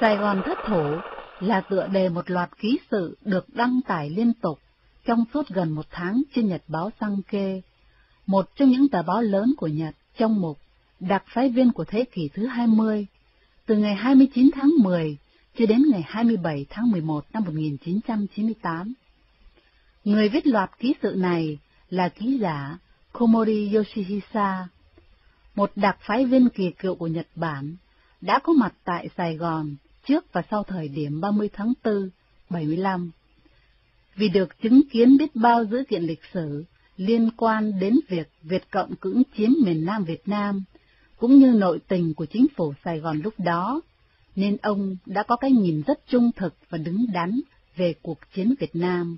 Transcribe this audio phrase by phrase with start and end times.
[0.00, 0.96] Sài Gòn thất thủ
[1.40, 4.58] là tựa đề một loạt ký sự được đăng tải liên tục
[5.04, 7.62] trong suốt gần một tháng trên Nhật báo Sang Kê,
[8.26, 10.58] một trong những tờ báo lớn của Nhật trong mục
[11.00, 13.06] Đặc phái viên của thế kỷ thứ 20,
[13.66, 15.16] từ ngày 29 tháng 10
[15.58, 18.94] cho đến ngày 27 tháng 11 năm 1998.
[20.04, 21.58] Người viết loạt ký sự này
[21.90, 22.78] là ký giả
[23.12, 24.68] Komori Yoshihisa,
[25.54, 27.76] một đặc phái viên kỳ cựu của Nhật Bản,
[28.20, 29.76] đã có mặt tại Sài Gòn
[30.06, 32.10] trước và sau thời điểm 30 tháng 4,
[32.50, 33.10] 75.
[34.16, 36.64] Vì được chứng kiến biết bao dữ kiện lịch sử
[36.96, 40.64] liên quan đến việc Việt Cộng cưỡng chiếm miền Nam Việt Nam,
[41.16, 43.80] cũng như nội tình của chính phủ Sài Gòn lúc đó,
[44.36, 47.40] nên ông đã có cái nhìn rất trung thực và đứng đắn
[47.76, 49.16] về cuộc chiến Việt Nam,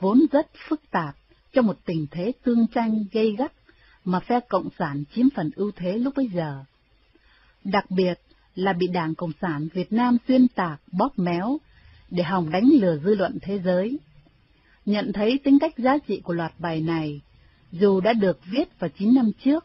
[0.00, 1.16] vốn rất phức tạp
[1.52, 3.52] trong một tình thế tương tranh gây gắt
[4.04, 6.64] mà phe Cộng sản chiếm phần ưu thế lúc bấy giờ.
[7.64, 8.14] Đặc biệt
[8.54, 11.58] là bị Đảng Cộng sản Việt Nam xuyên tạc, bóp méo,
[12.10, 13.98] để hòng đánh lừa dư luận thế giới.
[14.86, 17.20] Nhận thấy tính cách giá trị của loạt bài này,
[17.72, 19.64] dù đã được viết vào 9 năm trước,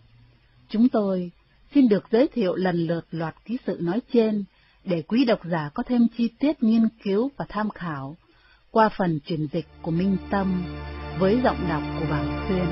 [0.69, 1.31] chúng tôi
[1.73, 4.43] xin được giới thiệu lần lượt loạt ký sự nói trên
[4.83, 8.15] để quý độc giả có thêm chi tiết nghiên cứu và tham khảo
[8.71, 10.63] qua phần truyền dịch của Minh Tâm
[11.19, 12.65] với giọng đọc của Bảo Xuyên.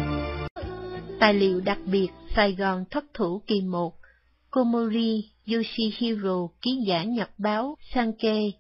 [1.20, 3.96] Tài liệu đặc biệt Sài Gòn thất thủ kỳ 1
[4.54, 8.54] Komori Yoshihiro, ký giả Nhật báo Sankei.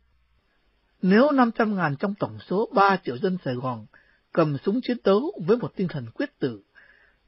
[1.01, 3.85] Nếu 500 ngàn trong tổng số 3 triệu dân Sài Gòn
[4.31, 6.63] cầm súng chiến đấu với một tinh thần quyết tử,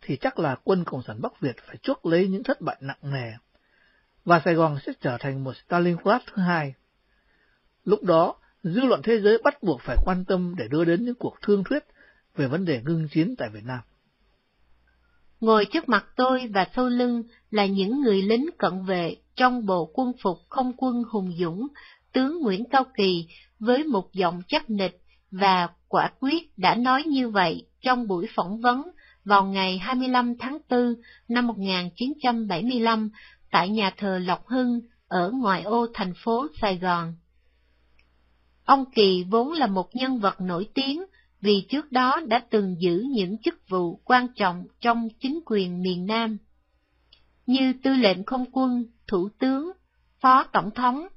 [0.01, 2.97] thì chắc là quân Cộng sản Bắc Việt phải chuốc lấy những thất bại nặng
[3.01, 3.31] nề,
[4.25, 6.73] và Sài Gòn sẽ trở thành một Stalingrad thứ hai.
[7.83, 11.15] Lúc đó, dư luận thế giới bắt buộc phải quan tâm để đưa đến những
[11.15, 11.83] cuộc thương thuyết
[12.35, 13.79] về vấn đề ngưng chiến tại Việt Nam.
[15.41, 19.91] Ngồi trước mặt tôi và sau lưng là những người lính cận vệ trong bộ
[19.93, 21.67] quân phục không quân hùng dũng,
[22.13, 23.27] tướng Nguyễn Cao Kỳ
[23.59, 28.61] với một giọng chắc nịch và quả quyết đã nói như vậy trong buổi phỏng
[28.61, 28.81] vấn
[29.25, 30.95] vào ngày 25 tháng 4
[31.27, 33.09] năm 1975
[33.51, 37.13] tại nhà thờ Lộc Hưng ở ngoại ô thành phố Sài Gòn.
[38.65, 41.03] Ông Kỳ vốn là một nhân vật nổi tiếng
[41.45, 46.05] vì trước đó đã từng giữ những chức vụ quan trọng trong chính quyền miền
[46.05, 46.37] Nam,
[47.45, 49.71] như tư lệnh không quân, thủ tướng,
[50.19, 51.07] phó tổng thống.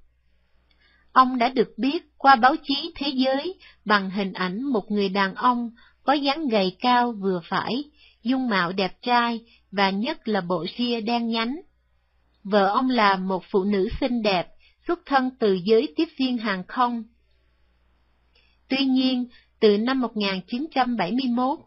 [1.12, 5.34] Ông đã được biết qua báo chí thế giới bằng hình ảnh một người đàn
[5.34, 5.71] ông
[6.03, 7.84] có dáng gầy cao vừa phải,
[8.22, 9.41] dung mạo đẹp trai
[9.71, 11.61] và nhất là bộ ria đen nhánh.
[12.44, 14.49] Vợ ông là một phụ nữ xinh đẹp,
[14.87, 17.05] xuất thân từ giới tiếp viên hàng không.
[18.69, 19.28] Tuy nhiên,
[19.60, 21.58] từ năm 1971,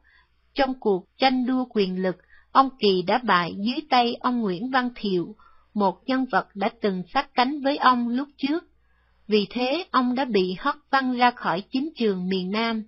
[0.54, 2.16] trong cuộc tranh đua quyền lực,
[2.52, 5.36] ông Kỳ đã bại dưới tay ông Nguyễn Văn Thiệu,
[5.74, 8.64] một nhân vật đã từng sát cánh với ông lúc trước.
[9.28, 12.84] Vì thế, ông đã bị hất văng ra khỏi chính trường miền Nam.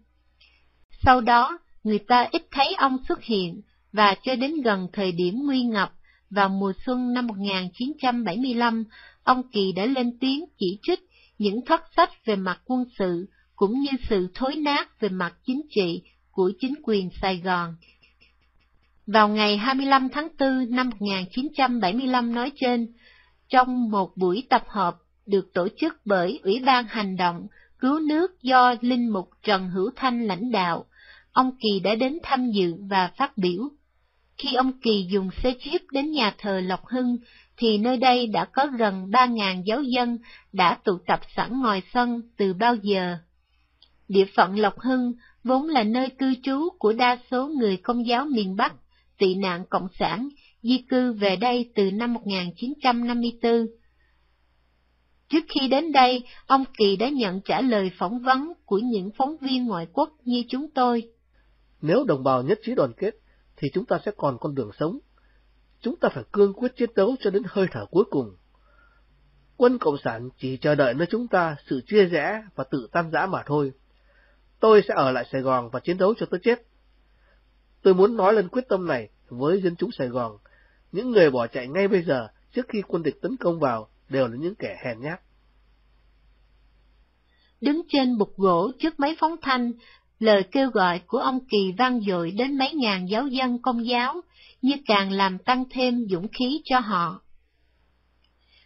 [1.06, 5.36] Sau đó, người ta ít thấy ông xuất hiện, và cho đến gần thời điểm
[5.46, 5.94] nguy ngập,
[6.30, 8.84] vào mùa xuân năm 1975,
[9.24, 11.00] ông Kỳ đã lên tiếng chỉ trích
[11.38, 15.62] những thất sách về mặt quân sự cũng như sự thối nát về mặt chính
[15.70, 17.76] trị của chính quyền Sài Gòn.
[19.08, 22.88] Vào ngày 25 tháng 4 năm 1975 nói trên,
[23.50, 27.48] trong một buổi tập hợp được tổ chức bởi Ủy ban Hành động
[27.84, 30.86] Cứu nước do Linh Mục Trần Hữu Thanh lãnh đạo,
[31.32, 33.70] ông Kỳ đã đến tham dự và phát biểu.
[34.38, 37.18] Khi ông Kỳ dùng xe jeep đến nhà thờ Lộc Hưng,
[37.58, 40.18] thì nơi đây đã có gần 3.000 giáo dân
[40.54, 43.18] đã tụ tập sẵn ngoài sân từ bao giờ.
[44.08, 48.26] Địa phận Lộc Hưng vốn là nơi cư trú của đa số người công giáo
[48.26, 48.74] miền Bắc,
[49.18, 50.30] tị nạn Cộng sản,
[50.62, 53.68] di cư về đây từ năm 1954.
[55.30, 59.38] Trước khi đến đây, ông Kỳ đã nhận trả lời phỏng vấn của những phóng
[59.38, 61.12] viên ngoại quốc như chúng tôi.
[61.82, 63.12] Nếu đồng bào nhất trí đoàn kết,
[63.58, 65.00] thì chúng ta sẽ còn con đường sống.
[65.82, 68.36] Chúng ta phải cương quyết chiến đấu cho đến hơi thở cuối cùng.
[69.58, 73.12] Quân Cộng sản chỉ chờ đợi nơi chúng ta sự chia rẽ và tự tan
[73.12, 73.72] rã mà thôi
[74.64, 76.62] tôi sẽ ở lại Sài Gòn và chiến đấu cho tới chết.
[77.82, 80.38] Tôi muốn nói lên quyết tâm này với dân chúng Sài Gòn.
[80.92, 84.28] Những người bỏ chạy ngay bây giờ trước khi quân địch tấn công vào đều
[84.28, 85.22] là những kẻ hèn nhát.
[87.62, 89.72] Đứng trên bục gỗ trước máy phóng thanh,
[90.20, 94.22] lời kêu gọi của ông Kỳ vang dội đến mấy ngàn giáo dân công giáo,
[94.62, 97.22] như càng làm tăng thêm dũng khí cho họ.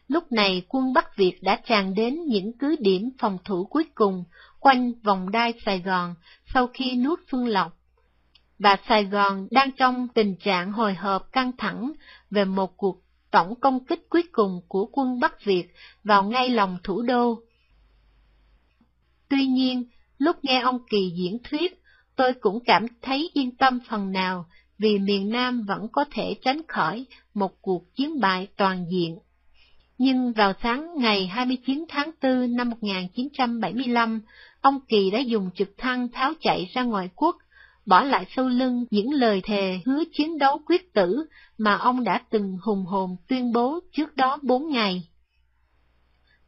[0.08, 4.24] Lúc này quân Bắc Việt đã tràn đến những cứ điểm phòng thủ cuối cùng
[4.60, 6.16] quanh vòng đai Sài Gòn
[6.54, 7.78] sau khi nuốt Phương Lộc.
[8.60, 11.92] Và Sài Gòn đang trong tình trạng hồi hộp căng thẳng
[12.32, 13.02] về một cuộc
[13.32, 15.68] tổng công kích cuối cùng của quân Bắc Việt
[16.04, 17.42] vào ngay lòng thủ đô.
[19.30, 19.84] Tuy nhiên,
[20.18, 21.82] lúc nghe ông Kỳ diễn thuyết,
[22.16, 24.46] tôi cũng cảm thấy yên tâm phần nào
[24.78, 29.18] vì miền Nam vẫn có thể tránh khỏi một cuộc chiến bại toàn diện.
[29.98, 34.22] Nhưng vào sáng ngày 29 tháng 4 năm 1975,
[34.62, 37.36] ông Kỳ đã dùng trực thăng tháo chạy ra ngoài quốc,
[37.86, 41.26] bỏ lại sau lưng những lời thề hứa chiến đấu quyết tử
[41.58, 45.04] mà ông đã từng hùng hồn tuyên bố trước đó bốn ngày.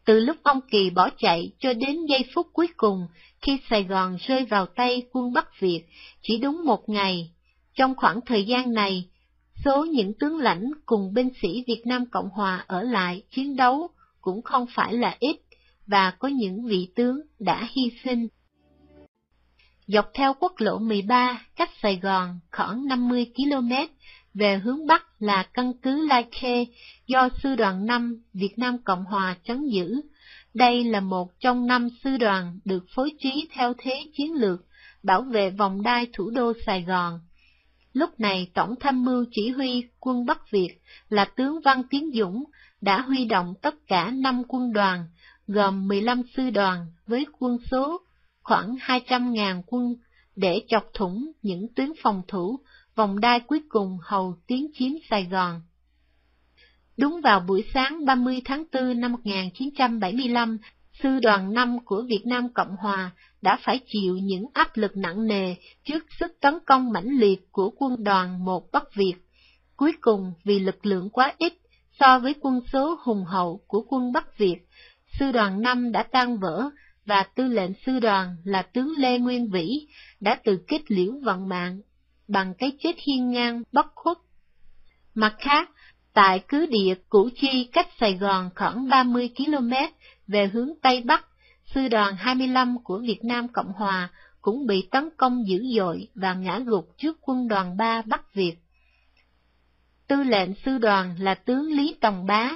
[0.06, 3.08] Từ lúc ông Kỳ bỏ chạy cho đến giây phút cuối cùng,
[3.42, 5.84] khi Sài Gòn rơi vào tay quân Bắc Việt,
[6.22, 7.32] chỉ đúng một ngày.
[7.76, 9.10] Trong khoảng thời gian này,
[9.66, 13.90] số những tướng lãnh cùng binh sĩ Việt Nam Cộng Hòa ở lại chiến đấu
[14.22, 15.38] cũng không phải là ít,
[15.88, 18.28] và có những vị tướng đã hy sinh.
[19.88, 23.72] Dọc theo quốc lộ 13, cách Sài Gòn khoảng 50 km,
[24.34, 26.66] về hướng Bắc là căn cứ Lai Khê
[27.08, 30.02] do Sư đoàn 5 Việt Nam Cộng Hòa trấn giữ.
[30.54, 34.60] Đây là một trong năm sư đoàn được phối trí theo thế chiến lược
[35.04, 37.20] bảo vệ vòng đai thủ đô Sài Gòn.
[37.94, 40.78] Lúc này Tổng tham mưu chỉ huy quân Bắc Việt
[41.10, 42.44] là tướng Văn Tiến Dũng
[42.82, 45.06] đã huy động tất cả 5 quân đoàn,
[45.48, 48.02] gồm 15 sư đoàn với quân số
[48.44, 49.96] khoảng 200.000 quân
[50.36, 52.60] để chọc thủng những tuyến phòng thủ
[52.96, 55.62] vòng đai cuối cùng hầu tiến chiếm Sài Gòn.
[56.98, 60.58] Đúng vào buổi sáng 30 tháng 4 năm 1975,
[61.04, 65.28] Sư đoàn 5 của Việt Nam Cộng Hòa đã phải chịu những áp lực nặng
[65.28, 69.16] nề trước sức tấn công mãnh liệt của quân đoàn một Bắc Việt.
[69.76, 71.54] Cuối cùng vì lực lượng quá ít
[72.00, 74.58] so với quân số hùng hậu của quân Bắc Việt,
[75.20, 76.70] Sư đoàn 5 đã tan vỡ
[77.06, 79.88] và tư lệnh sư đoàn là tướng Lê Nguyên Vĩ
[80.20, 81.82] đã từ kết liễu vận mạng
[82.28, 84.18] bằng cái chết hiên ngang bất khuất.
[85.16, 85.70] Mặt khác,
[86.14, 89.72] tại cứ địa Củ Chi cách Sài Gòn khoảng 30 km
[90.28, 91.26] về hướng Tây Bắc,
[91.76, 94.10] sư đoàn 25 của Việt Nam Cộng Hòa
[94.42, 98.56] cũng bị tấn công dữ dội và ngã gục trước quân đoàn 3 Bắc Việt.
[100.08, 102.52] Tư lệnh sư đoàn là tướng Lý Tòng Bá,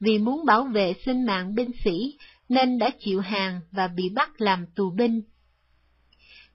[0.00, 2.16] vì muốn bảo vệ sinh mạng binh sĩ
[2.48, 5.22] nên đã chịu hàng và bị bắt làm tù binh.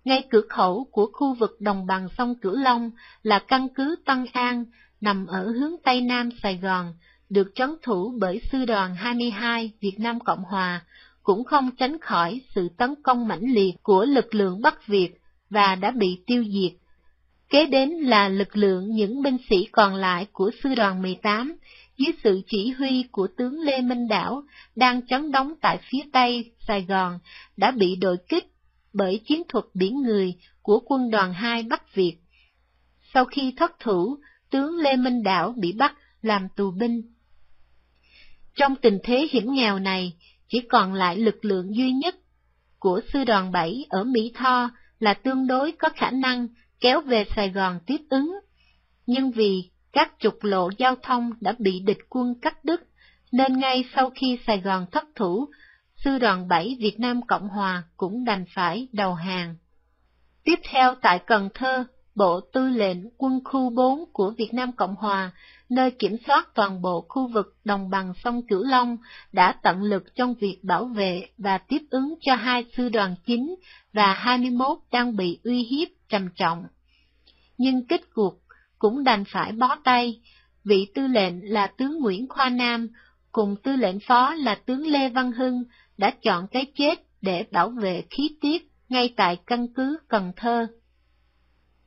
[0.06, 2.92] Ngay cửa khẩu của khu vực đồng bằng sông Cửu Long
[3.24, 4.65] là căn cứ Tân An,
[5.01, 6.94] nằm ở hướng Tây Nam Sài Gòn,
[7.30, 10.86] được trấn thủ bởi Sư đoàn 22 Việt Nam Cộng Hòa,
[11.24, 15.10] cũng không tránh khỏi sự tấn công mãnh liệt của lực lượng Bắc Việt
[15.50, 16.72] và đã bị tiêu diệt.
[17.50, 21.56] Kế đến là lực lượng những binh sĩ còn lại của Sư đoàn 18,
[21.98, 24.44] dưới sự chỉ huy của tướng Lê Minh Đảo,
[24.75, 27.20] đang chấn đóng tại phía Tây Sài Gòn,
[27.58, 28.46] đã bị đội kích
[28.94, 32.16] bởi chiến thuật biển người của quân đoàn 2 Bắc Việt.
[33.14, 34.18] Sau khi thất thủ,
[34.50, 37.02] tướng Lê Minh Đảo bị bắt làm tù binh.
[38.56, 40.14] Trong tình thế hiểm nghèo này,
[40.53, 42.15] chỉ còn lại lực lượng duy nhất
[42.79, 44.69] của sư đoàn 7 ở Mỹ Tho
[45.00, 46.47] là tương đối có khả năng
[46.79, 48.39] kéo về Sài Gòn tiếp ứng.
[49.05, 52.81] Nhưng vì các trục lộ giao thông đã bị địch quân cắt đứt,
[53.31, 55.45] nên ngay sau khi Sài Gòn thất thủ,
[55.95, 59.55] sư đoàn 7 Việt Nam Cộng Hòa cũng đành phải đầu hàng.
[60.44, 61.85] Tiếp theo tại Cần Thơ,
[62.15, 65.31] Bộ Tư lệnh Quân khu 4 của Việt Nam Cộng Hòa,
[65.75, 68.98] nơi kiểm soát toàn bộ khu vực đồng bằng sông Cửu Long,
[69.31, 73.56] đã tận lực trong việc bảo vệ và tiếp ứng cho hai sư đoàn chính
[73.94, 76.63] và 21 đang bị uy hiếp trầm trọng.
[77.58, 78.39] Nhưng kết cuộc
[78.80, 80.22] cũng đành phải bó tay,
[80.63, 82.88] vị tư lệnh là tướng Nguyễn Khoa Nam,
[83.32, 85.63] cùng tư lệnh phó là tướng Lê Văn Hưng
[85.98, 90.68] đã chọn cái chết để bảo vệ khí tiết ngay tại căn cứ Cần Thơ.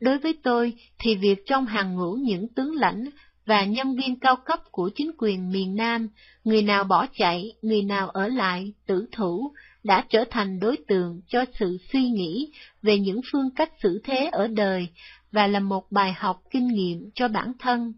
[0.01, 3.05] Đối với tôi thì việc trong hàng ngũ những tướng lãnh
[3.47, 6.09] và nhân viên cao cấp của chính quyền miền Nam,
[6.45, 9.53] người nào bỏ chạy, người nào ở lại, tử thủ,
[9.85, 14.29] đã trở thành đối tượng cho sự suy nghĩ về những phương cách xử thế
[14.33, 14.89] ở đời
[15.33, 17.93] và là một bài học kinh nghiệm cho bản thân.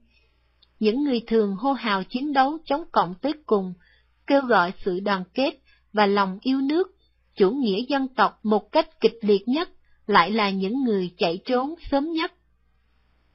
[0.81, 3.73] Những người thường hô hào chiến đấu chống cộng tới cùng,
[4.26, 5.50] kêu gọi sự đoàn kết
[5.93, 6.88] và lòng yêu nước,
[7.37, 9.69] chủ nghĩa dân tộc một cách kịch liệt nhất,
[10.07, 12.33] lại là những người chạy trốn sớm nhất.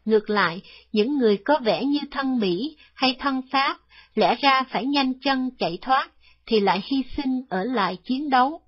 [0.06, 3.78] Ngược lại, những người có vẻ như thân Mỹ hay thân Pháp,
[4.16, 6.10] lẽ ra phải nhanh chân chạy thoát,
[6.46, 8.62] thì lại hy sinh ở lại chiến đấu.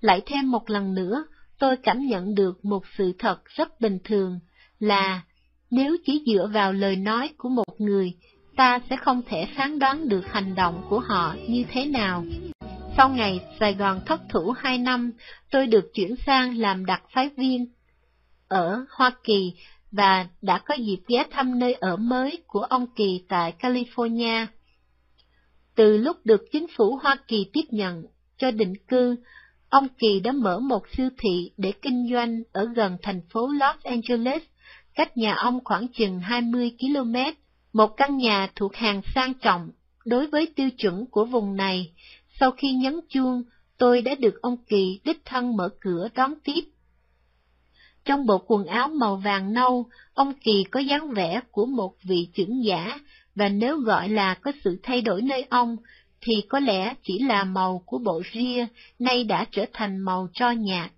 [0.00, 1.24] Lại thêm một lần nữa,
[1.58, 4.38] tôi cảm nhận được một sự thật rất bình thường,
[4.78, 5.22] là
[5.70, 8.12] nếu chỉ dựa vào lời nói của một người,
[8.56, 12.24] ta sẽ không thể phán đoán được hành động của họ như thế nào.
[12.96, 15.12] Sau ngày Sài Gòn thất thủ hai năm,
[15.50, 17.66] tôi được chuyển sang làm đặc phái viên
[18.48, 19.52] ở Hoa Kỳ
[19.92, 24.46] và đã có dịp ghé thăm nơi ở mới của ông Kỳ tại California.
[25.74, 28.02] Từ lúc được chính phủ Hoa Kỳ tiếp nhận
[28.38, 29.16] cho định cư,
[29.68, 33.76] ông Kỳ đã mở một siêu thị để kinh doanh ở gần thành phố Los
[33.82, 34.42] Angeles,
[34.94, 37.14] cách nhà ông khoảng chừng 20 km,
[37.72, 39.70] một căn nhà thuộc hàng sang trọng
[40.04, 41.92] đối với tiêu chuẩn của vùng này.
[42.40, 43.42] Sau khi nhấn chuông,
[43.78, 46.60] tôi đã được ông Kỳ đích thân mở cửa đón tiếp.
[48.08, 52.28] Trong bộ quần áo màu vàng nâu, ông Kỳ có dáng vẻ của một vị
[52.34, 52.98] trưởng giả,
[53.34, 55.76] và nếu gọi là có sự thay đổi nơi ông,
[56.20, 58.66] thì có lẽ chỉ là màu của bộ ria,
[58.98, 60.90] nay đã trở thành màu cho nhạt.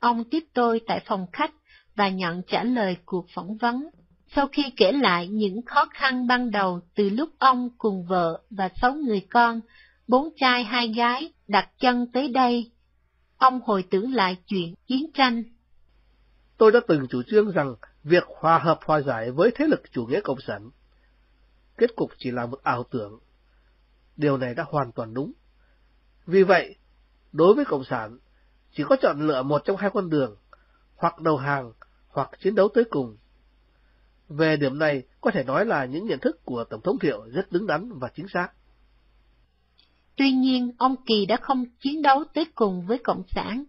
[0.00, 1.50] Ông tiếp tôi tại phòng khách
[1.96, 3.88] và nhận trả lời cuộc phỏng vấn.
[4.34, 8.68] Sau khi kể lại những khó khăn ban đầu từ lúc ông cùng vợ và
[8.80, 9.60] sáu người con,
[10.08, 12.70] bốn trai hai gái đặt chân tới đây,
[13.36, 15.42] ông hồi tưởng lại chuyện chiến tranh.
[16.60, 17.74] Tôi đã từng chủ trương rằng
[18.04, 20.70] việc hòa hợp hòa giải với thế lực chủ nghĩa cộng sản,
[21.78, 23.18] kết cục chỉ là một ảo tưởng.
[24.16, 25.32] Điều này đã hoàn toàn đúng.
[26.26, 26.76] Vì vậy,
[27.32, 28.18] đối với cộng sản,
[28.72, 30.36] chỉ có chọn lựa một trong hai con đường,
[30.96, 31.72] hoặc đầu hàng,
[32.08, 33.16] hoặc chiến đấu tới cùng.
[34.28, 37.52] Về điểm này, có thể nói là những nhận thức của Tổng thống Thiệu rất
[37.52, 38.48] đứng đắn và chính xác.
[40.16, 43.64] Tuy nhiên, ông Kỳ đã không chiến đấu tới cùng với Cộng sản.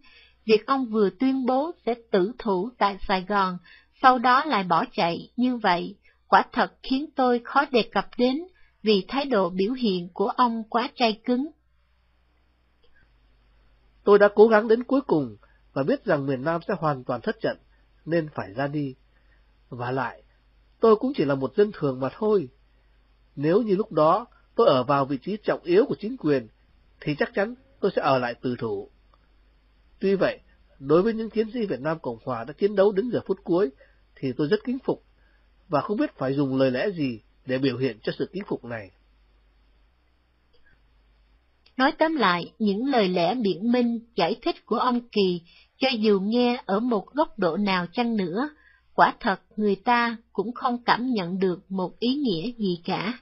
[0.46, 3.58] Việc ông vừa tuyên bố sẽ tử thủ tại Sài Gòn,
[4.02, 5.96] sau đó lại bỏ chạy như vậy,
[6.28, 8.44] quả thật khiến tôi khó đề cập đến
[8.84, 11.48] vì thái độ biểu hiện của ông quá trai cứng.
[14.04, 15.38] Tôi đã cố gắng đến cuối cùng
[15.74, 17.58] và biết rằng miền Nam sẽ hoàn toàn thất trận,
[18.06, 18.96] nên phải ra đi.
[19.70, 20.24] Và lại,
[20.80, 22.50] tôi cũng chỉ là một dân thường mà thôi.
[23.36, 26.48] Nếu như lúc đó tôi ở vào vị trí trọng yếu của chính quyền,
[27.00, 28.90] thì chắc chắn tôi sẽ ở lại từ thủ.
[30.02, 30.40] Tuy vậy,
[30.80, 33.40] đối với những chiến sĩ Việt Nam Cộng Hòa đã chiến đấu đến giờ phút
[33.44, 33.70] cuối,
[34.16, 35.04] thì tôi rất kính phục,
[35.70, 38.66] và không biết phải dùng lời lẽ gì để biểu hiện cho sự kính phục
[38.66, 38.92] này.
[41.78, 45.42] Nói tóm lại, những lời lẽ biện minh, giải thích của ông Kỳ,
[45.78, 48.50] cho dù nghe ở một góc độ nào chăng nữa,
[48.94, 53.20] quả thật người ta cũng không cảm nhận được một ý nghĩa gì cả.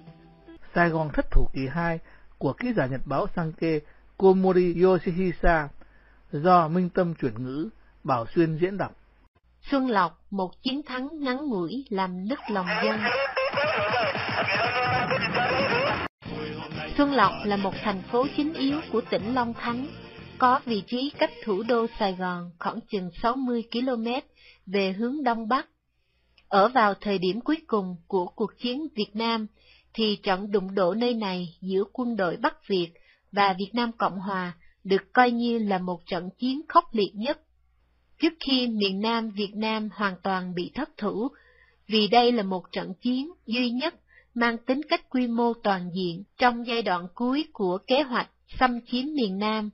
[0.76, 2.00] Sài Gòn thất thủ kỳ 2
[2.38, 3.80] của ký giả nhật báo Sankei
[4.18, 5.68] Komori Yoshihisa
[6.32, 7.70] do Minh Tâm chuyển ngữ,
[8.04, 8.96] Bảo Xuyên diễn đọc.
[9.72, 13.00] Xuân Lộc, một chiến thắng ngắn ngủi làm nức lòng dân.
[16.98, 19.88] Xuân Lộc là một thành phố chính yếu của tỉnh Long Khánh,
[20.38, 24.08] có vị trí cách thủ đô Sài Gòn khoảng chừng 60 km
[24.66, 25.68] về hướng Đông Bắc.
[26.48, 29.48] Ở vào thời điểm cuối cùng của cuộc chiến Việt Nam,
[29.94, 32.90] thì trận đụng độ nơi này giữa quân đội Bắc Việt
[33.32, 37.42] và Việt Nam Cộng Hòa được coi như là một trận chiến khốc liệt nhất.
[38.20, 41.28] Trước khi miền Nam Việt Nam hoàn toàn bị thất thủ,
[41.88, 43.96] vì đây là một trận chiến duy nhất
[44.34, 48.80] mang tính cách quy mô toàn diện trong giai đoạn cuối của kế hoạch xâm
[48.92, 49.70] chiếm miền Nam,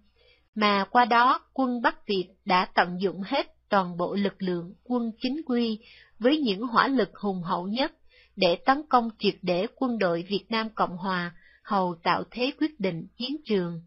[0.55, 5.11] mà qua đó quân Bắc Việt đã tận dụng hết toàn bộ lực lượng quân
[5.21, 5.79] chính quy
[6.19, 7.91] với những hỏa lực hùng hậu nhất
[8.35, 12.79] để tấn công triệt để quân đội Việt Nam Cộng Hòa, hầu tạo thế quyết
[12.79, 13.81] định chiến trường.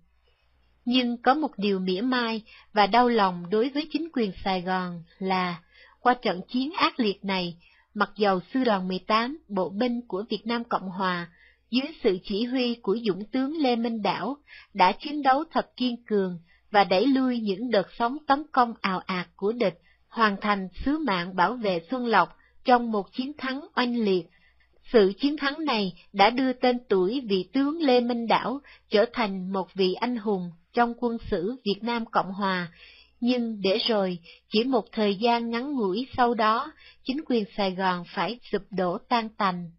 [0.90, 2.42] Nhưng có một điều mỉa mai
[2.72, 5.60] và đau lòng đối với chính quyền Sài Gòn là,
[6.00, 7.56] qua trận chiến ác liệt này,
[7.94, 11.28] mặc dầu sư đoàn 18 bộ binh của Việt Nam Cộng Hòa,
[11.70, 14.36] dưới sự chỉ huy của Dũng tướng Lê Minh Đảo,
[14.74, 16.38] đã chiến đấu thật kiên cường
[16.70, 19.78] và đẩy lui những đợt sóng tấn công ào ạt của địch,
[20.08, 24.26] hoàn thành sứ mạng bảo vệ Xuân Lộc trong một chiến thắng oanh liệt.
[24.92, 29.52] Sự chiến thắng này đã đưa tên tuổi vị tướng Lê Minh Đảo trở thành
[29.52, 32.68] một vị anh hùng trong quân sử Việt Nam Cộng Hòa,
[33.20, 36.72] nhưng để rồi, chỉ một thời gian ngắn ngủi sau đó,
[37.04, 39.70] chính quyền Sài Gòn phải sụp đổ tan tành.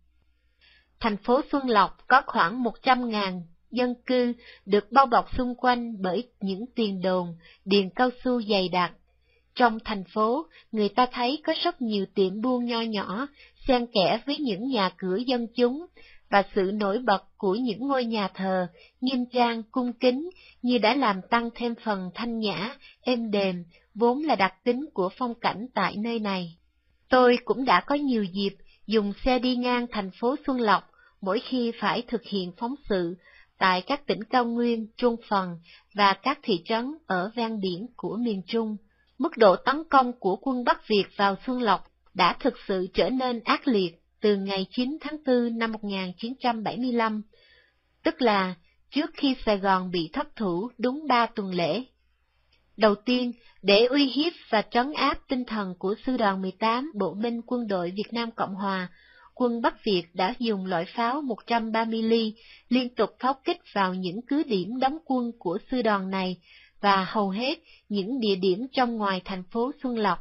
[0.99, 3.41] Thành phố Xuân Lộc có khoảng 100.000
[3.71, 4.33] dân cư
[4.65, 8.91] được bao bọc xung quanh bởi những tiền đồn, điền cao su dày đặc.
[9.55, 13.27] Trong thành phố, người ta thấy có rất nhiều tiệm buôn nho nhỏ,
[13.67, 15.85] xen kẽ với những nhà cửa dân chúng,
[16.29, 18.67] và sự nổi bật của những ngôi nhà thờ,
[19.01, 20.29] nghiêm trang, cung kính,
[20.61, 23.63] như đã làm tăng thêm phần thanh nhã, êm đềm,
[23.95, 26.57] vốn là đặc tính của phong cảnh tại nơi này.
[27.09, 28.55] Tôi cũng đã có nhiều dịp
[28.87, 30.83] dùng xe đi ngang thành phố Xuân Lộc
[31.21, 33.17] mỗi khi phải thực hiện phóng sự
[33.57, 35.59] tại các tỉnh cao nguyên, trung phần
[35.95, 38.77] và các thị trấn ở ven biển của miền Trung.
[39.17, 41.83] Mức độ tấn công của quân Bắc Việt vào Xuân Lộc
[42.13, 47.21] đã thực sự trở nên ác liệt từ ngày 9 tháng 4 năm 1975,
[48.03, 48.55] tức là
[48.91, 51.83] trước khi Sài Gòn bị thất thủ đúng ba tuần lễ.
[52.77, 57.13] Đầu tiên, để uy hiếp và trấn áp tinh thần của Sư đoàn 18 Bộ
[57.13, 58.89] binh Quân đội Việt Nam Cộng Hòa,
[59.35, 62.33] quân Bắc Việt đã dùng loại pháo 130 ly
[62.69, 66.37] liên tục pháo kích vào những cứ điểm đóng quân của sư đoàn này
[66.81, 67.59] và hầu hết
[67.89, 70.19] những địa điểm trong ngoài thành phố Xuân Lộc.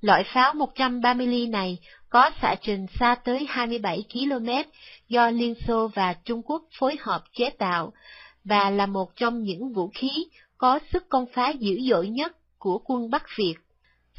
[0.00, 1.78] Loại pháo 130 ly này
[2.14, 4.48] có xạ trình xa tới 27 km
[5.08, 7.92] do Liên Xô và Trung Quốc phối hợp chế tạo
[8.44, 10.10] và là một trong những vũ khí
[10.58, 13.54] có sức công phá dữ dội nhất của quân Bắc Việt.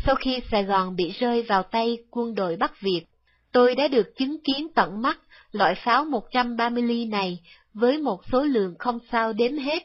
[0.06, 3.06] Sau khi Sài Gòn bị rơi vào tay quân đội Bắc Việt,
[3.52, 5.20] tôi đã được chứng kiến tận mắt
[5.52, 7.40] loại pháo 130 ly này
[7.74, 9.84] với một số lượng không sao đếm hết,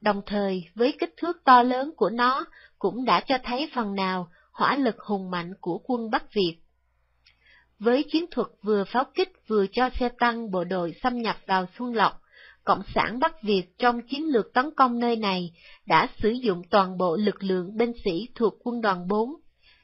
[0.00, 2.44] đồng thời với kích thước to lớn của nó
[2.78, 6.61] cũng đã cho thấy phần nào hỏa lực hùng mạnh của quân Bắc Việt.
[7.84, 11.66] Với chiến thuật vừa pháo kích vừa cho xe tăng bộ đội xâm nhập vào
[11.78, 12.12] Xuân Lộc,
[12.64, 15.52] Cộng sản Bắc Việt trong chiến lược tấn công nơi này
[15.86, 19.30] đã sử dụng toàn bộ lực lượng binh sĩ thuộc quân đoàn 4.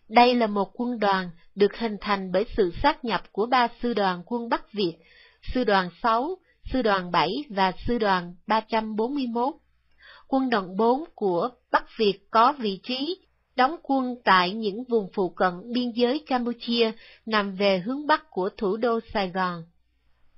[0.09, 3.95] Đây là một quân đoàn được hình thành bởi sự sát nhập của ba sư
[3.95, 4.95] đoàn quân Bắc Việt,
[5.55, 6.39] sư đoàn 6,
[6.73, 9.55] sư đoàn 7 và sư đoàn 341.
[10.29, 13.28] Quân đoàn 4 của Bắc Việt có vị trí
[13.59, 16.93] đóng quân tại những vùng phụ cận biên giới Campuchia
[17.27, 19.63] nằm về hướng bắc của thủ đô Sài Gòn.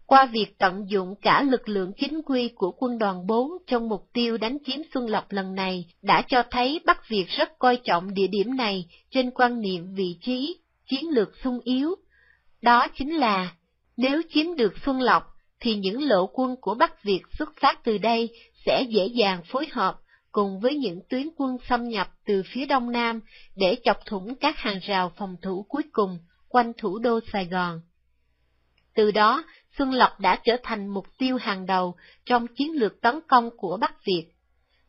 [0.06, 4.08] Qua việc tận dụng cả lực lượng chính quy của quân đoàn 4 trong mục
[4.12, 8.14] tiêu đánh chiếm Xuân Lộc lần này đã cho thấy Bắc Việt rất coi trọng
[8.14, 10.56] địa điểm này trên quan niệm vị trí,
[10.90, 11.94] chiến lược sung yếu.
[12.62, 13.54] Đó chính là,
[13.96, 15.22] nếu chiếm được Xuân Lộc,
[15.60, 18.28] thì những lộ quân của Bắc Việt xuất phát từ đây
[18.66, 20.00] sẽ dễ dàng phối hợp
[20.32, 23.20] cùng với những tuyến quân xâm nhập từ phía đông nam
[23.56, 26.18] để chọc thủng các hàng rào phòng thủ cuối cùng
[26.48, 27.80] quanh thủ đô Sài Gòn.
[28.94, 29.44] Từ đó,
[29.78, 31.94] Xuân Lộc đã trở thành mục tiêu hàng đầu
[32.24, 34.26] trong chiến lược tấn công của Bắc Việt.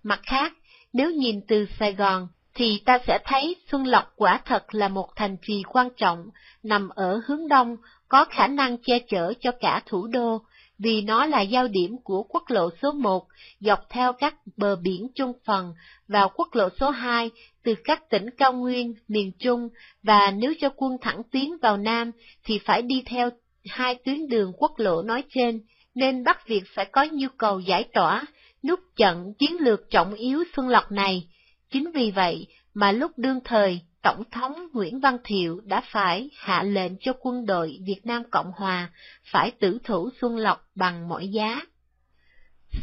[0.03, 0.53] Mặt khác,
[0.93, 5.09] nếu nhìn từ Sài Gòn, thì ta sẽ thấy Xuân Lộc quả thật là một
[5.15, 6.29] thành trì quan trọng,
[6.63, 10.41] nằm ở hướng đông, có khả năng che chở cho cả thủ đô,
[10.83, 13.27] vì nó là giao điểm của quốc lộ số 1
[13.59, 15.73] dọc theo các bờ biển trung phần
[16.07, 17.31] vào quốc lộ số 2
[17.63, 19.69] từ các tỉnh cao nguyên, miền Trung,
[20.03, 22.11] và nếu cho quân thẳng tiến vào Nam
[22.43, 23.29] thì phải đi theo
[23.65, 25.61] hai tuyến đường quốc lộ nói trên,
[25.95, 28.25] nên Bắc Việt phải có nhu cầu giải tỏa,
[28.63, 31.27] nút chặn chiến lược trọng yếu Xuân Lộc này.
[31.71, 36.63] Chính vì vậy mà lúc đương thời, Tổng thống Nguyễn Văn Thiệu đã phải hạ
[36.63, 38.89] lệnh cho quân đội Việt Nam Cộng Hòa
[39.31, 41.61] phải tử thủ Xuân Lộc bằng mọi giá.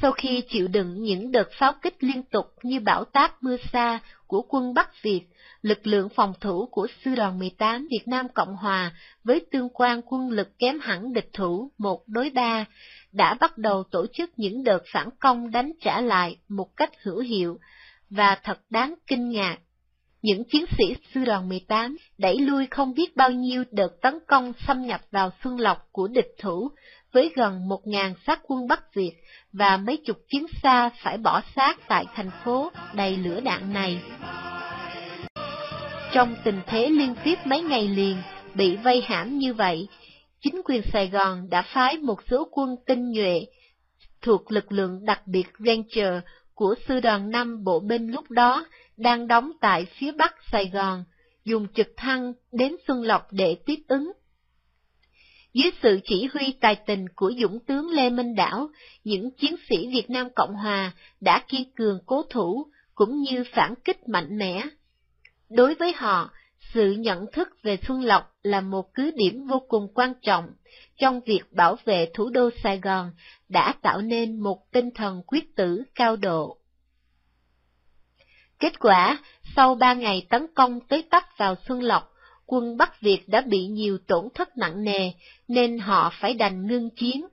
[0.02, 4.00] Sau khi chịu đựng những đợt pháo kích liên tục như bão táp mưa xa
[4.26, 5.22] của quân Bắc Việt,
[5.62, 8.92] lực lượng phòng thủ của Sư đoàn 18 Việt Nam Cộng Hòa
[9.24, 12.64] với tương quan quân lực kém hẳn địch thủ một đối ba
[13.12, 17.18] đã bắt đầu tổ chức những đợt phản công đánh trả lại một cách hữu
[17.18, 17.58] hiệu
[18.10, 19.58] và thật đáng kinh ngạc.
[20.22, 24.52] Những chiến sĩ Sư đoàn 18 đẩy lui không biết bao nhiêu đợt tấn công
[24.66, 26.70] xâm nhập vào Xuân Lộc của địch thủ
[27.12, 29.12] với gần 1.000 sát quân Bắc Việt
[29.52, 34.00] và mấy chục chiến xa phải bỏ xác tại thành phố đầy lửa đạn này.
[36.12, 38.16] Trong tình thế liên tiếp mấy ngày liền
[38.54, 39.88] bị vây hãm như vậy,
[40.40, 43.46] chính quyền Sài Gòn đã phái một số quân tinh nhuệ
[44.22, 46.22] thuộc lực lượng đặc biệt Ranger
[46.58, 48.66] của sư đoàn 5 bộ binh lúc đó
[48.96, 51.04] đang đóng tại phía bắc Sài Gòn,
[51.44, 54.12] dùng trực thăng đến Xuân Lộc để tiếp ứng.
[55.52, 58.68] Dưới sự chỉ huy tài tình của Dũng tướng Lê Minh Đảo,
[59.04, 63.74] những chiến sĩ Việt Nam Cộng Hòa đã kiên cường cố thủ, cũng như phản
[63.84, 64.64] kích mạnh mẽ.
[65.50, 69.88] Đối với họ, sự nhận thức về Xuân Lộc là một cứ điểm vô cùng
[69.94, 70.46] quan trọng
[70.98, 73.10] trong việc bảo vệ thủ đô Sài Gòn
[73.48, 76.56] đã tạo nên một tinh thần quyết tử cao độ.
[78.58, 79.18] Kết quả,
[79.56, 82.12] sau ba ngày tấn công tới tấp vào Xuân Lộc,
[82.46, 85.12] quân Bắc Việt đã bị nhiều tổn thất nặng nề,
[85.48, 87.26] nên họ phải đành ngưng chiến.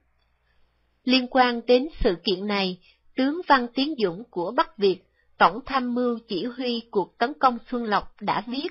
[1.03, 2.79] Liên quan đến sự kiện này,
[3.15, 5.03] tướng Văn Tiến Dũng của Bắc Việt,
[5.37, 8.67] Tổng tham mưu chỉ huy cuộc tấn công Xuân Lộc đã viết.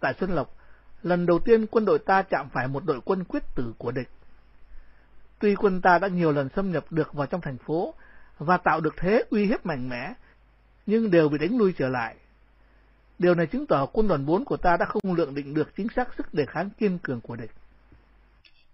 [0.00, 0.56] Tại Xuân Lộc,
[1.02, 4.08] lần đầu tiên quân đội ta chạm phải một đội quân quyết tử của địch.
[5.38, 7.94] Tuy quân ta đã nhiều lần xâm nhập được vào trong thành phố
[8.38, 10.14] và tạo được thế uy hiếp mạnh mẽ,
[10.86, 12.16] nhưng đều bị đánh lui trở lại.
[13.18, 15.86] Điều này chứng tỏ quân đoàn 4 của ta đã không lượng định được chính
[15.96, 17.50] xác sức đề kháng kiên cường của địch.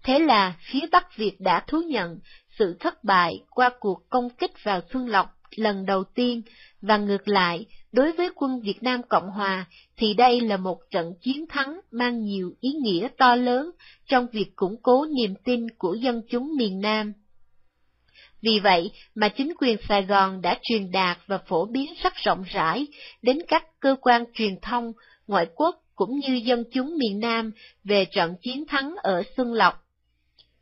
[0.03, 2.19] Thế là phía Bắc Việt đã thú nhận
[2.59, 6.41] sự thất bại qua cuộc công kích vào Xuân Lộc lần đầu tiên,
[6.81, 9.65] và ngược lại, đối với quân Việt Nam Cộng Hòa
[9.97, 13.71] thì đây là một trận chiến thắng mang nhiều ý nghĩa to lớn
[14.07, 17.13] trong việc củng cố niềm tin của dân chúng miền Nam.
[18.41, 22.43] Vì vậy mà chính quyền Sài Gòn đã truyền đạt và phổ biến rất rộng
[22.53, 22.87] rãi
[23.21, 24.93] đến các cơ quan truyền thông,
[25.27, 27.51] ngoại quốc cũng như dân chúng miền Nam
[27.83, 29.73] về trận chiến thắng ở Xuân Lộc.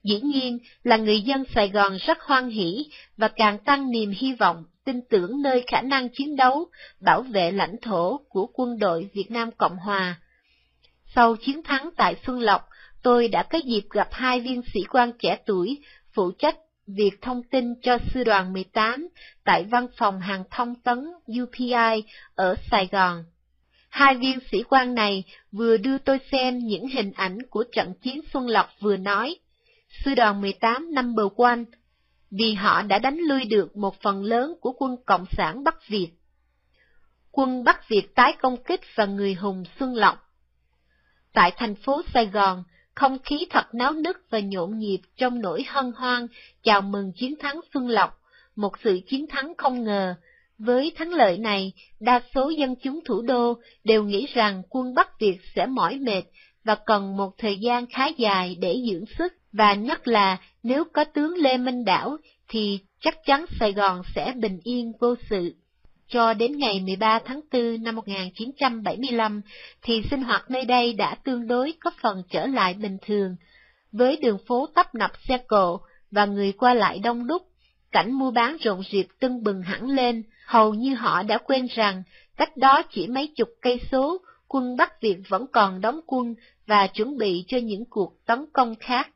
[0.04, 4.34] Dĩ nhiên là người dân Sài Gòn rất hoan hỷ và càng tăng niềm hy
[4.34, 6.70] vọng tin tưởng nơi khả năng chiến đấu,
[7.02, 10.16] bảo vệ lãnh thổ của quân đội Việt Nam Cộng Hòa.
[11.16, 12.62] Sau chiến thắng tại Xuân Lộc,
[13.04, 15.78] tôi đã có dịp gặp hai viên sĩ quan trẻ tuổi
[16.14, 16.56] phụ trách
[16.88, 19.08] việc thông tin cho sư đoàn 18
[19.44, 21.06] tại văn phòng hàng thông tấn
[21.42, 22.04] UPI
[22.36, 23.24] ở Sài Gòn.
[23.90, 28.22] Hai viên sĩ quan này vừa đưa tôi xem những hình ảnh của trận chiến
[28.34, 29.36] Xuân Lộc vừa nói.
[30.04, 31.64] Sư đoàn 18 number one,
[32.32, 36.10] vì họ đã đánh lui được một phần lớn của quân Cộng sản Bắc Việt.
[37.32, 40.34] Quân Bắc Việt tái công kích và người hùng Xuân Lộc.
[41.34, 42.64] Tại thành phố Sài Gòn,
[42.96, 46.28] không khí thật náo nức và nhộn nhịp trong nỗi hân hoan
[46.64, 48.22] chào mừng chiến thắng Xuân Lộc,
[48.56, 50.16] một sự chiến thắng không ngờ.
[50.58, 55.20] Với thắng lợi này, đa số dân chúng thủ đô đều nghĩ rằng quân Bắc
[55.20, 56.24] Việt sẽ mỏi mệt
[56.64, 61.04] và cần một thời gian khá dài để dưỡng sức, và nhất là nếu có
[61.04, 62.18] tướng Lê Minh Đảo
[62.48, 65.56] thì chắc chắn Sài Gòn sẽ bình yên vô sự.
[66.08, 69.42] Cho đến ngày 13 tháng 4 năm 1975
[69.82, 73.36] thì sinh hoạt nơi đây đã tương đối có phần trở lại bình thường,
[73.92, 75.80] với đường phố tấp nập xe cộ
[76.12, 77.42] và người qua lại đông đúc,
[77.92, 82.04] cảnh mua bán rộn rịp tưng bừng hẳn lên, hầu như họ đã quên rằng
[82.38, 84.18] cách đó chỉ mấy chục cây số,
[84.50, 86.36] quân Bắc Việt vẫn còn đóng quân
[86.68, 89.10] và chuẩn bị cho những cuộc tấn công khác.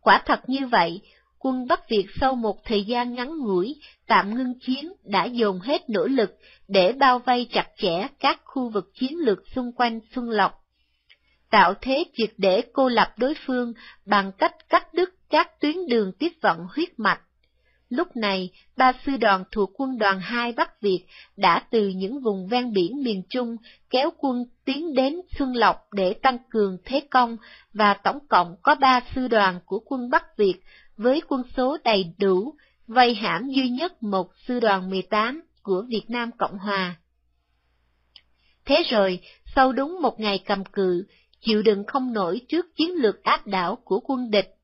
[0.00, 1.00] Quả thật như vậy,
[1.38, 5.90] quân Bắc Việt sau một thời gian ngắn ngủi, tạm ngưng chiến đã dồn hết
[5.90, 10.30] nỗ lực để bao vây chặt chẽ các khu vực chiến lược xung quanh Xuân
[10.30, 10.52] Lộc.
[11.50, 13.72] Tạo thế triệt để cô lập đối phương
[14.06, 17.20] bằng cách cắt đứt các tuyến đường tiếp vận huyết mạch.
[17.92, 21.04] Lúc này, ba sư đoàn thuộc quân đoàn 2 Bắc Việt
[21.36, 23.56] đã từ những vùng ven biển miền Trung
[23.90, 27.36] kéo quân tiến đến Xuân Lộc để tăng cường thế công,
[27.72, 30.54] và tổng cộng có ba sư đoàn của quân Bắc Việt
[30.96, 32.54] với quân số đầy đủ,
[32.86, 36.96] vây hãm duy nhất một sư đoàn 18 của Việt Nam Cộng Hòa.
[38.64, 39.20] Thế rồi,
[39.54, 41.06] sau đúng một ngày cầm cự,
[41.40, 44.54] chịu đựng không nổi trước chiến lược áp đảo của quân địch.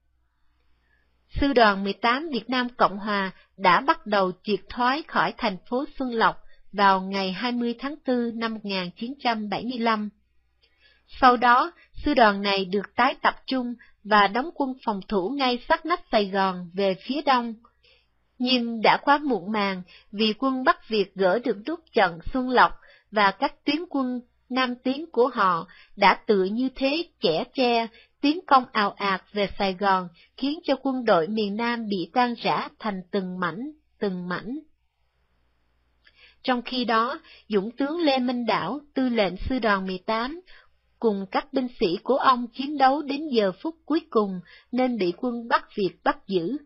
[1.31, 5.85] Sư đoàn 18 Việt Nam Cộng Hòa đã bắt đầu triệt thoái khỏi thành phố
[5.99, 6.37] Xuân Lộc
[6.73, 10.09] vào ngày 20 tháng 4 năm 1975.
[11.07, 11.73] Sau đó,
[12.05, 16.03] sư đoàn này được tái tập trung và đóng quân phòng thủ ngay sát nách
[16.13, 17.55] Sài Gòn về phía đông.
[18.39, 22.73] Nhưng đã quá muộn màng vì quân Bắc Việt gỡ được rút trận Xuân Lộc
[23.11, 27.87] và các tuyến quân Nam Tiến của họ đã tự như thế chẻ tre,
[28.21, 32.35] tiến công ào ạt về Sài Gòn, khiến cho quân đội miền Nam bị tan
[32.35, 34.59] rã thành từng mảnh, từng mảnh.
[36.43, 40.41] Trong khi đó, Dũng tướng Lê Minh Đảo, tư lệnh sư đoàn 18,
[40.99, 44.41] cùng các binh sĩ của ông chiến đấu đến giờ phút cuối cùng
[44.73, 46.57] nên bị quân Bắc Việt bắt giữ.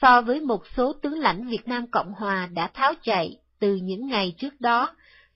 [0.00, 4.06] So với một số tướng lãnh Việt Nam Cộng Hòa đã tháo chạy từ những
[4.06, 4.94] ngày trước đó,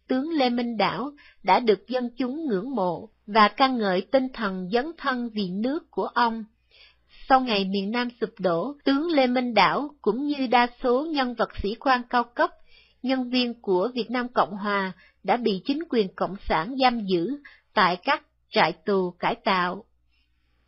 [0.08, 1.10] tướng Lê Minh Đảo
[1.42, 5.90] đã được dân chúng ngưỡng mộ và ca ngợi tinh thần dấn thân vì nước
[5.90, 6.44] của ông.
[7.28, 11.34] Sau ngày miền Nam sụp đổ, tướng Lê Minh Đảo cũng như đa số nhân
[11.34, 12.50] vật sĩ quan cao cấp,
[13.02, 17.36] nhân viên của Việt Nam Cộng Hòa đã bị chính quyền Cộng sản giam giữ
[17.74, 19.84] tại các trại tù cải tạo.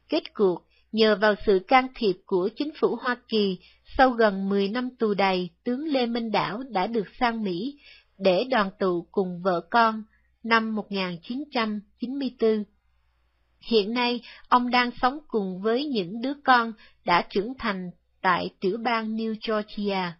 [0.08, 3.58] Kết cuộc, nhờ vào sự can thiệp của chính phủ Hoa Kỳ,
[3.98, 7.78] sau gần 10 năm tù đầy, tướng Lê Minh Đảo đã được sang Mỹ
[8.18, 10.02] để đoàn tụ cùng vợ con
[10.42, 12.64] năm 1994.
[13.60, 16.72] Hiện nay, ông đang sống cùng với những đứa con
[17.04, 20.16] đã trưởng thành tại tiểu bang New Georgia.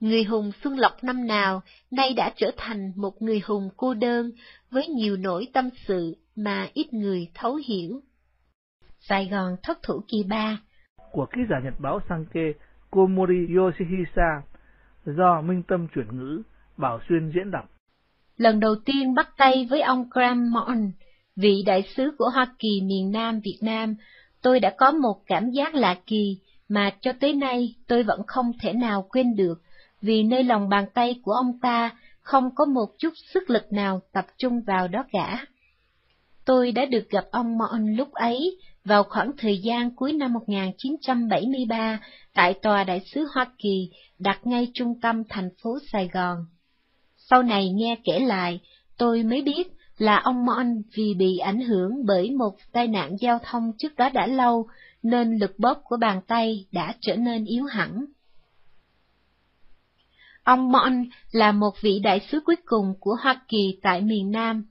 [0.00, 4.30] Người hùng Xuân Lộc năm nào nay đã trở thành một người hùng cô đơn
[4.70, 8.00] với nhiều nỗi tâm sự mà ít người thấu hiểu.
[9.00, 10.58] Sài Gòn thất thủ kỳ ba
[11.12, 12.52] của ký giả nhật báo Sankei
[12.90, 14.42] Komori Yoshihisa
[15.04, 16.42] do Minh Tâm chuyển ngữ,
[16.76, 17.64] Bảo Xuyên diễn đọc.
[18.36, 20.90] Lần đầu tiên bắt tay với ông Graham Morton,
[21.36, 23.94] vị đại sứ của Hoa Kỳ miền Nam Việt Nam,
[24.42, 28.52] tôi đã có một cảm giác lạ kỳ mà cho tới nay tôi vẫn không
[28.60, 29.62] thể nào quên được,
[30.00, 34.00] vì nơi lòng bàn tay của ông ta không có một chút sức lực nào
[34.12, 35.46] tập trung vào đó cả.
[36.44, 42.00] Tôi đã được gặp ông Mon lúc ấy, vào khoảng thời gian cuối năm 1973,
[42.34, 46.36] tại Tòa Đại sứ Hoa Kỳ, đặt ngay trung tâm thành phố Sài Gòn.
[47.30, 48.60] Sau này nghe kể lại,
[48.98, 53.38] tôi mới biết là ông Mon vì bị ảnh hưởng bởi một tai nạn giao
[53.44, 54.68] thông trước đó đã lâu,
[55.02, 58.04] nên lực bóp của bàn tay đã trở nên yếu hẳn.
[60.44, 64.64] Ông Mon là một vị đại sứ cuối cùng của Hoa Kỳ tại miền Nam.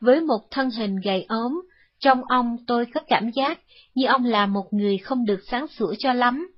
[0.00, 1.62] Với một thân hình gầy ốm,
[1.98, 3.60] trong ông tôi có cảm giác
[3.94, 6.51] như ông là một người không được sáng sủa cho lắm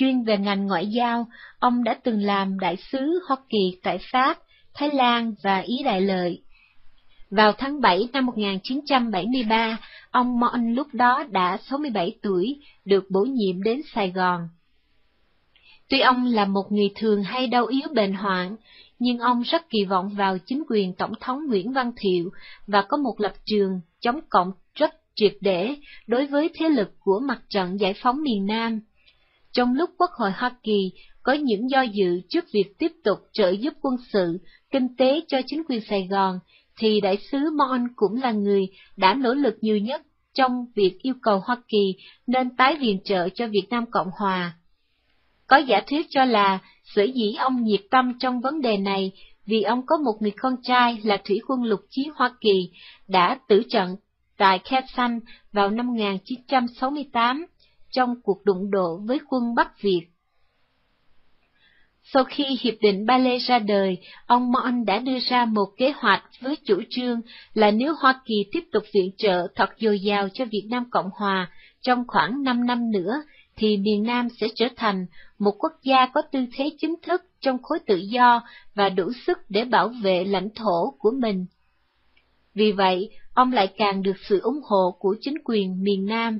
[0.00, 1.26] chuyên về ngành ngoại giao,
[1.58, 4.38] ông đã từng làm đại sứ Hoa Kỳ tại Pháp,
[4.74, 6.42] Thái Lan và Ý Đại Lợi.
[7.30, 9.78] Vào tháng 7 năm 1973,
[10.10, 14.40] ông Mon lúc đó đã 67 tuổi, được bổ nhiệm đến Sài Gòn.
[15.88, 18.56] Tuy ông là một người thường hay đau yếu bệnh hoạn,
[18.98, 22.30] nhưng ông rất kỳ vọng vào chính quyền Tổng thống Nguyễn Văn Thiệu
[22.66, 27.20] và có một lập trường chống cộng rất triệt để đối với thế lực của
[27.20, 28.80] mặt trận giải phóng miền Nam.
[29.52, 33.50] Trong lúc Quốc hội Hoa Kỳ có những do dự trước việc tiếp tục trợ
[33.50, 34.38] giúp quân sự,
[34.70, 36.38] kinh tế cho chính quyền Sài Gòn,
[36.78, 38.62] thì đại sứ Mon cũng là người
[38.96, 40.02] đã nỗ lực nhiều nhất
[40.34, 41.94] trong việc yêu cầu Hoa Kỳ
[42.26, 44.54] nên tái viện trợ cho Việt Nam Cộng Hòa.
[45.46, 49.12] Có giả thuyết cho là sở dĩ ông nhiệt tâm trong vấn đề này
[49.46, 52.70] vì ông có một người con trai là thủy quân lục chiến Hoa Kỳ
[53.08, 53.96] đã tử trận
[54.36, 55.20] tại Khe Sanh
[55.52, 57.46] vào năm 1968
[57.90, 60.06] trong cuộc đụng độ với quân Bắc Việt.
[62.02, 65.92] Sau khi Hiệp định Ba Lê ra đời, ông Mon đã đưa ra một kế
[65.96, 67.20] hoạch với chủ trương
[67.54, 71.10] là nếu Hoa Kỳ tiếp tục viện trợ thật dồi dào cho Việt Nam Cộng
[71.14, 71.50] Hòa
[71.80, 73.22] trong khoảng 5 năm nữa,
[73.56, 75.06] thì miền Nam sẽ trở thành
[75.38, 78.42] một quốc gia có tư thế chính thức trong khối tự do
[78.74, 81.46] và đủ sức để bảo vệ lãnh thổ của mình.
[82.54, 86.38] Vì vậy, ông lại càng được sự ủng hộ của chính quyền miền Nam.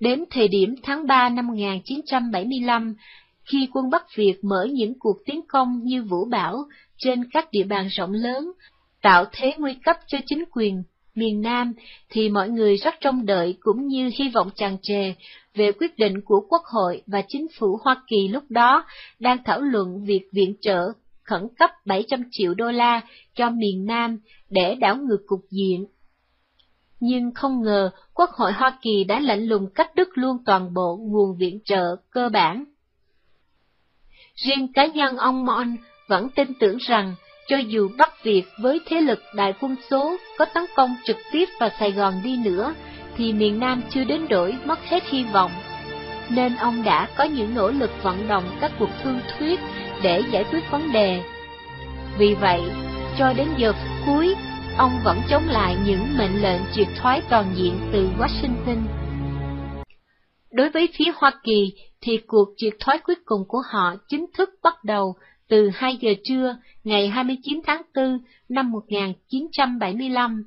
[0.00, 2.94] Đến thời điểm tháng 3 năm 1975,
[3.44, 6.56] khi quân Bắc Việt mở những cuộc tiến công như vũ bão
[6.98, 8.52] trên các địa bàn rộng lớn,
[9.02, 10.82] tạo thế nguy cấp cho chính quyền
[11.14, 11.72] miền Nam,
[12.10, 15.14] thì mọi người rất trông đợi cũng như hy vọng tràn trề
[15.54, 18.84] về quyết định của Quốc hội và chính phủ Hoa Kỳ lúc đó
[19.18, 23.00] đang thảo luận việc viện trợ khẩn cấp 700 triệu đô la
[23.34, 24.18] cho miền Nam
[24.50, 25.86] để đảo ngược cục diện.
[27.00, 30.96] Nhưng không ngờ Quốc hội Hoa Kỳ đã lạnh lùng cắt đứt luôn toàn bộ
[31.00, 32.64] nguồn viện trợ cơ bản.
[34.34, 35.76] Riêng cá nhân ông Mon
[36.08, 37.14] vẫn tin tưởng rằng
[37.48, 41.44] cho dù Bắc Việt với thế lực đại quân số có tấn công trực tiếp
[41.60, 42.74] vào Sài Gòn đi nữa,
[43.16, 45.50] thì miền Nam chưa đến đổi mất hết hy vọng.
[46.28, 49.60] Nên ông đã có những nỗ lực vận động các cuộc thương thuyết
[50.02, 51.22] để giải quyết vấn đề.
[52.18, 52.60] Vì vậy,
[53.18, 54.34] cho đến giờ phút cuối,
[54.80, 58.76] ông vẫn chống lại những mệnh lệnh triệt thoái toàn diện từ Washington.
[60.52, 64.50] Đối với phía Hoa Kỳ thì cuộc triệt thoái cuối cùng của họ chính thức
[64.62, 65.14] bắt đầu
[65.48, 70.44] từ 2 giờ trưa ngày 29 tháng 4 năm 1975.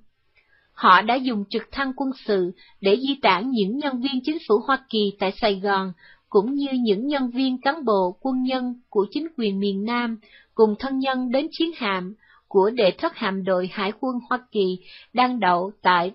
[0.74, 4.56] Họ đã dùng trực thăng quân sự để di tản những nhân viên chính phủ
[4.68, 5.94] Hoa Kỳ tại Sài Gòn,
[6.30, 10.18] cũng như những nhân viên cán bộ quân nhân của chính quyền miền Nam,
[10.56, 12.14] cùng thân nhân đến chiến hạm
[12.54, 14.80] của đệ thất hạm đội Hải quân Hoa Kỳ
[15.14, 16.12] đang đậu tại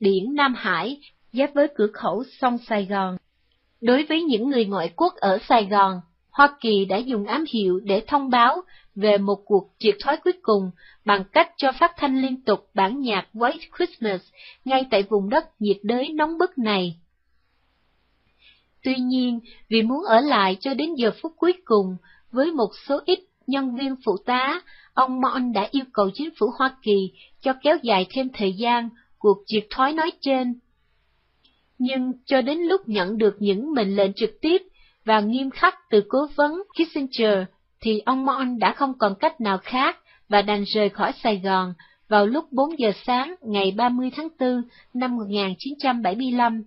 [0.00, 1.00] biển Nam Hải,
[1.32, 3.16] giáp với cửa khẩu sông Sài Gòn.
[3.80, 6.00] Đối với những người ngoại quốc ở Sài Gòn,
[6.30, 8.62] Hoa Kỳ đã dùng ám hiệu để thông báo
[8.94, 10.70] về một cuộc triệt thoái cuối cùng
[11.04, 14.20] bằng cách cho phát thanh liên tục bản nhạc White Christmas
[14.64, 16.96] ngay tại vùng đất nhiệt đới nóng bức này.
[18.82, 21.96] Tuy nhiên, vì muốn ở lại cho đến giờ phút cuối cùng,
[22.30, 24.62] với một số ít nhân viên phụ tá,
[24.94, 28.88] ông Mon đã yêu cầu chính phủ Hoa Kỳ cho kéo dài thêm thời gian
[29.18, 30.54] cuộc triệt thoái nói trên.
[31.78, 34.62] Nhưng cho đến lúc nhận được những mệnh lệnh trực tiếp
[35.04, 37.44] và nghiêm khắc từ cố vấn Kissinger,
[37.80, 41.74] thì ông Mon đã không còn cách nào khác và đành rời khỏi Sài Gòn
[42.08, 44.62] vào lúc 4 giờ sáng ngày 30 tháng 4
[44.94, 46.62] năm 1975.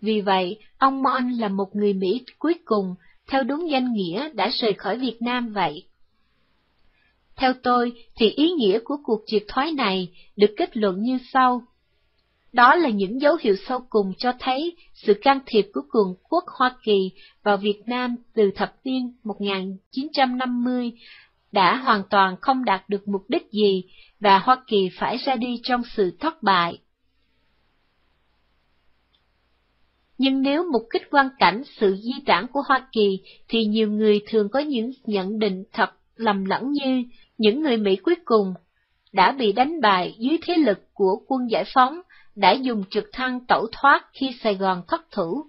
[0.00, 2.94] Vì vậy, ông Mon là một người Mỹ cuối cùng,
[3.30, 5.87] theo đúng danh nghĩa đã rời khỏi Việt Nam vậy.
[7.38, 11.62] Theo tôi, thì ý nghĩa của cuộc triệt thoái này được kết luận như sau.
[12.52, 16.44] Đó là những dấu hiệu sâu cùng cho thấy sự can thiệp của cường quốc
[16.58, 17.10] Hoa Kỳ
[17.42, 20.92] vào Việt Nam từ thập niên 1950
[21.52, 23.84] đã hoàn toàn không đạt được mục đích gì
[24.20, 26.78] và Hoa Kỳ phải ra đi trong sự thất bại.
[30.18, 34.20] Nhưng nếu mục kích quan cảnh sự di tản của Hoa Kỳ thì nhiều người
[34.26, 37.04] thường có những nhận định thật lầm lẫn như
[37.38, 38.54] những người Mỹ cuối cùng
[39.12, 42.00] đã bị đánh bại dưới thế lực của quân giải phóng
[42.36, 45.44] đã dùng trực thăng tẩu thoát khi Sài Gòn thất thủ.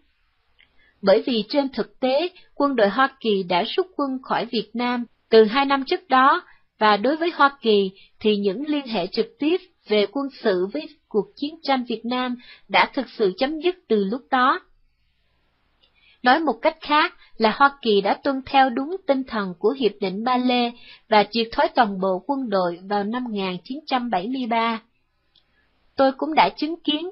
[1.01, 5.05] Bởi vì trên thực tế, quân đội Hoa Kỳ đã rút quân khỏi Việt Nam
[5.29, 6.43] từ hai năm trước đó,
[6.79, 10.89] và đối với Hoa Kỳ thì những liên hệ trực tiếp về quân sự với
[11.07, 12.35] cuộc chiến tranh Việt Nam
[12.67, 14.59] đã thực sự chấm dứt từ lúc đó.
[16.23, 19.91] Nói một cách khác là Hoa Kỳ đã tuân theo đúng tinh thần của Hiệp
[19.99, 20.71] định Ba Lê
[21.09, 24.81] và triệt thoái toàn bộ quân đội vào năm 1973
[25.99, 27.09] tôi cũng đã chứng kiến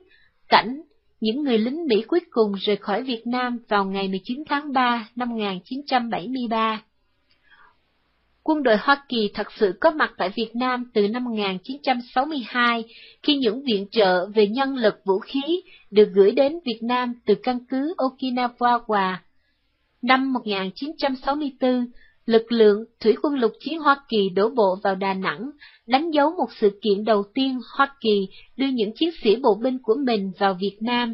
[0.49, 0.81] cảnh
[1.21, 5.09] những người lính Mỹ cuối cùng rời khỏi Việt Nam vào ngày 19 tháng 3
[5.15, 6.81] năm 1973.
[8.47, 12.83] Quân đội Hoa Kỳ thật sự có mặt tại Việt Nam từ năm 1962,
[13.23, 17.35] khi những viện trợ về nhân lực vũ khí được gửi đến Việt Nam từ
[17.43, 19.15] căn cứ Okinawa.
[20.01, 21.85] Năm 1964,
[22.25, 25.49] lực lượng Thủy quân lục chiến Hoa Kỳ đổ bộ vào Đà Nẵng,
[25.87, 29.79] đánh dấu một sự kiện đầu tiên Hoa Kỳ đưa những chiến sĩ bộ binh
[29.83, 31.13] của mình vào Việt Nam.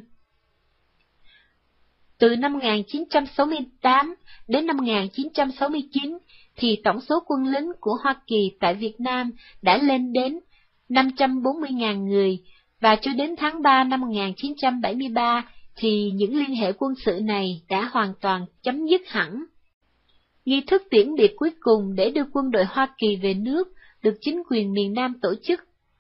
[2.17, 4.15] Từ năm 1968
[4.47, 6.17] đến năm 1969,
[6.57, 10.39] thì tổng số quân lính của Hoa Kỳ tại Việt Nam đã lên đến
[10.89, 12.39] 540.000 người,
[12.81, 17.89] và cho đến tháng 3 năm 1973 thì những liên hệ quân sự này đã
[17.91, 19.43] hoàn toàn chấm dứt hẳn.
[20.45, 23.67] Nghi thức tiễn biệt cuối cùng để đưa quân đội Hoa Kỳ về nước
[24.03, 25.59] được chính quyền miền Nam tổ chức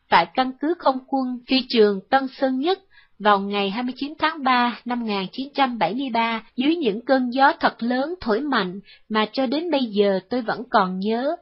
[0.09, 2.79] tại căn cứ không quân phi trường Tân Sơn Nhất
[3.19, 8.79] vào ngày 29 tháng 3 năm 1973 dưới những cơn gió thật lớn thổi mạnh
[9.09, 11.35] mà cho đến bây giờ tôi vẫn còn nhớ.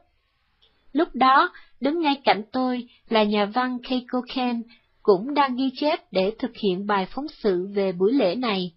[0.92, 4.62] Lúc đó, đứng ngay cạnh tôi là nhà văn Keiko Ken,
[5.02, 8.72] cũng đang ghi chép để thực hiện bài phóng sự về buổi lễ này.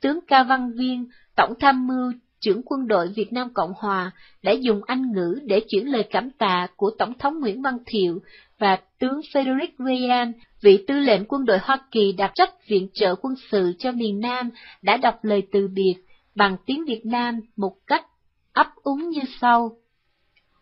[0.00, 4.10] Tướng Cao Văn Viên, Tổng tham mưu trưởng quân đội Việt Nam Cộng Hòa
[4.42, 8.18] đã dùng Anh ngữ để chuyển lời cảm tạ của Tổng thống Nguyễn Văn Thiệu
[8.62, 13.14] và tướng Frederick Ryan, vị tư lệnh quân đội Hoa Kỳ đặc trách viện trợ
[13.14, 14.50] quân sự cho miền Nam,
[14.82, 15.94] đã đọc lời từ biệt
[16.34, 18.06] bằng tiếng Việt Nam một cách
[18.52, 19.76] ấp úng như sau.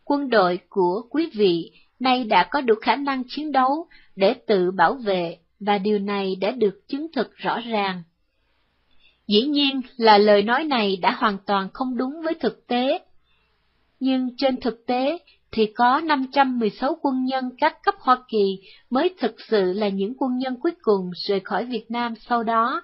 [0.04, 3.86] Quân đội của quý vị nay đã có đủ khả năng chiến đấu
[4.16, 8.02] để tự bảo vệ, và điều này đã được chứng thực rõ ràng.
[9.26, 12.98] Dĩ nhiên là lời nói này đã hoàn toàn không đúng với thực tế.
[14.00, 15.18] Nhưng trên thực tế
[15.52, 18.60] thì có 516 quân nhân các cấp Hoa Kỳ
[18.90, 22.82] mới thực sự là những quân nhân cuối cùng rời khỏi Việt Nam sau đó.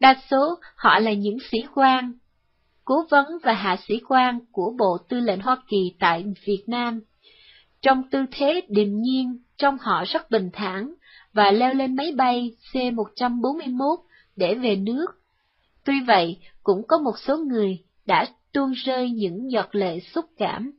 [0.00, 2.12] Đa số họ là những sĩ quan,
[2.84, 7.00] cố vấn và hạ sĩ quan của Bộ Tư lệnh Hoa Kỳ tại Việt Nam.
[7.82, 10.94] Trong tư thế điềm nhiên, trong họ rất bình thản,
[11.32, 13.96] và leo lên máy bay C-141
[14.36, 15.06] để về nước.
[15.84, 20.72] Tuy vậy, cũng có một số người đã tuôn rơi những giọt lệ xúc cảm.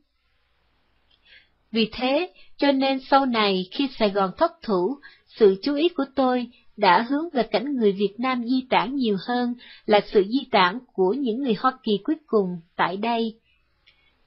[1.74, 6.04] Vì thế, cho nên sau này khi Sài Gòn thất thủ, sự chú ý của
[6.14, 9.54] tôi đã hướng về cảnh người Việt Nam di tản nhiều hơn
[9.86, 13.34] là sự di tản của những người Hoa Kỳ cuối cùng tại đây.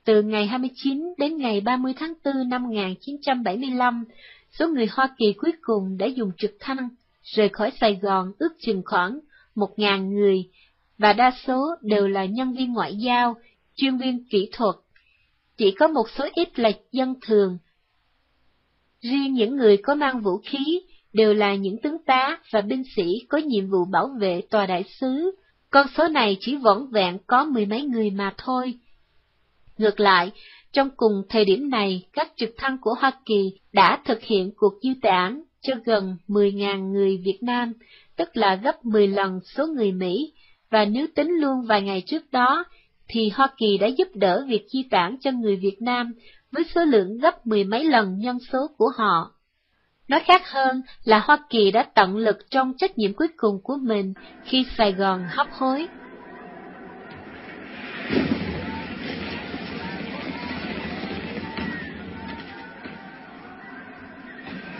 [0.05, 4.05] Từ ngày 29 đến ngày 30 tháng 4 năm 1975,
[4.59, 6.89] số người Hoa Kỳ cuối cùng đã dùng trực thăng
[7.23, 9.19] rời khỏi Sài Gòn ước chừng khoảng
[9.55, 10.49] 1.000 người,
[10.97, 13.35] và đa số đều là nhân viên ngoại giao,
[13.75, 14.75] chuyên viên kỹ thuật.
[15.57, 17.57] Chỉ có một số ít là dân thường.
[19.01, 20.81] Riêng những người có mang vũ khí
[21.13, 24.83] đều là những tướng tá và binh sĩ có nhiệm vụ bảo vệ tòa đại
[24.99, 25.31] sứ.
[25.69, 28.73] Con số này chỉ vỏn vẹn có mười mấy người mà thôi.
[29.77, 30.31] Ngược lại,
[30.71, 34.73] trong cùng thời điểm này, các trực thăng của Hoa Kỳ đã thực hiện cuộc
[34.81, 37.73] du tản cho gần 10.000 người Việt Nam,
[38.15, 40.33] tức là gấp 10 lần số người Mỹ,
[40.69, 42.63] và nếu tính luôn vài ngày trước đó,
[43.07, 46.13] thì Hoa Kỳ đã giúp đỡ việc di tản cho người Việt Nam
[46.51, 49.31] với số lượng gấp mười mấy lần nhân số của họ.
[50.07, 53.77] Nói khác hơn là Hoa Kỳ đã tận lực trong trách nhiệm cuối cùng của
[53.81, 55.87] mình khi Sài Gòn hấp hối.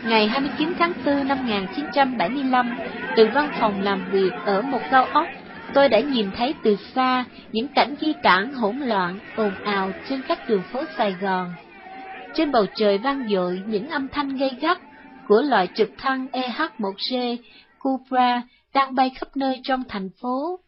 [0.04, 2.78] Ngày 29 tháng 4 năm 1975,
[3.16, 5.28] từ văn phòng làm việc ở một cao ốc,
[5.74, 10.22] tôi đã nhìn thấy từ xa những cảnh di cản hỗn loạn, ồn ào trên
[10.28, 11.54] các đường phố Sài Gòn.
[12.34, 14.82] Trên bầu trời vang dội những âm thanh gây gắt
[15.28, 17.38] của loại trực thăng EH-1G
[17.80, 18.42] Cobra
[18.74, 20.60] đang bay khắp nơi trong thành phố.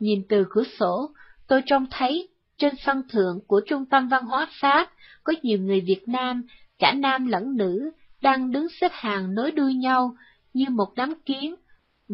[0.00, 1.10] Nhìn từ cửa sổ,
[1.48, 4.90] tôi trông thấy trên sân thượng của Trung tâm Văn hóa Pháp
[5.24, 6.42] có nhiều người Việt Nam,
[6.78, 7.90] cả nam lẫn nữ,
[8.22, 10.16] đang đứng xếp hàng nối đuôi nhau
[10.54, 11.54] như một đám kiến,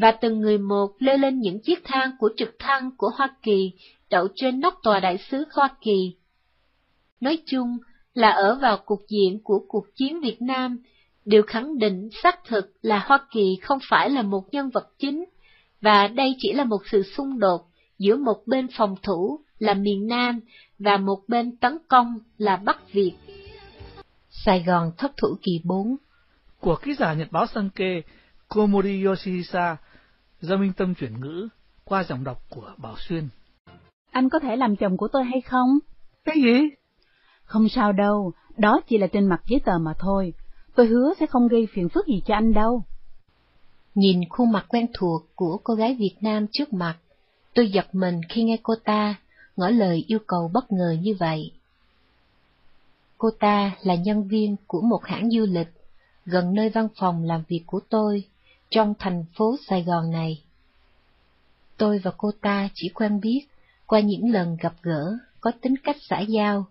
[0.01, 3.73] và từng người một leo lên những chiếc thang của trực thăng của Hoa Kỳ
[4.11, 6.17] đậu trên nóc tòa đại sứ Hoa Kỳ.
[7.21, 7.79] Nói chung
[8.15, 10.79] là ở vào cục diện của cuộc chiến Việt Nam,
[11.25, 15.25] đều khẳng định xác thực là Hoa Kỳ không phải là một nhân vật chính,
[15.81, 17.61] và đây chỉ là một sự xung đột
[17.99, 20.41] giữa một bên phòng thủ là miền Nam
[20.79, 23.13] và một bên tấn công là Bắc Việt.
[24.31, 25.97] Sài Gòn thất thủ kỳ 4
[26.61, 28.03] Của ký giả Nhật báo Sankei
[28.49, 29.77] Komori Yoshihisa
[30.41, 31.49] do Minh Tâm chuyển ngữ
[31.85, 33.29] qua giọng đọc của Bảo Xuyên.
[34.11, 35.79] Anh có thể làm chồng của tôi hay không?
[36.25, 36.61] Cái gì?
[37.45, 40.33] Không sao đâu, đó chỉ là trên mặt giấy tờ mà thôi.
[40.75, 42.83] Tôi hứa sẽ không gây phiền phức gì cho anh đâu.
[43.95, 46.97] Nhìn khuôn mặt quen thuộc của cô gái Việt Nam trước mặt,
[47.55, 49.15] tôi giật mình khi nghe cô ta
[49.57, 51.53] ngỏ lời yêu cầu bất ngờ như vậy.
[53.19, 55.69] Cô ta là nhân viên của một hãng du lịch
[56.25, 58.25] gần nơi văn phòng làm việc của tôi
[58.71, 60.43] trong thành phố Sài Gòn này.
[61.77, 63.41] Tôi và cô ta chỉ quen biết
[63.87, 66.67] qua những lần gặp gỡ có tính cách xã giao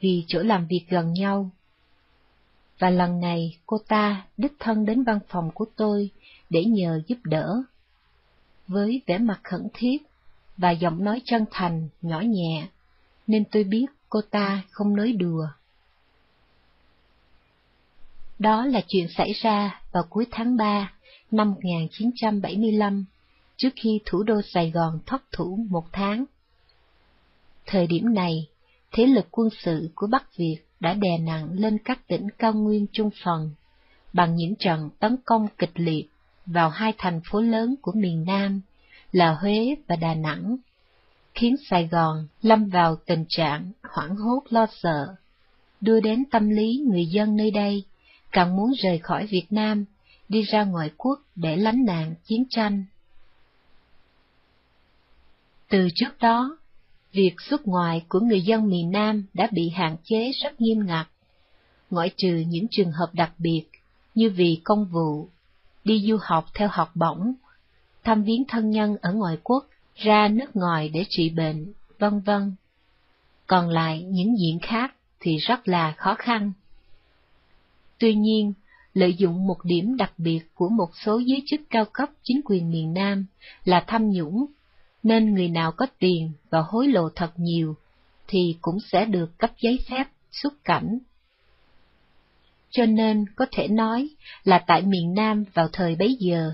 [0.00, 1.50] vì chỗ làm việc gần nhau.
[2.78, 6.10] Và lần này cô ta đích thân đến văn phòng của tôi
[6.50, 7.62] để nhờ giúp đỡ.
[8.68, 9.96] Với vẻ mặt khẩn thiết
[10.56, 12.68] và giọng nói chân thành, nhỏ nhẹ,
[13.26, 15.48] nên tôi biết cô ta không nói đùa.
[18.38, 20.92] Đó là chuyện xảy ra vào cuối tháng 3
[21.36, 23.04] năm 1975,
[23.56, 26.24] trước khi thủ đô Sài Gòn thất thủ một tháng.
[27.66, 28.48] Thời điểm này,
[28.92, 32.86] thế lực quân sự của Bắc Việt đã đè nặng lên các tỉnh cao nguyên
[32.92, 33.50] trung phần
[34.12, 36.08] bằng những trận tấn công kịch liệt
[36.46, 38.60] vào hai thành phố lớn của miền Nam
[39.12, 40.56] là Huế và Đà Nẵng,
[41.34, 45.14] khiến Sài Gòn lâm vào tình trạng hoảng hốt lo sợ,
[45.80, 47.84] đưa đến tâm lý người dân nơi đây
[48.32, 49.84] càng muốn rời khỏi Việt Nam,
[50.28, 52.84] đi ra ngoại quốc để lánh nạn chiến tranh.
[55.68, 56.58] Từ trước đó,
[57.12, 61.06] việc xuất ngoại của người dân miền Nam đã bị hạn chế rất nghiêm ngặt,
[61.90, 63.64] ngoại trừ những trường hợp đặc biệt
[64.14, 65.28] như vì công vụ,
[65.84, 67.34] đi du học theo học bổng,
[68.04, 72.54] thăm viếng thân nhân ở ngoại quốc, ra nước ngoài để trị bệnh, vân vân.
[73.46, 76.52] Còn lại những diện khác thì rất là khó khăn.
[77.98, 78.52] Tuy nhiên,
[78.96, 82.70] lợi dụng một điểm đặc biệt của một số giới chức cao cấp chính quyền
[82.70, 83.26] miền Nam
[83.64, 84.46] là tham nhũng,
[85.02, 87.76] nên người nào có tiền và hối lộ thật nhiều
[88.28, 90.98] thì cũng sẽ được cấp giấy phép xuất cảnh.
[92.70, 94.08] Cho nên có thể nói
[94.44, 96.52] là tại miền Nam vào thời bấy giờ,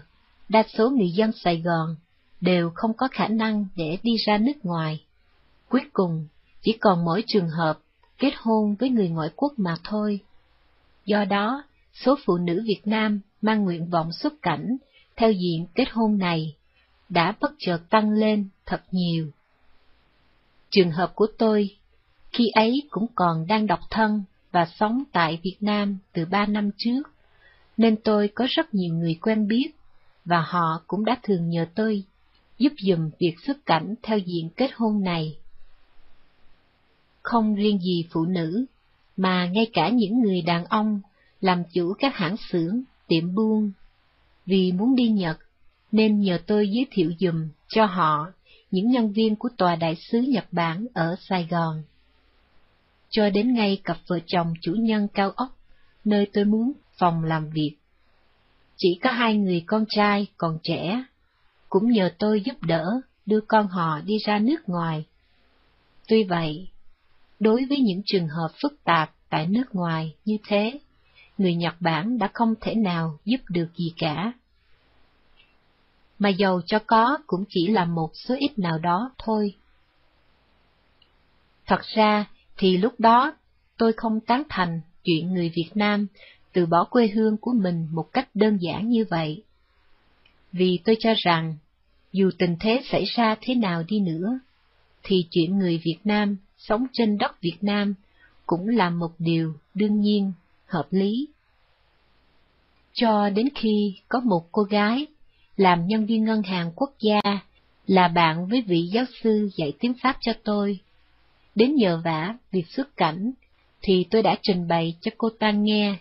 [0.49, 1.97] đa số người dân Sài Gòn
[2.41, 5.05] đều không có khả năng để đi ra nước ngoài.
[5.69, 6.27] Cuối cùng,
[6.63, 7.79] chỉ còn mỗi trường hợp
[8.19, 10.21] kết hôn với người ngoại quốc mà thôi.
[11.05, 11.65] Do đó,
[11.95, 14.77] số phụ nữ Việt Nam mang nguyện vọng xuất cảnh
[15.17, 16.57] theo diện kết hôn này
[17.09, 19.31] đã bất chợt tăng lên thật nhiều.
[20.71, 21.77] Trường hợp của tôi,
[22.33, 24.23] khi ấy cũng còn đang độc thân
[24.53, 27.03] và sống tại Việt Nam từ ba năm trước,
[27.77, 29.71] nên tôi có rất nhiều người quen biết,
[30.25, 32.05] và họ cũng đã thường nhờ tôi
[32.59, 35.37] giúp dùm việc xuất cảnh theo diện kết hôn này.
[37.23, 38.65] Không riêng gì phụ nữ,
[39.17, 41.01] mà ngay cả những người đàn ông
[41.43, 43.73] làm chủ các hãng xưởng, tiệm buôn.
[44.47, 45.39] Vì muốn đi Nhật,
[45.93, 48.27] nên nhờ tôi giới thiệu dùm cho họ
[48.71, 51.83] những nhân viên của Tòa Đại sứ Nhật Bản ở Sài Gòn.
[53.11, 55.49] Cho đến ngay cặp vợ chồng chủ nhân cao ốc,
[56.05, 57.77] nơi tôi muốn phòng làm việc.
[58.77, 61.05] Chỉ có hai người con trai còn trẻ,
[61.69, 62.85] cũng nhờ tôi giúp đỡ
[63.27, 65.05] đưa con họ đi ra nước ngoài.
[66.09, 66.69] Tuy vậy,
[67.41, 70.79] đối với những trường hợp phức tạp tại nước ngoài như thế,
[71.39, 74.33] người Nhật Bản đã không thể nào giúp được gì cả.
[76.19, 79.55] Mà dầu cho có cũng chỉ là một số ít nào đó thôi.
[81.67, 82.27] Thật ra
[82.57, 83.33] thì lúc đó
[83.77, 86.07] tôi không tán thành chuyện người Việt Nam
[86.53, 89.43] từ bỏ quê hương của mình một cách đơn giản như vậy.
[90.53, 91.57] Vì tôi cho rằng,
[92.13, 94.39] dù tình thế xảy ra thế nào đi nữa,
[95.03, 97.95] thì chuyện người Việt Nam sống trên đất Việt Nam
[98.47, 100.33] cũng là một điều đương nhiên,
[100.73, 101.29] hợp lý.
[102.93, 105.07] Cho đến khi có một cô gái
[105.57, 107.21] làm nhân viên ngân hàng quốc gia,
[107.87, 110.79] là bạn với vị giáo sư dạy tiếng Pháp cho tôi.
[111.55, 113.33] Đến nhờ vả việc xuất cảnh,
[113.83, 115.97] thì tôi đã trình bày cho cô ta nghe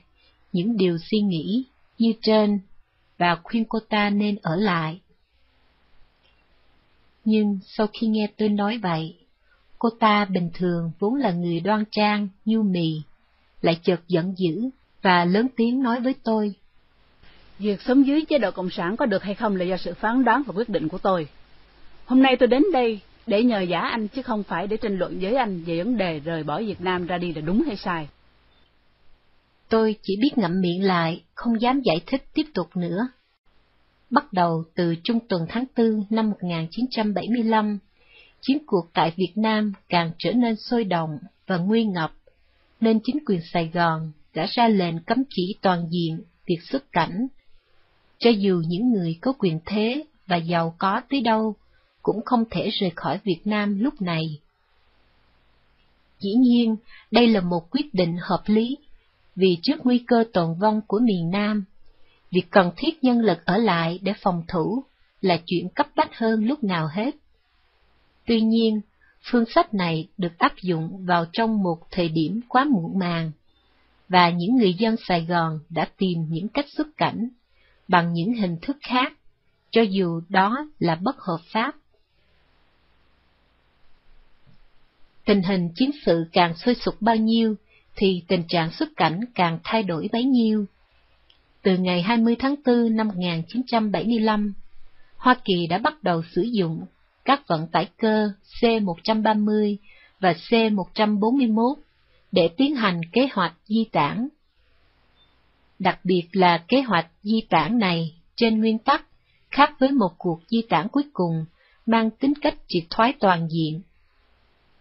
[0.51, 1.63] những điều suy nghĩ
[1.97, 2.59] như trên,
[3.17, 4.99] và khuyên cô ta nên ở lại.
[7.25, 9.15] Nhưng sau khi nghe tôi nói vậy,
[9.79, 13.01] cô ta bình thường vốn là người đoan trang, nhu mì,
[13.61, 14.69] lại chợt giận dữ
[15.01, 16.53] và lớn tiếng nói với tôi.
[17.59, 20.23] Việc sống dưới chế độ Cộng sản có được hay không là do sự phán
[20.23, 21.27] đoán và quyết định của tôi.
[22.05, 25.19] Hôm nay tôi đến đây để nhờ giả anh chứ không phải để tranh luận
[25.21, 28.07] với anh về vấn đề rời bỏ Việt Nam ra đi là đúng hay sai.
[29.69, 33.07] Tôi chỉ biết ngậm miệng lại, không dám giải thích tiếp tục nữa.
[34.09, 37.79] Bắt đầu từ trung tuần tháng 4 năm 1975,
[38.41, 42.11] chiến cuộc tại Việt Nam càng trở nên sôi động và nguy ngập,
[42.81, 47.27] nên chính quyền Sài Gòn đã ra lệnh cấm chỉ toàn diện việc xuất cảnh.
[48.19, 51.55] Cho dù những người có quyền thế và giàu có tới đâu,
[52.01, 54.23] cũng không thể rời khỏi Việt Nam lúc này.
[56.19, 56.75] Dĩ nhiên,
[57.11, 58.77] đây là một quyết định hợp lý,
[59.35, 61.65] vì trước nguy cơ tồn vong của miền Nam,
[62.31, 64.83] việc cần thiết nhân lực ở lại để phòng thủ
[65.21, 67.15] là chuyện cấp bách hơn lúc nào hết.
[68.25, 68.81] Tuy nhiên,
[69.23, 73.31] phương sách này được áp dụng vào trong một thời điểm quá muộn màng,
[74.09, 77.29] và những người dân Sài Gòn đã tìm những cách xuất cảnh
[77.87, 79.13] bằng những hình thức khác,
[79.71, 81.75] cho dù đó là bất hợp pháp.
[85.25, 87.55] Tình hình chiến sự càng sôi sục bao nhiêu,
[87.95, 90.65] thì tình trạng xuất cảnh càng thay đổi bấy nhiêu.
[91.61, 94.53] Từ ngày 20 tháng 4 năm 1975,
[95.15, 96.85] Hoa Kỳ đã bắt đầu sử dụng
[97.25, 99.77] các vận tải cơ C-130
[100.19, 101.75] và C-141
[102.31, 104.27] để tiến hành kế hoạch di tản.
[105.79, 109.05] Đặc biệt là kế hoạch di tản này trên nguyên tắc
[109.51, 111.45] khác với một cuộc di tản cuối cùng
[111.85, 113.81] mang tính cách triệt thoái toàn diện.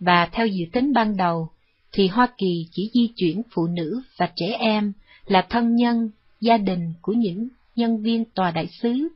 [0.01, 1.49] Và theo dự tính ban đầu,
[1.93, 4.93] thì Hoa Kỳ chỉ di chuyển phụ nữ và trẻ em
[5.27, 6.11] là thân nhân,
[6.41, 9.09] gia đình của những nhân viên tòa đại sứ,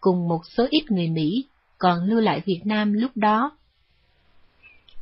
[0.00, 1.44] cùng một số ít người Mỹ
[1.80, 3.56] còn lưu lại Việt Nam lúc đó.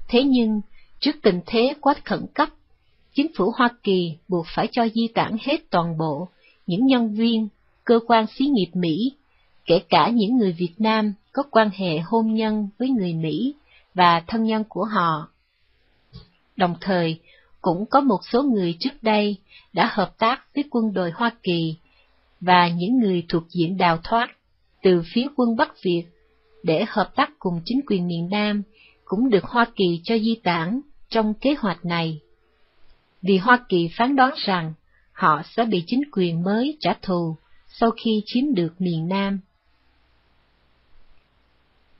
[0.08, 0.60] Thế nhưng,
[1.00, 2.48] trước tình thế quá khẩn cấp,
[3.14, 6.28] chính phủ Hoa Kỳ buộc phải cho di tản hết toàn bộ
[6.66, 7.48] những nhân viên,
[7.84, 9.12] cơ quan xí nghiệp Mỹ,
[9.64, 13.54] kể cả những người Việt Nam có quan hệ hôn nhân với người Mỹ
[13.94, 15.28] và thân nhân của họ.
[16.56, 17.20] Đồng thời,
[17.60, 19.36] cũng có một số người trước đây
[19.72, 21.76] đã hợp tác với quân đội Hoa Kỳ
[22.40, 24.28] và những người thuộc diện đào thoát
[24.82, 26.04] từ phía quân Bắc Việt
[26.62, 28.62] để hợp tác cùng chính quyền miền Nam
[29.04, 32.20] cũng được Hoa Kỳ cho di tản trong kế hoạch này.
[33.22, 34.72] Vì Hoa Kỳ phán đoán rằng
[35.12, 37.36] họ sẽ bị chính quyền mới trả thù
[37.68, 39.38] sau khi chiếm được miền Nam.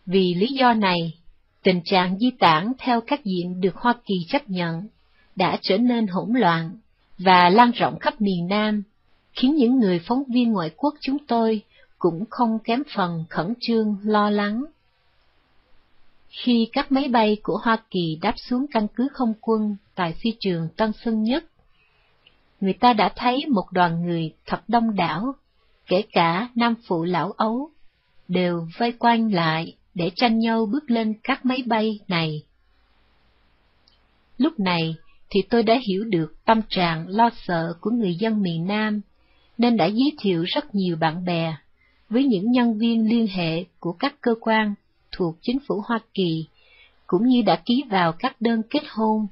[0.07, 1.19] Vì lý do này,
[1.63, 4.89] tình trạng di tản theo các diện được Hoa Kỳ chấp nhận
[5.37, 6.77] đã trở nên hỗn loạn
[7.19, 8.83] và lan rộng khắp miền Nam,
[9.33, 11.63] khiến những người phóng viên ngoại quốc chúng tôi
[11.99, 14.65] cũng không kém phần khẩn trương lo lắng.
[16.29, 20.31] Khi các máy bay của Hoa Kỳ đáp xuống căn cứ không quân tại phi
[20.41, 21.45] trường Tân Sơn Nhất,
[22.61, 25.35] người ta đã thấy một đoàn người thật đông đảo,
[25.87, 27.71] kể cả nam phụ lão ấu,
[28.29, 32.43] đều vây quanh lại để tranh nhau bước lên các máy bay này.
[34.39, 34.95] Lúc này
[35.31, 39.01] thì tôi đã hiểu được tâm trạng lo sợ của người dân miền Nam,
[39.59, 41.57] nên đã giới thiệu rất nhiều bạn bè
[42.09, 44.75] với những nhân viên liên hệ của các cơ quan
[45.13, 46.47] thuộc chính phủ Hoa Kỳ,
[47.07, 49.27] cũng như đã ký vào các đơn kết hôn,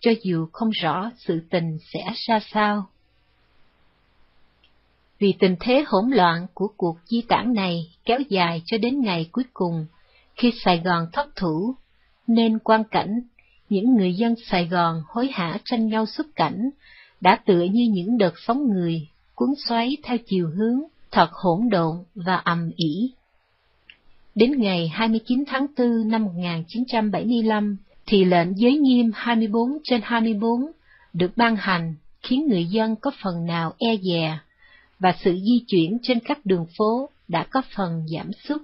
[0.00, 2.86] cho dù không rõ sự tình sẽ ra sao.
[5.18, 9.28] Vì tình thế hỗn loạn của cuộc di tản này kéo dài cho đến ngày
[9.32, 9.86] cuối cùng,
[10.36, 11.74] khi Sài Gòn thất thủ,
[12.26, 13.20] nên quan cảnh
[13.68, 16.70] những người dân Sài Gòn hối hả tranh nhau xuất cảnh,
[17.20, 21.96] đã tựa như những đợt sóng người, cuốn xoáy theo chiều hướng thật hỗn độn
[22.14, 23.12] và ầm ĩ.
[24.34, 30.66] Đến ngày 29 tháng 4 năm 1975, thì lệnh giới nghiêm 24 trên 24
[31.12, 34.38] được ban hành khiến người dân có phần nào e dè,
[34.98, 38.62] và sự di chuyển trên các đường phố đã có phần giảm sút.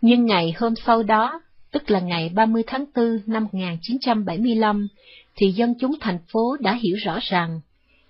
[0.00, 1.40] Nhưng ngày hôm sau đó,
[1.70, 4.88] tức là ngày 30 tháng 4 năm 1975,
[5.36, 7.60] thì dân chúng thành phố đã hiểu rõ rằng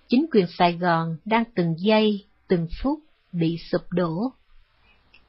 [0.07, 2.99] chính quyền Sài Gòn đang từng giây, từng phút
[3.31, 4.31] bị sụp đổ.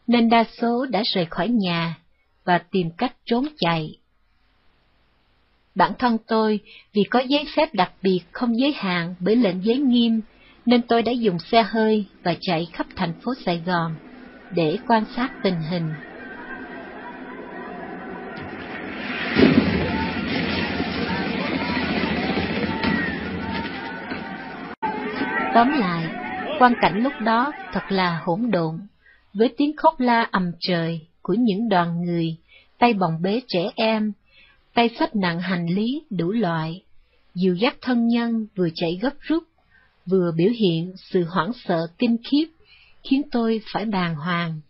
[0.06, 1.98] Nên đa số đã rời khỏi nhà
[2.44, 3.98] và tìm cách trốn chạy.
[5.74, 6.60] Bản thân tôi,
[6.92, 10.20] vì có giấy phép đặc biệt không giới hạn bởi lệnh giới nghiêm,
[10.66, 13.94] nên tôi đã dùng xe hơi và chạy khắp thành phố Sài Gòn
[14.54, 15.92] để quan sát tình hình.
[25.54, 26.07] Tóm lại,
[26.58, 28.80] quan cảnh lúc đó thật là hỗn độn,
[29.34, 32.36] với tiếng khóc la ầm trời của những đoàn người,
[32.78, 34.12] tay bồng bế trẻ em,
[34.74, 36.82] tay xách nặng hành lý đủ loại,
[37.34, 39.44] dìu dắt thân nhân vừa chạy gấp rút,
[40.06, 42.46] vừa biểu hiện sự hoảng sợ kinh khiếp,
[43.02, 44.60] khiến tôi phải bàng hoàng.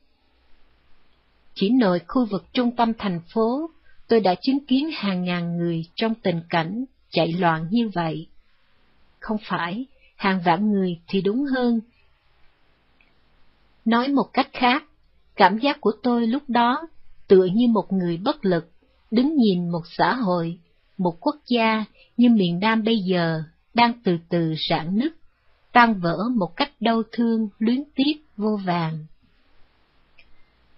[1.54, 3.70] Chỉ nội khu vực trung tâm thành phố,
[4.08, 8.26] tôi đã chứng kiến hàng ngàn người trong tình cảnh chạy loạn như vậy.
[9.20, 9.86] Không phải,
[10.18, 11.80] hàng vạn người thì đúng hơn.
[13.84, 14.84] Nói một cách khác,
[15.36, 16.88] cảm giác của tôi lúc đó
[17.28, 18.70] tựa như một người bất lực,
[19.10, 20.58] đứng nhìn một xã hội,
[20.98, 21.84] một quốc gia
[22.16, 23.42] như miền Nam bây giờ
[23.74, 25.12] đang từ từ rạn nứt,
[25.72, 29.06] tan vỡ một cách đau thương, luyến tiếc, vô vàng.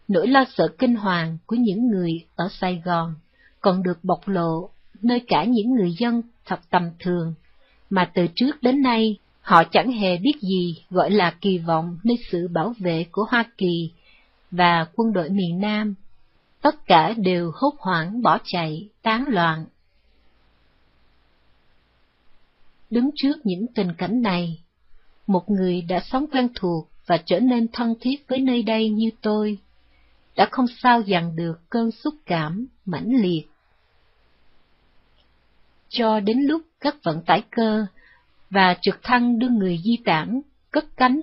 [0.09, 3.15] Nỗi lo sợ kinh hoàng của những người ở Sài Gòn
[3.61, 4.71] còn được bộc lộ
[5.03, 7.35] nơi cả những người dân thật tầm thường,
[7.91, 9.19] mà từ trước đến nay
[9.51, 13.45] Họ chẳng hề biết gì gọi là kỳ vọng nơi sự bảo vệ của Hoa
[13.59, 13.91] Kỳ
[14.51, 15.95] và quân đội miền Nam.
[16.63, 19.67] Tất cả đều hốt hoảng bỏ chạy, tán loạn.
[22.91, 24.61] Đứng trước những tình cảnh này,
[25.27, 29.11] một người đã sống quen thuộc và trở nên thân thiết với nơi đây như
[29.23, 29.59] tôi,
[30.37, 33.43] đã không sao dằn được cơn xúc cảm mãnh liệt.
[35.89, 37.87] Cho đến lúc các vận tải cơ
[38.51, 40.41] và trực thăng đưa người di tản
[40.71, 41.21] cất cánh,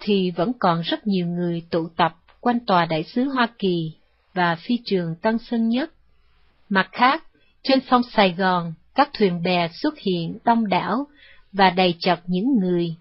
[0.00, 3.92] thì vẫn còn rất nhiều người tụ tập quanh tòa đại sứ Hoa Kỳ
[4.34, 5.92] và phi trường Tân Sơn Nhất.
[6.68, 7.24] Mặt khác,
[7.62, 11.06] trên sông Sài Gòn, các thuyền bè xuất hiện đông đảo
[11.52, 12.94] và đầy chật những người.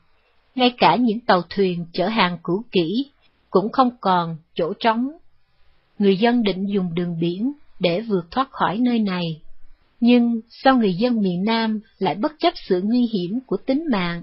[0.55, 3.11] Ngay cả những tàu thuyền chở hàng cũ kỹ
[3.49, 5.11] cũng không còn chỗ trống.
[5.99, 9.41] Người dân định dùng đường biển để vượt thoát khỏi nơi này.
[9.99, 14.21] Nhưng sao người dân miền Nam lại bất chấp sự nguy hiểm của tính mạng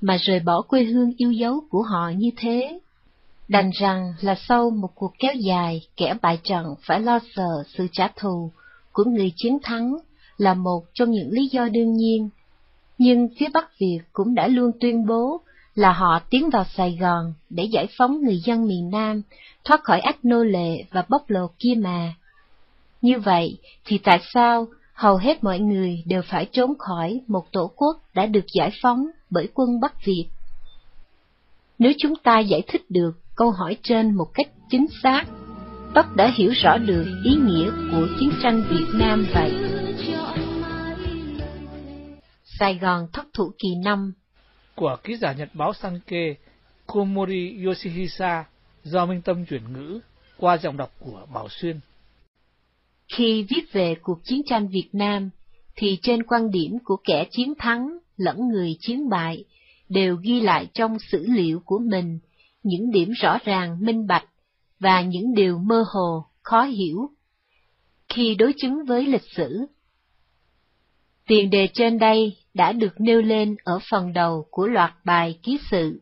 [0.00, 2.78] mà rời bỏ quê hương yêu dấu của họ như thế?
[3.48, 7.86] Đành rằng là sau một cuộc kéo dài, kẻ bại trận phải lo sợ sự
[7.92, 8.50] trả thù
[8.92, 9.96] của người chiến thắng
[10.36, 12.28] là một trong những lý do đương nhiên.
[12.98, 15.40] Nhưng phía Bắc Việt cũng đã luôn tuyên bố
[15.74, 19.22] là họ tiến vào Sài Gòn để giải phóng người dân miền Nam
[19.64, 22.14] thoát khỏi ách nô lệ và bóc lột kia mà.
[23.02, 27.72] Như vậy thì tại sao hầu hết mọi người đều phải trốn khỏi một tổ
[27.76, 30.26] quốc đã được giải phóng bởi quân Bắc Việt?
[31.78, 35.24] Nếu chúng ta giải thích được câu hỏi trên một cách chính xác,
[35.94, 39.52] tất đã hiểu rõ được ý nghĩa của chiến tranh Việt Nam vậy.
[42.44, 44.12] Sài Gòn thất thủ kỳ năm
[44.74, 46.34] của ký giả nhật báo Sanke
[46.86, 48.44] Komori Yoshihisa
[48.84, 50.00] do Minh Tâm chuyển ngữ
[50.36, 51.80] qua giọng đọc của Bảo Xuyên.
[53.08, 55.30] Khi viết về cuộc chiến tranh Việt Nam,
[55.76, 59.44] thì trên quan điểm của kẻ chiến thắng lẫn người chiến bại
[59.88, 62.18] đều ghi lại trong sử liệu của mình
[62.62, 64.24] những điểm rõ ràng minh bạch
[64.80, 67.10] và những điều mơ hồ, khó hiểu.
[68.08, 69.66] Khi đối chứng với lịch sử,
[71.26, 75.58] tiền đề trên đây đã được nêu lên ở phần đầu của loạt bài ký
[75.70, 76.00] sự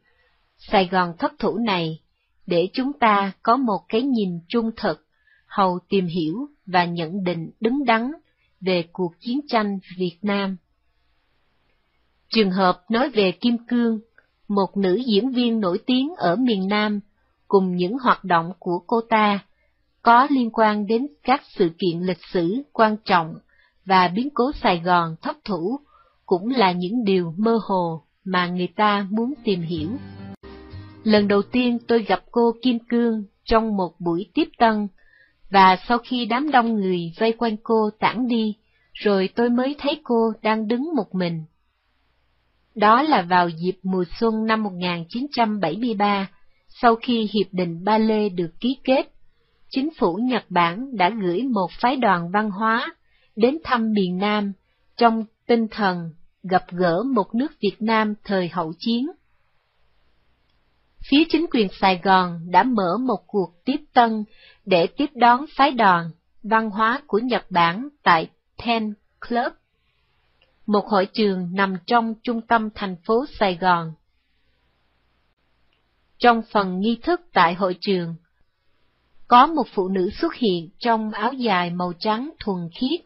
[0.59, 2.01] Sài Gòn thất thủ này
[2.47, 5.07] để chúng ta có một cái nhìn trung thực,
[5.47, 8.13] hầu tìm hiểu và nhận định đứng đắn
[8.61, 10.57] về cuộc chiến tranh Việt Nam.
[12.29, 14.01] Trường hợp nói về Kim Cương,
[14.49, 17.01] một nữ diễn viên nổi tiếng ở miền Nam,
[17.49, 19.39] cùng những hoạt động của cô ta,
[20.03, 23.35] có liên quan đến các sự kiện lịch sử quan trọng
[23.85, 25.81] và biến cố Sài Gòn thất thủ,
[26.27, 29.89] cũng là những điều mơ hồ mà người ta muốn tìm hiểu.
[31.05, 34.89] Lần đầu tiên tôi gặp cô Kim Cương trong một buổi tiếp tân,
[35.53, 38.57] và sau khi đám đông người vây quanh cô tản đi,
[38.93, 41.45] rồi tôi mới thấy cô đang đứng một mình.
[42.75, 46.31] Đó là vào dịp mùa xuân năm 1973,
[46.69, 49.13] sau khi Hiệp định Ba Lê được ký kết,
[49.71, 52.95] chính phủ Nhật Bản đã gửi một phái đoàn văn hóa
[53.37, 54.53] đến thăm miền Nam
[54.97, 56.11] trong tinh thần
[56.43, 59.07] gặp gỡ một nước Việt Nam thời hậu chiến.
[61.11, 64.25] Phía chính quyền Sài Gòn đã mở một cuộc tiếp tân
[64.67, 66.11] để tiếp đón phái đoàn
[66.43, 68.31] văn hóa của Nhật Bản tại
[68.65, 68.95] Ten
[69.29, 69.53] Club,
[70.67, 73.93] một hội trường nằm trong trung tâm thành phố Sài Gòn.
[76.19, 78.15] Trong phần nghi thức tại hội trường,
[79.29, 83.01] có một phụ nữ xuất hiện trong áo dài màu trắng thuần khiết,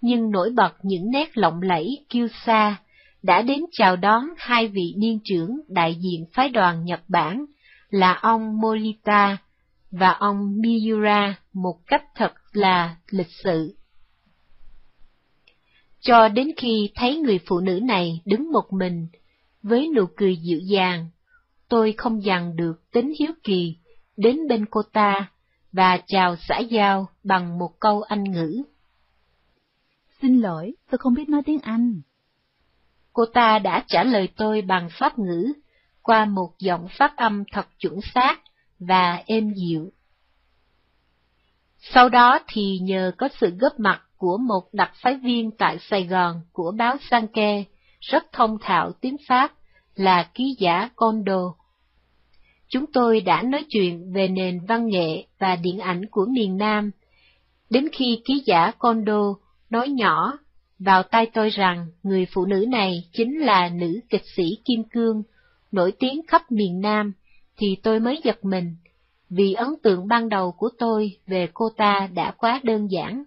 [0.00, 2.76] nhưng nổi bật những nét lộng lẫy kiêu sa,
[3.22, 7.44] đã đến chào đón hai vị niên trưởng đại diện phái đoàn Nhật Bản
[7.90, 9.36] là ông Morita
[9.98, 13.76] và ông Miura một cách thật là lịch sự.
[16.00, 19.06] Cho đến khi thấy người phụ nữ này đứng một mình,
[19.62, 21.08] với nụ cười dịu dàng,
[21.68, 23.76] tôi không dằn được tính hiếu kỳ
[24.16, 25.30] đến bên cô ta
[25.72, 28.62] và chào xã giao bằng một câu Anh ngữ.
[30.22, 32.00] Xin lỗi, tôi không biết nói tiếng Anh.
[33.12, 35.52] Cô ta đã trả lời tôi bằng Pháp ngữ,
[36.02, 38.40] qua một giọng phát âm thật chuẩn xác
[38.86, 39.90] và êm dịu.
[41.78, 46.06] Sau đó thì nhờ có sự góp mặt của một đặc phái viên tại Sài
[46.06, 47.64] Gòn của báo Sanke,
[48.00, 49.52] rất thông thạo tiếng Pháp,
[49.94, 51.54] là ký giả Kondo.
[52.68, 56.90] Chúng tôi đã nói chuyện về nền văn nghệ và điện ảnh của miền Nam,
[57.70, 59.34] đến khi ký giả Kondo
[59.70, 60.38] nói nhỏ
[60.78, 65.22] vào tai tôi rằng người phụ nữ này chính là nữ kịch sĩ Kim Cương,
[65.72, 67.12] nổi tiếng khắp miền Nam,
[67.56, 68.76] thì tôi mới giật mình,
[69.30, 73.24] vì ấn tượng ban đầu của tôi về cô ta đã quá đơn giản.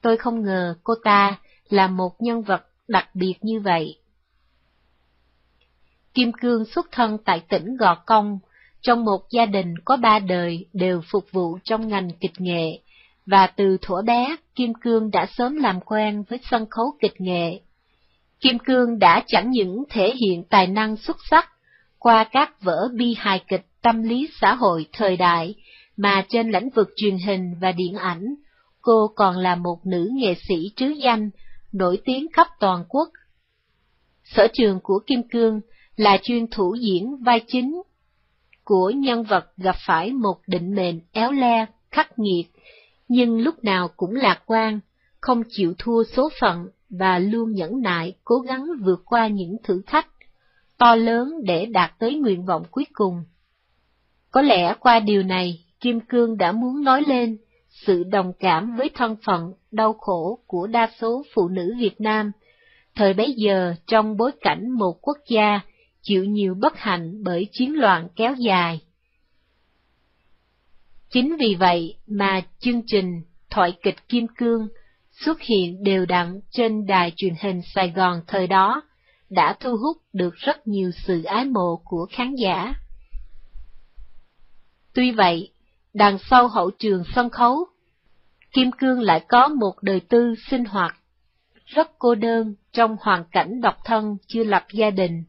[0.00, 1.38] Tôi không ngờ cô ta
[1.68, 3.96] là một nhân vật đặc biệt như vậy.
[6.14, 8.38] Kim Cương xuất thân tại tỉnh Gò Công,
[8.80, 12.80] trong một gia đình có ba đời đều phục vụ trong ngành kịch nghệ,
[13.26, 17.60] và từ thuở bé, Kim Cương đã sớm làm quen với sân khấu kịch nghệ.
[18.40, 21.48] Kim Cương đã chẳng những thể hiện tài năng xuất sắc
[22.00, 25.54] qua các vở bi hài kịch tâm lý xã hội thời đại,
[25.96, 28.34] mà trên lĩnh vực truyền hình và điện ảnh,
[28.80, 31.30] cô còn là một nữ nghệ sĩ trứ danh,
[31.72, 33.08] nổi tiếng khắp toàn quốc.
[34.24, 35.60] Sở trường của Kim Cương
[35.96, 37.82] là chuyên thủ diễn vai chính
[38.64, 42.46] của nhân vật gặp phải một định mệnh éo le, khắc nghiệt,
[43.08, 44.80] nhưng lúc nào cũng lạc quan,
[45.20, 49.82] không chịu thua số phận và luôn nhẫn nại cố gắng vượt qua những thử
[49.86, 50.06] thách
[50.80, 53.24] to lớn để đạt tới nguyện vọng cuối cùng.
[54.30, 58.90] Có lẽ qua điều này, Kim Cương đã muốn nói lên sự đồng cảm với
[58.94, 62.32] thân phận đau khổ của đa số phụ nữ Việt Nam,
[62.94, 65.60] thời bấy giờ trong bối cảnh một quốc gia
[66.02, 68.80] chịu nhiều bất hạnh bởi chiến loạn kéo dài.
[71.10, 74.68] Chính vì vậy mà chương trình Thoại kịch Kim Cương
[75.10, 78.82] xuất hiện đều đặn trên đài truyền hình Sài Gòn thời đó
[79.30, 82.74] đã thu hút được rất nhiều sự ái mộ của khán giả.
[84.94, 85.50] Tuy vậy,
[85.94, 87.66] đằng sau hậu trường sân khấu,
[88.52, 90.96] Kim Cương lại có một đời tư sinh hoạt,
[91.66, 95.24] rất cô đơn trong hoàn cảnh độc thân chưa lập gia đình.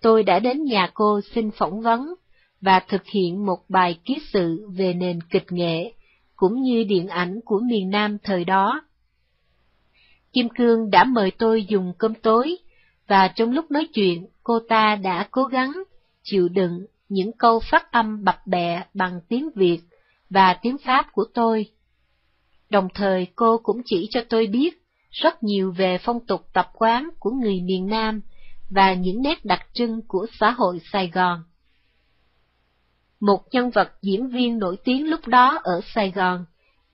[0.00, 2.14] Tôi đã đến nhà cô xin phỏng vấn
[2.60, 5.92] và thực hiện một bài ký sự về nền kịch nghệ,
[6.36, 8.82] cũng như điện ảnh của miền Nam thời đó.
[10.32, 12.56] Kim Cương đã mời tôi dùng cơm tối,
[13.06, 15.72] và trong lúc nói chuyện, cô ta đã cố gắng
[16.22, 19.80] chịu đựng những câu phát âm bập bẹ bằng tiếng Việt
[20.30, 21.66] và tiếng Pháp của tôi.
[22.70, 27.08] Đồng thời cô cũng chỉ cho tôi biết rất nhiều về phong tục tập quán
[27.18, 28.20] của người miền Nam
[28.70, 31.42] và những nét đặc trưng của xã hội Sài Gòn.
[33.20, 36.44] Một nhân vật diễn viên nổi tiếng lúc đó ở Sài Gòn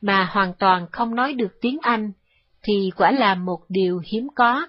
[0.01, 2.13] mà hoàn toàn không nói được tiếng Anh
[2.63, 4.67] thì quả là một điều hiếm có.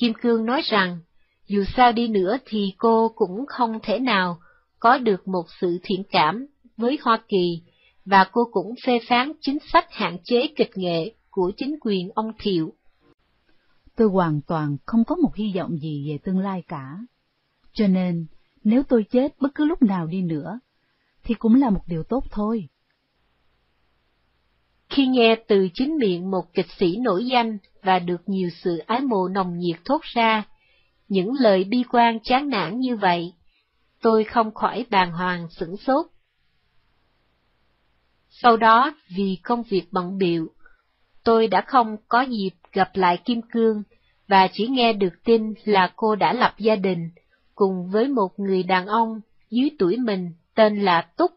[0.00, 0.98] Kim Cương nói rằng,
[1.46, 4.40] dù sao đi nữa thì cô cũng không thể nào
[4.78, 6.46] có được một sự thiện cảm
[6.76, 7.62] với Hoa Kỳ,
[8.04, 12.32] và cô cũng phê phán chính sách hạn chế kịch nghệ của chính quyền ông
[12.38, 12.72] Thiệu.
[13.96, 16.98] Tôi hoàn toàn không có một hy vọng gì về tương lai cả.
[17.72, 18.26] Cho nên,
[18.64, 20.60] nếu tôi chết bất cứ lúc nào đi nữa,
[21.24, 22.68] thì cũng là một điều tốt thôi.
[24.88, 29.00] Khi nghe từ chính miệng một kịch sĩ nổi danh và được nhiều sự ái
[29.00, 30.44] mộ nồng nhiệt thốt ra,
[31.08, 33.32] những lời bi quan chán nản như vậy,
[34.02, 36.06] tôi không khỏi bàng hoàng sửng sốt.
[38.30, 40.48] Sau đó, vì công việc bận biệu,
[41.24, 43.82] tôi đã không có dịp gặp lại Kim Cương
[44.28, 47.10] và chỉ nghe được tin là cô đã lập gia đình
[47.54, 49.20] cùng với một người đàn ông
[49.50, 51.30] dưới tuổi mình tên là Túc.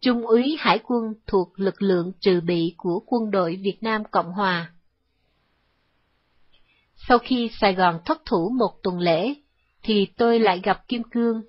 [0.00, 4.32] Trung úy Hải quân thuộc lực lượng trừ bị của quân đội Việt Nam Cộng
[4.32, 4.72] Hòa.
[7.08, 9.34] Sau khi Sài Gòn thất thủ một tuần lễ,
[9.82, 11.42] thì tôi lại gặp Kim Cương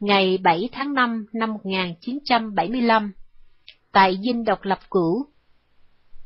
[0.00, 3.12] ngày 7 tháng 5 năm 1975
[3.92, 5.26] tại Dinh Độc Lập Cũ.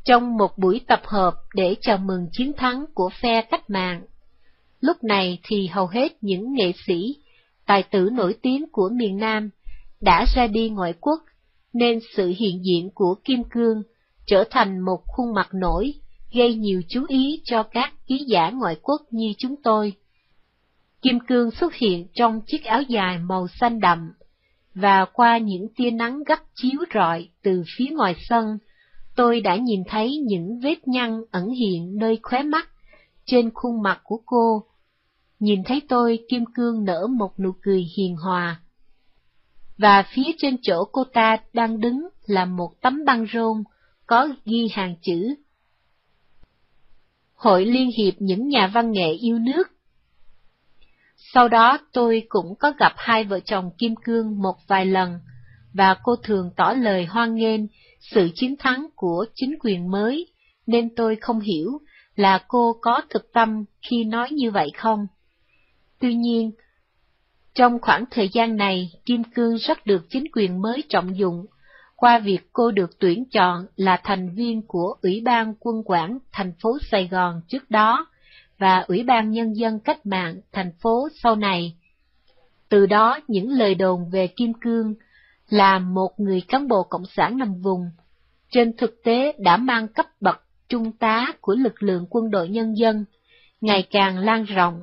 [0.04, 4.02] Trong một buổi tập hợp để chào mừng chiến thắng của phe cách mạng,
[4.80, 7.16] lúc này thì hầu hết những nghệ sĩ,
[7.66, 9.50] tài tử nổi tiếng của miền Nam
[10.00, 11.22] đã ra đi ngoại quốc,
[11.72, 13.82] nên sự hiện diện của Kim Cương
[14.26, 15.94] trở thành một khuôn mặt nổi,
[16.32, 19.92] gây nhiều chú ý cho các ký giả ngoại quốc như chúng tôi.
[21.02, 24.12] Kim Cương xuất hiện trong chiếc áo dài màu xanh đậm,
[24.74, 28.58] và qua những tia nắng gắt chiếu rọi từ phía ngoài sân,
[29.16, 32.68] tôi đã nhìn thấy những vết nhăn ẩn hiện nơi khóe mắt,
[33.24, 34.64] trên khuôn mặt của cô.
[35.40, 38.60] Nhìn thấy tôi, Kim Cương nở một nụ cười hiền hòa.
[39.78, 43.64] Và phía trên chỗ cô ta đang đứng là một tấm băng rôn,
[44.06, 45.34] có ghi hàng chữ.
[47.38, 49.68] Hội Liên hiệp những nhà văn nghệ yêu nước
[51.34, 55.18] sau đó tôi cũng có gặp hai vợ chồng Kim Cương một vài lần,
[55.74, 57.60] và cô thường tỏ lời hoan nghênh
[58.00, 60.26] sự chiến thắng của chính quyền mới,
[60.66, 61.78] nên tôi không hiểu
[62.16, 65.06] là cô có thực tâm khi nói như vậy không.
[66.00, 66.50] Tuy nhiên,
[67.54, 71.46] trong khoảng thời gian này, Kim Cương rất được chính quyền mới trọng dụng,
[71.98, 76.52] qua việc cô được tuyển chọn là thành viên của Ủy ban quân quản thành
[76.62, 78.06] phố Sài Gòn trước đó,
[78.58, 81.76] và Ủy ban Nhân dân Cách mạng thành phố sau này.
[82.68, 84.94] Từ đó những lời đồn về Kim Cương
[85.48, 87.90] là một người cán bộ cộng sản nằm vùng,
[88.50, 92.74] trên thực tế đã mang cấp bậc trung tá của lực lượng quân đội nhân
[92.76, 93.04] dân,
[93.60, 94.80] ngày càng lan rộng.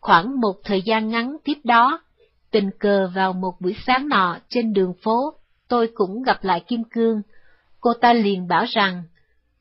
[0.00, 2.00] Khoảng một thời gian ngắn tiếp đó,
[2.50, 5.34] tình cờ vào một buổi sáng nọ trên đường phố,
[5.68, 7.22] tôi cũng gặp lại Kim Cương.
[7.80, 9.02] Cô ta liền bảo rằng,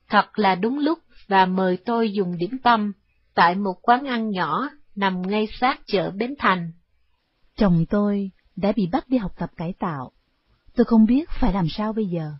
[0.10, 2.92] thật là đúng lúc và mời tôi dùng điểm tâm
[3.34, 6.72] tại một quán ăn nhỏ nằm ngay sát chợ Bến Thành.
[7.56, 10.12] Chồng tôi đã bị bắt đi học tập cải tạo.
[10.76, 12.32] Tôi không biết phải làm sao bây giờ.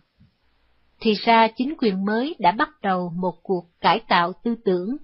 [1.00, 4.96] Thì ra chính quyền mới đã bắt đầu một cuộc cải tạo tư tưởng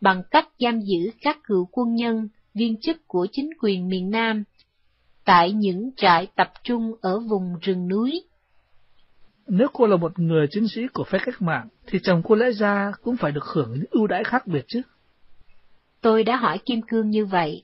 [0.00, 4.44] bằng cách giam giữ các cựu quân nhân, viên chức của chính quyền miền Nam
[5.24, 8.24] tại những trại tập trung ở vùng rừng núi.
[9.46, 12.52] Nếu cô là một người chiến sĩ của phe cách mạng, thì chồng cô lẽ
[12.52, 14.82] ra cũng phải được hưởng những ưu đãi khác biệt chứ.
[16.00, 17.62] Tôi đã hỏi Kim Cương như vậy,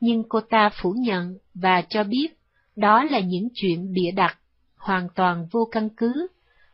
[0.00, 2.28] nhưng cô ta phủ nhận và cho biết
[2.76, 4.38] đó là những chuyện bịa đặt,
[4.76, 6.26] hoàn toàn vô căn cứ,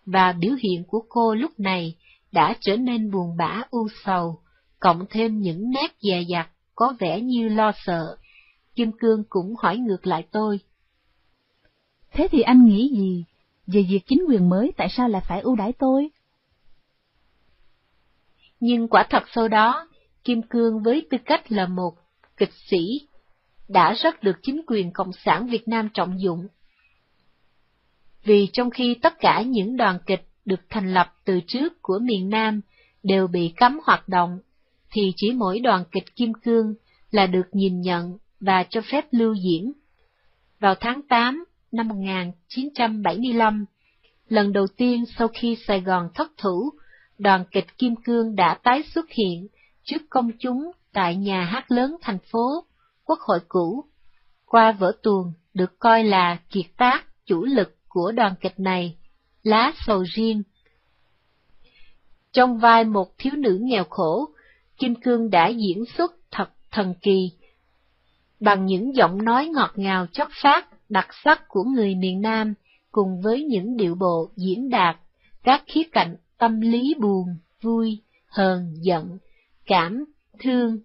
[0.07, 1.97] và biểu hiện của cô lúc này
[2.32, 4.39] đã trở nên buồn bã u sầu,
[4.80, 8.16] cộng thêm những nét dè dặt có vẻ như lo sợ.
[8.75, 10.61] Kim Cương cũng hỏi ngược lại tôi.
[12.12, 13.25] Thế thì anh nghĩ gì
[13.66, 16.11] về việc chính quyền mới tại sao lại phải ưu đãi tôi?
[18.61, 19.89] Nhưng quả thật sau đó,
[20.25, 21.95] Kim Cương với tư cách là một
[22.37, 23.09] kịch sĩ
[23.68, 26.47] đã rất được chính quyền Cộng sản Việt Nam trọng dụng.
[28.25, 32.29] Vì trong khi tất cả những đoàn kịch được thành lập từ trước của miền
[32.31, 32.61] Nam
[33.03, 34.39] đều bị cấm hoạt động,
[34.91, 36.75] thì chỉ mỗi đoàn kịch Kim Cương
[37.11, 39.72] là được nhìn nhận và cho phép lưu diễn.
[40.61, 43.64] Vào tháng 8 năm 1975,
[44.28, 46.70] lần đầu tiên sau khi Sài Gòn thất thủ,
[47.18, 49.47] đoàn kịch Kim Cương đã tái xuất hiện
[49.84, 52.64] trước công chúng tại nhà hát lớn thành phố,
[53.05, 53.84] quốc hội cũ.
[54.47, 58.97] Qua vở tuồng được coi là kiệt tác chủ lực của đoàn kịch này,
[59.42, 60.42] Lá Sầu Riêng.
[62.32, 64.28] Trong vai một thiếu nữ nghèo khổ,
[64.78, 67.30] Kim Cương đã diễn xuất thật thần kỳ,
[68.41, 72.55] bằng những giọng nói ngọt ngào chất phát, đặc sắc của người miền Nam,
[72.93, 74.97] cùng với những điệu bộ diễn đạt
[75.43, 77.26] các khía cạnh tâm lý buồn,
[77.62, 79.18] vui, hờn, giận,
[79.66, 80.05] cảm,
[80.39, 80.78] thương,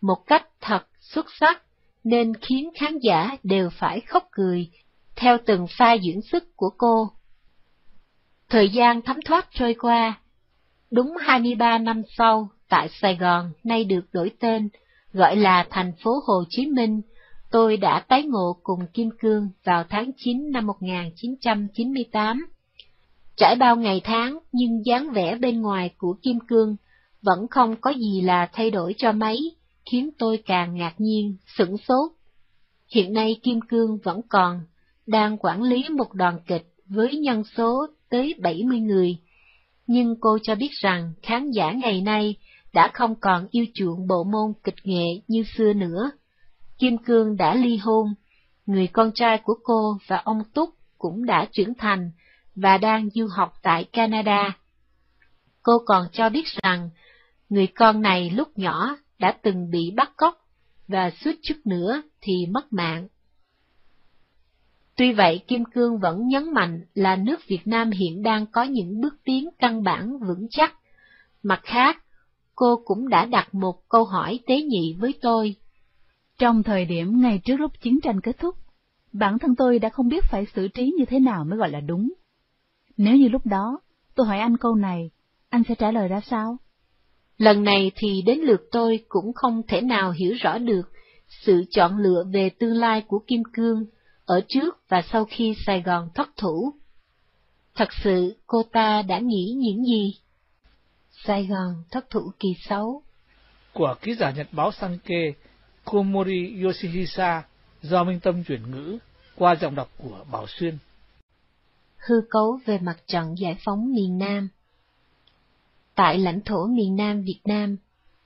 [0.00, 1.62] một cách thật xuất sắc,
[2.04, 4.70] nên khiến khán giả đều phải khóc cười,
[5.16, 7.10] theo từng pha diễn xuất của cô.
[8.48, 10.20] Thời gian thấm thoát trôi qua,
[10.90, 14.68] đúng 23 năm sau, tại Sài Gòn, nay được đổi tên,
[15.14, 17.00] gọi là thành phố Hồ Chí Minh,
[17.50, 22.46] tôi đã tái ngộ cùng Kim Cương vào tháng 9 năm 1998.
[23.36, 26.76] Trải bao ngày tháng nhưng dáng vẻ bên ngoài của Kim Cương
[27.22, 29.38] vẫn không có gì là thay đổi cho mấy,
[29.90, 32.10] khiến tôi càng ngạc nhiên, sửng sốt.
[32.94, 34.60] Hiện nay Kim Cương vẫn còn,
[35.06, 39.16] đang quản lý một đoàn kịch với nhân số tới 70 người.
[39.86, 42.36] Nhưng cô cho biết rằng khán giả ngày nay
[42.74, 46.10] đã không còn yêu chuộng bộ môn kịch nghệ như xưa nữa.
[46.78, 48.14] Kim Cương đã ly hôn,
[48.66, 52.10] người con trai của cô và ông Túc cũng đã trưởng thành
[52.54, 54.58] và đang du học tại Canada.
[55.62, 56.90] Cô còn cho biết rằng
[57.48, 60.38] người con này lúc nhỏ đã từng bị bắt cóc
[60.88, 63.08] và suýt chút nữa thì mất mạng.
[64.96, 69.00] Tuy vậy, Kim Cương vẫn nhấn mạnh là nước Việt Nam hiện đang có những
[69.00, 70.74] bước tiến căn bản vững chắc.
[71.42, 72.03] Mặt khác,
[72.54, 75.56] cô cũng đã đặt một câu hỏi tế nhị với tôi.
[76.38, 78.54] Trong thời điểm ngay trước lúc chiến tranh kết thúc,
[79.12, 81.80] bản thân tôi đã không biết phải xử trí như thế nào mới gọi là
[81.80, 82.12] đúng.
[82.96, 83.80] Nếu như lúc đó,
[84.14, 85.10] tôi hỏi anh câu này,
[85.48, 86.56] anh sẽ trả lời ra sao?
[87.36, 90.90] Lần này thì đến lượt tôi cũng không thể nào hiểu rõ được
[91.28, 93.84] sự chọn lựa về tương lai của Kim Cương
[94.24, 96.74] ở trước và sau khi Sài Gòn thất thủ.
[97.74, 100.14] Thật sự cô ta đã nghĩ những gì?
[101.26, 103.02] Sài Gòn thất thủ kỳ xấu.
[103.72, 105.32] Của ký giả nhật báo Sanke
[105.84, 107.42] Komori Yoshihisa
[107.82, 108.98] do Minh Tâm chuyển ngữ
[109.36, 110.78] qua giọng đọc của Bảo Xuyên.
[111.96, 114.48] Hư cấu về mặt trận giải phóng miền Nam
[115.94, 117.76] Tại lãnh thổ miền Nam Việt Nam,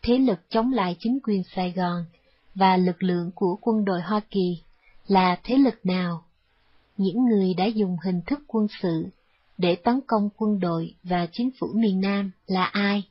[0.02, 2.04] thế lực chống lại chính quyền Sài Gòn
[2.54, 4.62] và lực lượng của quân đội Hoa Kỳ
[5.06, 6.24] là thế lực nào?
[6.96, 9.06] Những người đã dùng hình thức quân sự
[9.58, 13.02] để tấn công quân đội và chính phủ miền Nam là ai?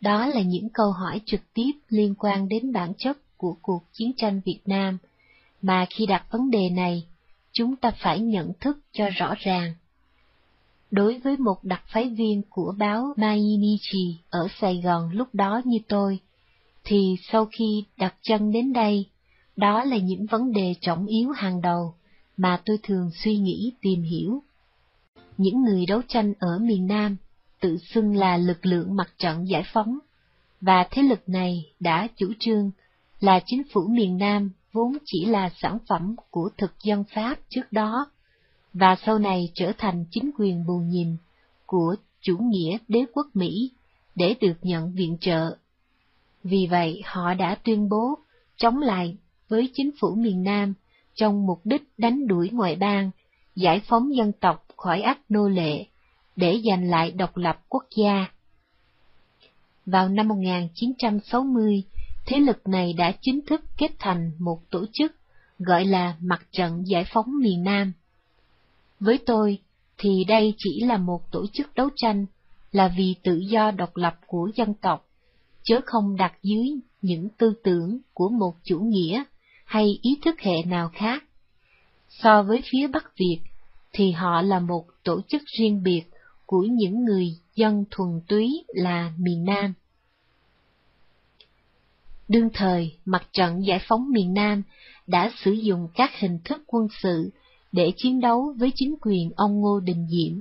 [0.00, 4.12] Đó là những câu hỏi trực tiếp liên quan đến bản chất của cuộc chiến
[4.16, 4.98] tranh Việt Nam,
[5.62, 7.06] mà khi đặt vấn đề này,
[7.52, 9.74] chúng ta phải nhận thức cho rõ ràng.
[10.90, 15.78] Đối với một đặc phái viên của báo Mainichi ở Sài Gòn lúc đó như
[15.88, 16.18] tôi,
[16.84, 19.06] thì sau khi đặt chân đến đây,
[19.56, 21.94] đó là những vấn đề trọng yếu hàng đầu
[22.36, 24.42] mà tôi thường suy nghĩ tìm hiểu.
[25.36, 27.16] Những người đấu tranh ở miền Nam
[27.60, 29.98] tự xưng là lực lượng mặt trận giải phóng,
[30.60, 32.70] và thế lực này đã chủ trương
[33.20, 37.72] là chính phủ miền Nam vốn chỉ là sản phẩm của thực dân Pháp trước
[37.72, 38.06] đó,
[38.72, 41.16] và sau này trở thành chính quyền bù nhìn
[41.66, 43.70] của chủ nghĩa đế quốc Mỹ
[44.14, 45.56] để được nhận viện trợ.
[46.44, 48.18] Vì vậy họ đã tuyên bố
[48.56, 49.16] chống lại
[49.48, 50.74] với chính phủ miền Nam
[51.14, 53.10] trong mục đích đánh đuổi ngoại bang,
[53.56, 55.86] giải phóng dân tộc khỏi ách nô lệ,
[56.36, 58.26] để giành lại độc lập quốc gia.
[59.86, 61.82] Vào năm 1960,
[62.26, 65.12] thế lực này đã chính thức kết thành một tổ chức
[65.58, 67.92] gọi là Mặt trận Giải phóng miền Nam.
[69.00, 69.58] Với tôi,
[69.98, 72.26] thì đây chỉ là một tổ chức đấu tranh,
[72.72, 75.06] là vì tự do độc lập của dân tộc,
[75.62, 76.66] chứ không đặt dưới
[77.02, 79.24] những tư tưởng của một chủ nghĩa
[79.64, 81.24] hay ý thức hệ nào khác.
[82.08, 83.40] So với phía Bắc Việt,
[83.94, 86.02] thì họ là một tổ chức riêng biệt
[86.46, 89.74] của những người dân thuần túy là miền Nam.
[92.28, 94.62] Đương thời, mặt trận giải phóng miền Nam
[95.06, 97.30] đã sử dụng các hình thức quân sự
[97.72, 100.40] để chiến đấu với chính quyền ông Ngô Đình Diệm,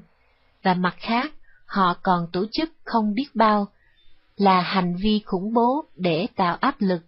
[0.64, 1.34] và mặt khác,
[1.66, 3.68] họ còn tổ chức không biết bao
[4.38, 7.02] là hành vi khủng bố để tạo áp lực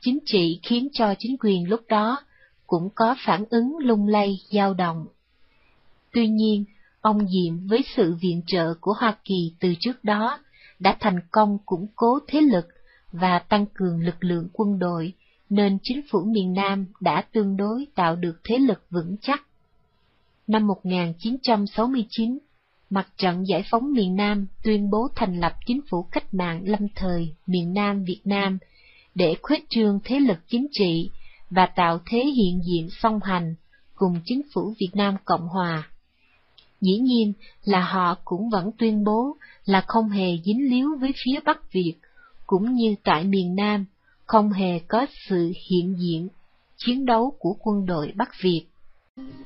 [0.00, 2.22] chính trị khiến cho chính quyền lúc đó
[2.66, 5.06] cũng có phản ứng lung lay dao động.
[6.12, 6.64] Tuy nhiên,
[7.00, 10.38] ông Diệm với sự viện trợ của Hoa Kỳ từ trước đó
[10.78, 12.66] đã thành công củng cố thế lực
[13.12, 15.12] và tăng cường lực lượng quân đội,
[15.50, 19.42] nên chính phủ miền Nam đã tương đối tạo được thế lực vững chắc.
[20.46, 22.38] Năm 1969,
[22.90, 26.88] Mặt trận Giải phóng miền Nam tuyên bố thành lập chính phủ cách mạng lâm
[26.94, 28.58] thời miền Nam Việt Nam
[29.14, 31.10] để khuếch trương thế lực chính trị
[31.50, 33.54] và tạo thế hiện diện song hành
[33.94, 35.91] cùng chính phủ Việt Nam Cộng Hòa.
[36.82, 37.32] Dĩ nhiên
[37.64, 41.94] là họ cũng vẫn tuyên bố là không hề dính líu với phía Bắc Việt,
[42.46, 43.84] cũng như tại miền Nam,
[44.24, 46.28] không hề có sự hiện diện
[46.76, 48.64] chiến đấu của quân đội Bắc Việt.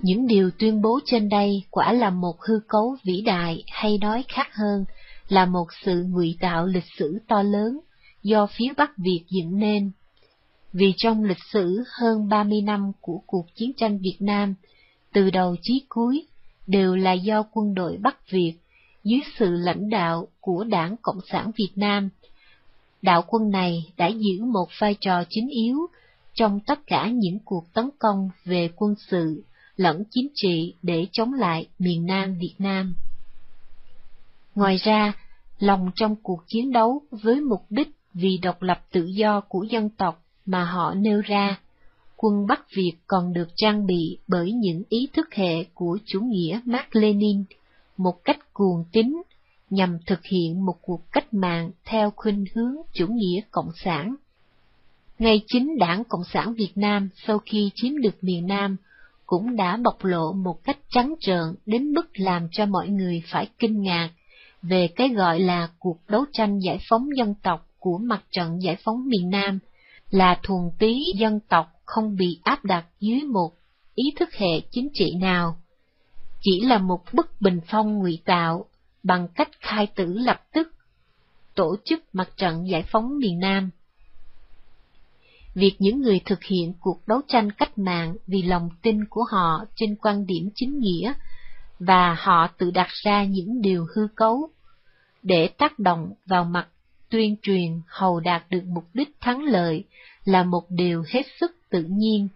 [0.02, 4.24] Những điều tuyên bố trên đây quả là một hư cấu vĩ đại hay nói
[4.28, 4.84] khác hơn
[5.28, 7.80] là một sự ngụy tạo lịch sử to lớn
[8.22, 9.90] do phía Bắc Việt dựng nên.
[10.72, 14.54] Vì trong lịch sử hơn 30 năm của cuộc chiến tranh Việt Nam,
[15.12, 16.26] từ đầu chí cuối,
[16.66, 18.54] đều là do quân đội Bắc Việt,
[19.04, 22.08] dưới sự lãnh đạo của Đảng Cộng sản Việt Nam.
[23.02, 25.78] Đạo quân này đã giữ một vai trò chính yếu
[26.34, 29.42] trong tất cả những cuộc tấn công về quân sự
[29.76, 32.94] lẫn chính trị để chống lại miền Nam Việt Nam.
[34.54, 35.12] Ngoài ra,
[35.58, 39.90] lòng trong cuộc chiến đấu với mục đích vì độc lập tự do của dân
[39.90, 41.60] tộc mà họ nêu ra,
[42.16, 46.60] quân Bắc Việt còn được trang bị bởi những ý thức hệ của chủ nghĩa
[46.64, 47.44] Mark Lenin,
[47.96, 49.16] một cách cuồng tín
[49.70, 54.14] nhằm thực hiện một cuộc cách mạng theo khuynh hướng chủ nghĩa cộng sản.
[55.18, 58.76] Ngay chính đảng Cộng sản Việt Nam sau khi chiếm được miền Nam
[59.26, 63.48] cũng đã bộc lộ một cách trắng trợn đến mức làm cho mọi người phải
[63.58, 64.10] kinh ngạc
[64.62, 68.76] về cái gọi là cuộc đấu tranh giải phóng dân tộc của mặt trận giải
[68.84, 69.58] phóng miền Nam
[70.10, 73.52] là thuần túy dân tộc không bị áp đặt dưới một
[73.94, 75.56] ý thức hệ chính trị nào.
[76.40, 78.64] Chỉ là một bức bình phong ngụy tạo
[79.02, 80.68] bằng cách khai tử lập tức,
[81.54, 83.70] tổ chức mặt trận giải phóng miền Nam.
[85.54, 89.64] Việc những người thực hiện cuộc đấu tranh cách mạng vì lòng tin của họ
[89.74, 91.12] trên quan điểm chính nghĩa
[91.78, 94.48] và họ tự đặt ra những điều hư cấu
[95.22, 96.68] để tác động vào mặt
[97.08, 99.84] tuyên truyền hầu đạt được mục đích thắng lợi
[100.26, 102.28] là một điều hết sức tự nhiên.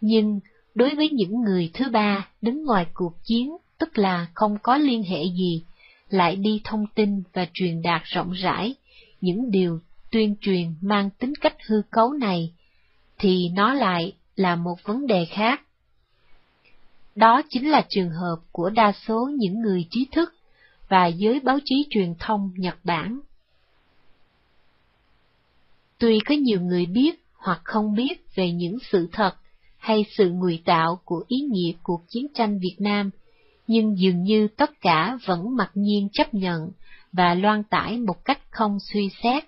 [0.00, 0.40] Nhưng
[0.74, 5.02] đối với những người thứ ba đứng ngoài cuộc chiến, tức là không có liên
[5.02, 5.62] hệ gì,
[6.10, 8.74] lại đi thông tin và truyền đạt rộng rãi
[9.20, 12.52] những điều tuyên truyền mang tính cách hư cấu này,
[13.18, 15.62] thì nó lại là một vấn đề khác.
[17.14, 20.34] Đó chính là trường hợp của đa số những người trí thức
[20.88, 23.20] và giới báo chí truyền thông Nhật Bản.
[25.98, 29.34] Tuy có nhiều người biết hoặc không biết về những sự thật
[29.76, 33.10] hay sự ngụy tạo của ý nghĩa cuộc chiến tranh Việt Nam,
[33.66, 36.70] nhưng dường như tất cả vẫn mặc nhiên chấp nhận
[37.12, 39.44] và loan tải một cách không suy xét.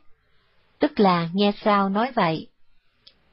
[0.79, 2.47] Tức là nghe sao nói vậy.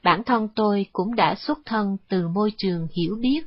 [0.02, 3.40] Bản thân tôi cũng đã xuất thân từ môi trường hiểu biết,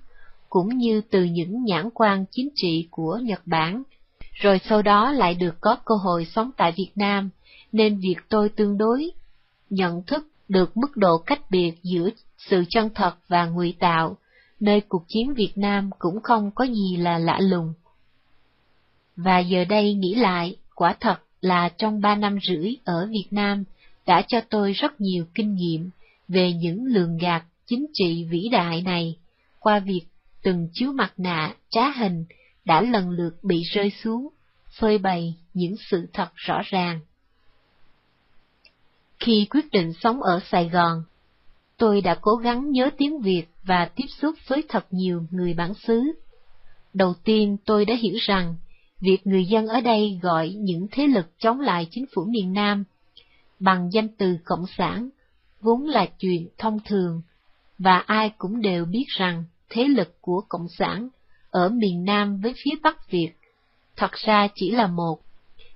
[0.50, 3.84] cũng như từ những nhãn quan chính trị của Nhật Bản,
[4.34, 7.30] rồi sau đó lại được có cơ hội sống tại Việt Nam,
[7.72, 9.12] nên việc tôi tương đối
[9.72, 14.18] nhận thức được mức độ cách biệt giữa sự chân thật và ngụy tạo,
[14.60, 17.74] nơi cuộc chiến Việt Nam cũng không có gì là lạ lùng.
[19.16, 23.64] Và giờ đây nghĩ lại, quả thật là trong ba năm rưỡi ở Việt Nam
[24.06, 25.90] đã cho tôi rất nhiều kinh nghiệm
[26.28, 29.18] về những lường gạt chính trị vĩ đại này
[29.60, 30.02] qua việc
[30.44, 32.26] từng chiếu mặt nạ trá hình
[32.66, 34.30] đã lần lượt bị rơi xuống,
[34.80, 37.00] phơi bày những sự thật rõ ràng.
[39.22, 41.04] Khi quyết định sống ở Sài Gòn,
[41.78, 45.74] tôi đã cố gắng nhớ tiếng Việt và tiếp xúc với thật nhiều người bản
[45.74, 46.04] xứ.
[46.94, 48.56] Đầu tiên tôi đã hiểu rằng,
[49.00, 52.84] việc người dân ở đây gọi những thế lực chống lại chính phủ miền Nam
[53.60, 55.10] bằng danh từ Cộng sản,
[55.62, 57.22] vốn là chuyện thông thường,
[57.78, 61.10] và ai cũng đều biết rằng thế lực của Cộng sản
[61.50, 63.32] ở miền Nam với phía Bắc Việt
[63.96, 65.20] thật ra chỉ là một,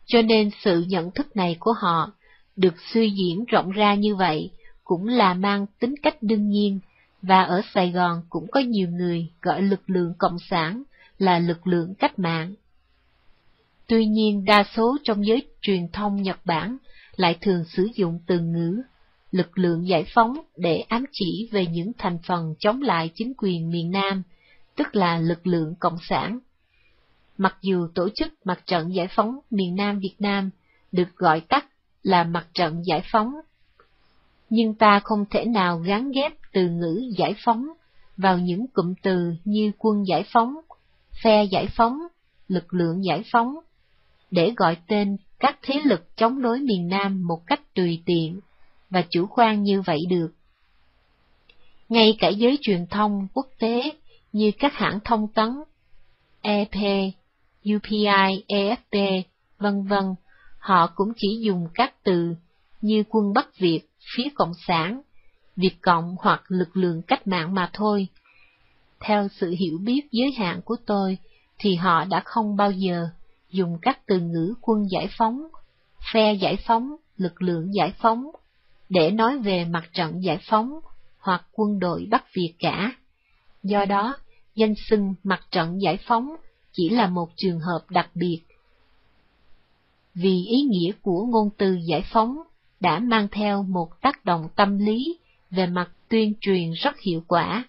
[0.05, 2.11] cho nên sự nhận thức này của họ
[2.55, 4.51] được suy diễn rộng ra như vậy
[4.83, 6.79] cũng là mang tính cách đương nhiên,
[7.21, 10.83] và ở Sài Gòn cũng có nhiều người gọi lực lượng Cộng sản
[11.17, 12.53] là lực lượng cách mạng.
[13.87, 16.77] Tuy nhiên đa số trong giới truyền thông Nhật Bản
[17.15, 18.81] lại thường sử dụng từ ngữ
[19.31, 23.69] lực lượng giải phóng để ám chỉ về những thành phần chống lại chính quyền
[23.69, 24.23] miền Nam,
[24.75, 26.39] tức là lực lượng Cộng sản.
[27.37, 30.49] Mặc dù tổ chức Mặt trận Giải phóng miền Nam Việt Nam
[30.91, 31.65] được gọi tắt
[32.05, 33.33] là Mặt trận Giải phóng,
[34.49, 37.67] nhưng ta không thể nào gắn ghép từ ngữ giải phóng
[38.17, 40.55] vào những cụm từ như quân giải phóng,
[41.23, 41.99] phe giải phóng,
[42.47, 43.55] lực lượng giải phóng,
[44.31, 48.39] để gọi tên các thế lực chống đối miền Nam một cách tùy tiện
[48.89, 50.29] và chủ quan như vậy được.
[51.89, 53.91] Ngay cả giới truyền thông quốc tế
[54.33, 55.49] như các hãng thông tấn,
[56.41, 56.75] EP,
[57.75, 59.21] UPI, AFP,
[59.59, 60.03] vân vân,
[60.65, 62.35] họ cũng chỉ dùng các từ
[62.81, 63.81] như quân Bắc Việt,
[64.15, 65.01] phía Cộng sản,
[65.55, 68.07] Việt Cộng hoặc lực lượng cách mạng mà thôi.
[68.99, 71.17] Theo sự hiểu biết giới hạn của tôi,
[71.57, 73.07] thì họ đã không bao giờ
[73.49, 75.47] dùng các từ ngữ quân giải phóng,
[76.13, 78.25] phe giải phóng, lực lượng giải phóng,
[78.89, 80.79] để nói về mặt trận giải phóng
[81.19, 82.91] hoặc quân đội Bắc Việt cả.
[83.63, 84.17] Do đó,
[84.55, 86.35] danh xưng mặt trận giải phóng
[86.71, 88.41] chỉ là một trường hợp đặc biệt.
[90.15, 92.37] Vì ý nghĩa của ngôn từ giải phóng
[92.79, 95.17] đã mang theo một tác động tâm lý
[95.51, 97.63] về mặt tuyên truyền rất hiệu quả,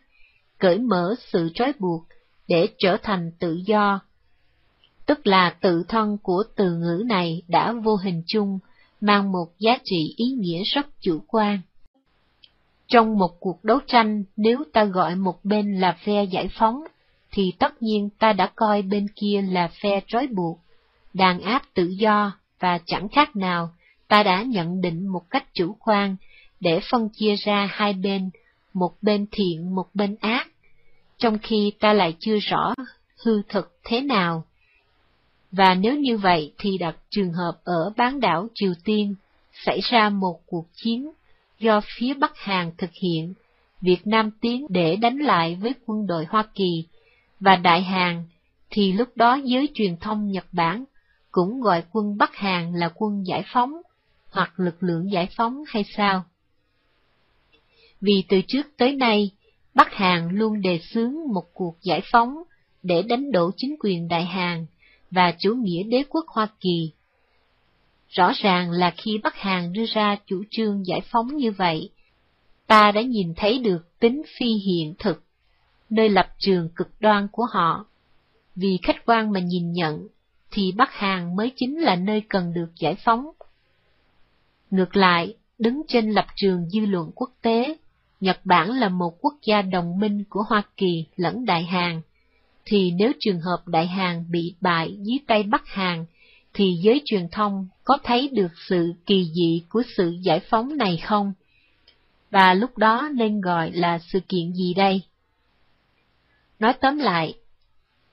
[0.58, 2.02] cởi mở sự trói buộc
[2.48, 4.00] để trở thành tự do.
[5.06, 8.58] Tức là tự thân của từ ngữ này đã vô hình chung
[9.00, 11.60] mang một giá trị ý nghĩa rất chủ quan.
[12.88, 16.84] Trong một cuộc đấu tranh, nếu ta gọi một bên là phe giải phóng,
[17.32, 20.60] thì tất nhiên ta đã coi bên kia là phe trói buộc,
[21.16, 23.70] đàn áp tự do, và chẳng khác nào
[24.08, 26.16] ta đã nhận định một cách chủ quan
[26.60, 28.30] để phân chia ra hai bên,
[28.74, 30.48] một bên thiện, một bên ác,
[31.18, 32.74] trong khi ta lại chưa rõ
[33.24, 34.44] hư thực thế nào.
[35.52, 39.14] Và nếu như vậy thì đặt trường hợp ở bán đảo Triều Tiên
[39.64, 41.10] xảy ra một cuộc chiến
[41.58, 43.34] do phía Bắc Hàn thực hiện,
[43.80, 46.84] Việt Nam tiến để đánh lại với quân đội Hoa Kỳ
[47.40, 48.24] và Đại Hàn,
[48.70, 50.84] thì lúc đó giới truyền thông Nhật Bản
[51.36, 53.72] cũng gọi quân Bắc Hàn là quân giải phóng
[54.30, 56.24] hoặc lực lượng giải phóng hay sao?
[58.00, 59.30] Vì từ trước tới nay,
[59.74, 62.34] Bắc Hàn luôn đề xướng một cuộc giải phóng
[62.82, 64.66] để đánh đổ chính quyền Đại Hàn
[65.10, 66.90] và chủ nghĩa đế quốc Hoa Kỳ.
[68.08, 71.90] Rõ ràng là khi Bắc Hàn đưa ra chủ trương giải phóng như vậy,
[72.66, 75.24] ta đã nhìn thấy được tính phi hiện thực,
[75.90, 77.86] nơi lập trường cực đoan của họ.
[78.54, 80.08] Vì khách quan mà nhìn nhận,
[80.56, 83.26] thì Bắc Hàn mới chính là nơi cần được giải phóng.
[84.70, 87.76] Ngược lại, đứng trên lập trường dư luận quốc tế,
[88.20, 92.00] Nhật Bản là một quốc gia đồng minh của Hoa Kỳ lẫn Đại Hàn,
[92.64, 96.04] thì nếu trường hợp Đại Hàn bị bại dưới tay Bắc Hàn,
[96.54, 100.96] thì giới truyền thông có thấy được sự kỳ dị của sự giải phóng này
[100.96, 101.32] không?
[102.30, 105.02] Và lúc đó nên gọi là sự kiện gì đây?
[106.58, 107.34] Nói tóm lại,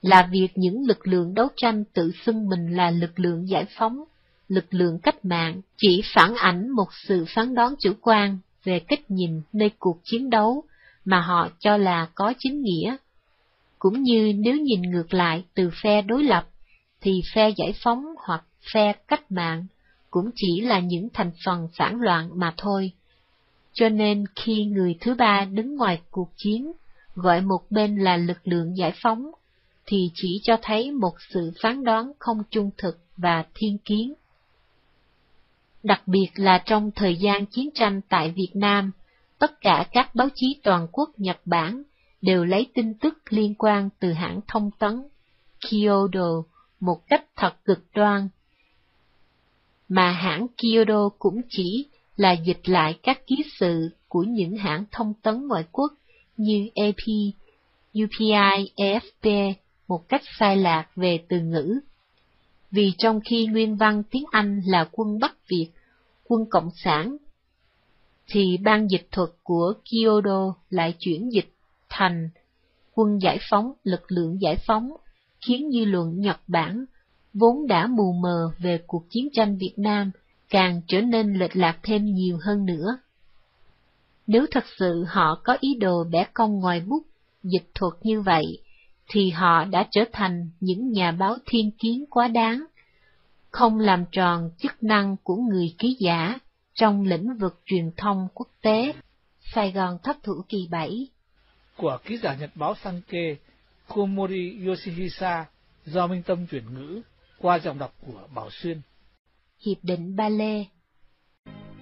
[0.04, 4.04] là việc những lực lượng đấu tranh tự xưng mình là lực lượng giải phóng,
[4.48, 9.10] lực lượng cách mạng chỉ phản ảnh một sự phán đoán chủ quan về cách
[9.10, 10.64] nhìn nơi cuộc chiến đấu
[11.04, 12.96] mà họ cho là có chính nghĩa
[13.78, 16.48] cũng như nếu nhìn ngược lại từ phe đối lập,
[17.00, 18.44] thì phe giải phóng hoặc
[18.74, 19.66] phe cách mạng
[20.10, 22.92] cũng chỉ là những thành phần phản loạn mà thôi.
[23.72, 26.72] Cho nên khi người thứ ba đứng ngoài cuộc chiến,
[27.14, 29.30] gọi một bên là lực lượng giải phóng,
[29.86, 34.14] thì chỉ cho thấy một sự phán đoán không trung thực và thiên kiến.
[35.82, 38.92] Đặc biệt là trong thời gian chiến tranh tại Việt Nam,
[39.38, 41.82] tất cả các báo chí toàn quốc Nhật Bản
[42.22, 45.02] đều lấy tin tức liên quan từ hãng thông tấn
[45.60, 46.42] Kyodo
[46.80, 48.28] một cách thật cực đoan.
[49.88, 51.86] Mà hãng Kyodo cũng chỉ
[52.16, 55.92] là dịch lại các ký sự của những hãng thông tấn ngoại quốc
[56.36, 57.06] như AP,
[57.94, 59.54] UPI, AFP
[59.88, 61.80] một cách sai lạc về từ ngữ.
[62.70, 65.68] Vì trong khi nguyên văn tiếng Anh là quân Bắc Việt,
[66.24, 67.16] quân Cộng sản,
[68.26, 71.52] thì ban dịch thuật của Kyoto lại chuyển dịch
[71.88, 72.28] thành
[72.94, 74.90] quân giải phóng, lực lượng giải phóng,
[75.46, 76.84] khiến dư luận Nhật Bản,
[77.34, 80.10] vốn đã mù mờ về cuộc chiến tranh Việt Nam,
[80.50, 82.98] càng trở nên lệch lạc thêm nhiều hơn nữa.
[84.26, 87.02] Nếu thật sự họ có ý đồ bẻ cong ngoài bút,
[87.42, 88.44] dịch thuật như vậy,
[89.08, 92.64] thì họ đã trở thành những nhà báo thiên kiến quá đáng,
[93.50, 96.38] không làm tròn chức năng của người ký giả
[96.74, 98.92] trong lĩnh vực truyền thông quốc tế.
[99.54, 101.08] Sài Gòn thấp thủ kỳ 7
[101.76, 103.36] Của ký giả nhật báo Sankei
[103.88, 105.46] Komori Yoshihisa
[105.86, 107.00] do Minh Tâm chuyển ngữ
[107.38, 108.80] qua giọng đọc của Bảo Xuyên.
[109.66, 110.64] Hiệp định Ba Lê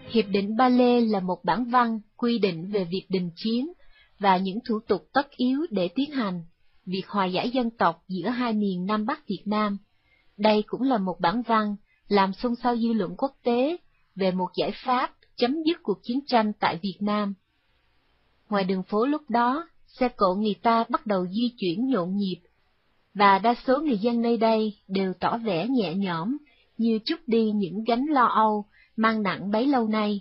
[0.09, 3.73] Hiệp định Ba Lê là một bản văn quy định về việc đình chiến
[4.19, 6.43] và những thủ tục tất yếu để tiến hành
[6.87, 9.79] việc hòa giải dân tộc giữa hai miền Nam Bắc Việt Nam.
[10.37, 11.77] Đây cũng là một bản văn
[12.09, 13.77] làm xôn xao dư luận quốc tế
[14.15, 17.35] về một giải pháp chấm dứt cuộc chiến tranh tại Việt Nam.
[18.49, 22.41] Ngoài đường phố lúc đó, xe cộ người ta bắt đầu di chuyển nhộn nhịp,
[23.15, 26.37] và đa số người dân nơi đây đều tỏ vẻ nhẹ nhõm,
[26.79, 28.65] như trút đi những gánh lo âu
[28.97, 30.21] mang nặng bấy lâu nay.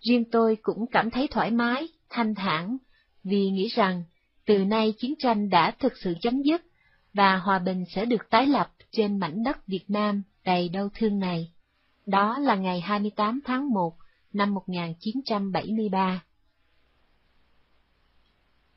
[0.00, 2.76] Riêng tôi cũng cảm thấy thoải mái, thanh thản,
[3.24, 4.02] vì nghĩ rằng
[4.50, 6.62] từ nay chiến tranh đã thực sự chấm dứt,
[7.14, 11.18] và hòa bình sẽ được tái lập trên mảnh đất Việt Nam đầy đau thương
[11.18, 11.52] này.
[12.06, 13.94] Đó là ngày 28 tháng 1
[14.32, 16.24] năm 1973.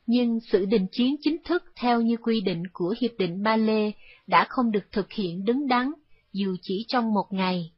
[0.06, 3.92] Nhưng sự đình chiến chính thức theo như quy định của Hiệp định Ba Lê
[4.26, 5.92] đã không được thực hiện đứng đắn,
[6.32, 7.72] dù chỉ trong một ngày.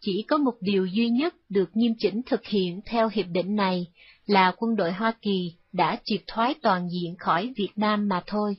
[0.00, 3.86] Chỉ có một điều duy nhất được nghiêm chỉnh thực hiện theo hiệp định này
[4.26, 8.56] là quân đội Hoa Kỳ đã triệt thoái toàn diện khỏi Việt Nam mà thôi.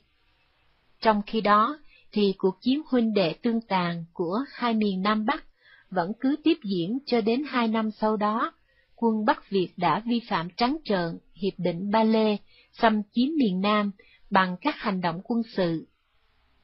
[1.01, 1.79] Trong khi đó,
[2.11, 5.43] thì cuộc chiến huynh đệ tương tàn của hai miền Nam Bắc
[5.91, 8.53] vẫn cứ tiếp diễn cho đến hai năm sau đó,
[8.95, 12.37] quân Bắc Việt đã vi phạm trắng trợn Hiệp định Ba Lê,
[12.73, 13.91] xâm chiếm miền Nam
[14.29, 15.87] bằng các hành động quân sự.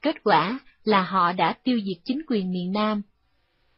[0.02, 3.02] Kết quả là họ đã tiêu diệt chính quyền miền Nam.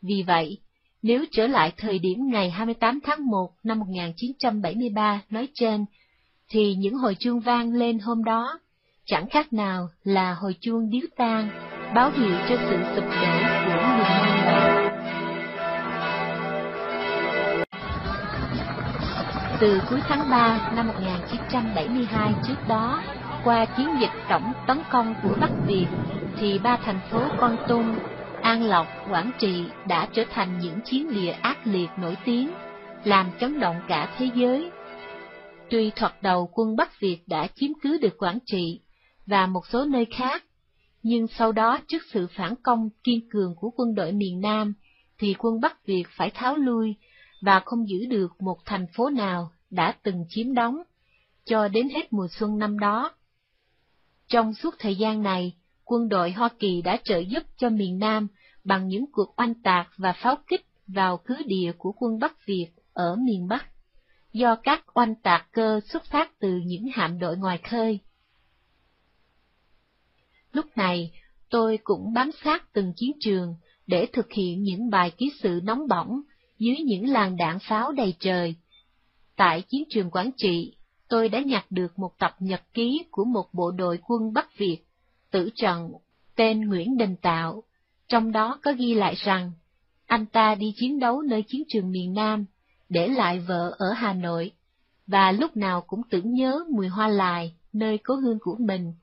[0.01, 0.57] Vì vậy,
[1.01, 5.85] nếu trở lại thời điểm ngày 28 tháng 1 năm 1973 nói trên,
[6.49, 8.59] thì những hồi chuông vang lên hôm đó
[9.05, 11.49] chẳng khác nào là hồi chuông điếu tang,
[11.95, 13.27] báo hiệu cho sự sụp đổ
[13.65, 14.87] của miền Nam.
[19.59, 23.03] Từ cuối tháng 3 năm 1972 trước đó,
[23.43, 25.87] qua chiến dịch tổng tấn công của Bắc Việt,
[26.39, 27.95] thì ba thành phố Con Tum,
[28.41, 32.51] An Lộc, Quảng Trị đã trở thành những chiến địa ác liệt nổi tiếng,
[33.03, 34.71] làm chấn động cả thế giới
[35.69, 38.79] Tuy thoạt đầu quân Bắc Việt đã chiếm cứ được Quảng Trị
[39.25, 40.43] và một số nơi khác,
[41.03, 44.73] nhưng sau đó trước sự phản công kiên cường của quân đội miền Nam,
[45.17, 46.95] thì quân Bắc Việt phải tháo lui
[47.41, 50.77] và không giữ được một thành phố nào đã từng chiếm đóng,
[51.45, 53.11] cho đến hết mùa xuân năm đó.
[54.27, 58.27] Trong suốt thời gian này, quân đội Hoa Kỳ đã trợ giúp cho miền Nam
[58.63, 62.67] bằng những cuộc oanh tạc và pháo kích vào cứ địa của quân Bắc Việt
[62.93, 63.65] ở miền Bắc
[64.33, 67.99] do các oanh tạc cơ xuất phát từ những hạm đội ngoài khơi.
[70.51, 71.11] Lúc này,
[71.49, 73.55] tôi cũng bám sát từng chiến trường
[73.87, 76.21] để thực hiện những bài ký sự nóng bỏng
[76.59, 78.55] dưới những làn đạn pháo đầy trời.
[79.35, 80.75] Tại chiến trường Quảng Trị,
[81.07, 84.77] tôi đã nhặt được một tập nhật ký của một bộ đội quân Bắc Việt,
[85.31, 85.91] tử trận,
[86.35, 87.63] tên Nguyễn Đình Tạo,
[88.07, 89.51] trong đó có ghi lại rằng,
[90.05, 92.45] anh ta đi chiến đấu nơi chiến trường miền Nam
[92.89, 94.51] để lại vợ ở Hà Nội,
[95.07, 98.93] và lúc nào cũng tưởng nhớ mùi hoa lài, nơi cố hương của mình.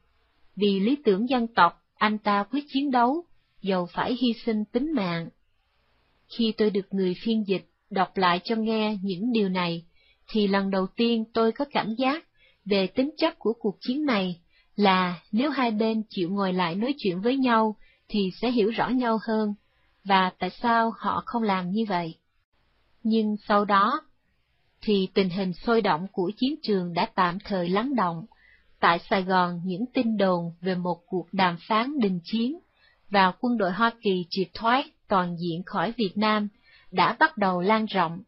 [0.57, 3.25] Vì lý tưởng dân tộc, anh ta quyết chiến đấu,
[3.63, 5.29] dầu phải hy sinh tính mạng.
[6.39, 9.85] Khi tôi được người phiên dịch đọc lại cho nghe những điều này,
[10.29, 12.25] thì lần đầu tiên tôi có cảm giác
[12.65, 14.41] về tính chất của cuộc chiến này
[14.77, 17.77] là nếu hai bên chịu ngồi lại nói chuyện với nhau
[18.09, 19.55] thì sẽ hiểu rõ nhau hơn,
[20.05, 22.15] và tại sao họ không làm như vậy.
[23.05, 24.01] Nhưng sau đó,
[24.83, 28.27] thì tình hình sôi động của chiến trường đã tạm thời lắng động.
[28.81, 32.59] Tại Sài Gòn, những tin đồn về một cuộc đàm phán đình chiến
[33.11, 36.49] và quân đội Hoa Kỳ triệt thoái toàn diện khỏi Việt Nam
[36.91, 38.23] đã bắt đầu lan rộng.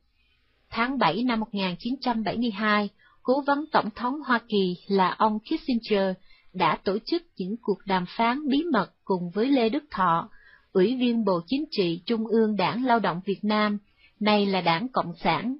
[0.70, 2.88] Tháng 7 năm 1972,
[3.22, 6.16] cố vấn Tổng thống Hoa Kỳ là ông Kissinger
[6.52, 10.28] đã tổ chức những cuộc đàm phán bí mật cùng với Lê Đức Thọ,
[10.72, 13.78] Ủy viên Bộ Chính trị Trung ương Đảng Lao động Việt Nam
[14.20, 15.56] nay là đảng Cộng sản.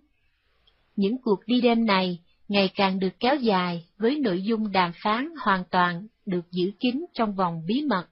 [0.96, 2.18] Những cuộc đi đêm này
[2.48, 7.04] ngày càng được kéo dài với nội dung đàm phán hoàn toàn được giữ kín
[7.14, 8.06] trong vòng bí mật,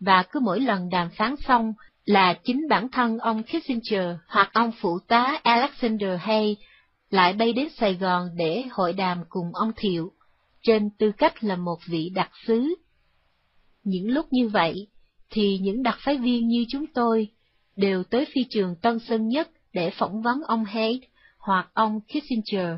[0.00, 1.72] và cứ mỗi lần đàm phán xong
[2.04, 6.56] là chính bản thân ông Kissinger hoặc ông phụ tá Alexander Hay
[7.10, 10.12] lại bay đến Sài Gòn để hội đàm cùng ông Thiệu,
[10.62, 12.74] trên tư cách là một vị đặc sứ.
[13.84, 14.88] Những lúc như vậy,
[15.30, 17.28] thì những đặc phái viên như chúng tôi
[17.76, 21.00] đều tới phi trường Tân Sơn Nhất để phỏng vấn ông Hay
[21.38, 22.76] hoặc ông Kissinger,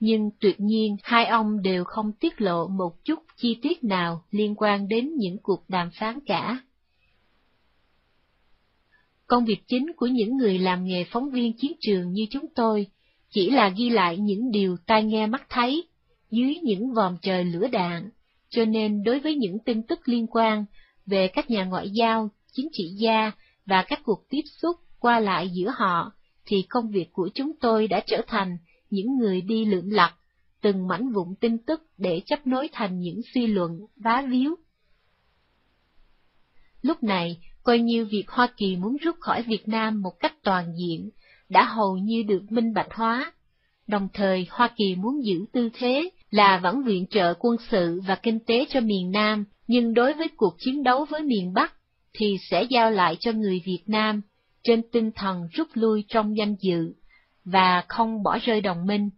[0.00, 4.54] nhưng tuyệt nhiên hai ông đều không tiết lộ một chút chi tiết nào liên
[4.54, 6.60] quan đến những cuộc đàm phán cả.
[9.26, 12.86] Công việc chính của những người làm nghề phóng viên chiến trường như chúng tôi
[13.30, 15.88] chỉ là ghi lại những điều tai nghe mắt thấy
[16.30, 18.10] dưới những vòm trời lửa đạn,
[18.48, 20.64] cho nên đối với những tin tức liên quan
[21.06, 23.32] về các nhà ngoại giao, chính trị gia
[23.66, 26.12] và các cuộc tiếp xúc qua lại giữa họ,
[26.50, 28.58] thì công việc của chúng tôi đã trở thành
[28.90, 30.14] những người đi lượn lặt,
[30.60, 34.54] từng mảnh vụn tin tức để chấp nối thành những suy luận vá víu.
[36.82, 40.72] Lúc này, coi như việc Hoa Kỳ muốn rút khỏi Việt Nam một cách toàn
[40.78, 41.10] diện,
[41.48, 43.32] đã hầu như được minh bạch hóa.
[43.86, 48.14] Đồng thời, Hoa Kỳ muốn giữ tư thế là vẫn viện trợ quân sự và
[48.14, 51.74] kinh tế cho miền Nam, nhưng đối với cuộc chiến đấu với miền Bắc,
[52.12, 54.22] thì sẽ giao lại cho người Việt Nam,
[54.62, 56.92] trên tinh thần rút lui trong danh dự,
[57.44, 59.10] và không bỏ rơi đồng minh.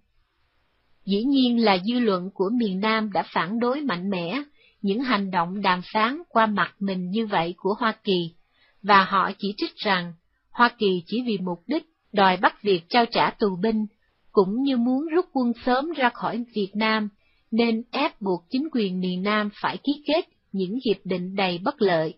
[1.05, 4.43] Dĩ nhiên là dư luận của miền Nam đã phản đối mạnh mẽ
[4.83, 8.35] những hành động đàm phán qua mặt mình như vậy của Hoa Kỳ,
[8.83, 10.13] và họ chỉ trích rằng
[10.51, 13.87] Hoa Kỳ chỉ vì mục đích đòi bắt việc trao trả tù binh,
[14.33, 17.09] cũng như muốn rút quân sớm ra khỏi Việt Nam,
[17.51, 21.83] nên ép buộc chính quyền miền Nam phải ký kết những hiệp định đầy bất
[21.83, 22.15] lợi.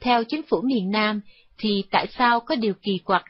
[0.00, 1.20] Theo chính phủ miền Nam,
[1.58, 3.24] thì tại sao có điều kỳ quặc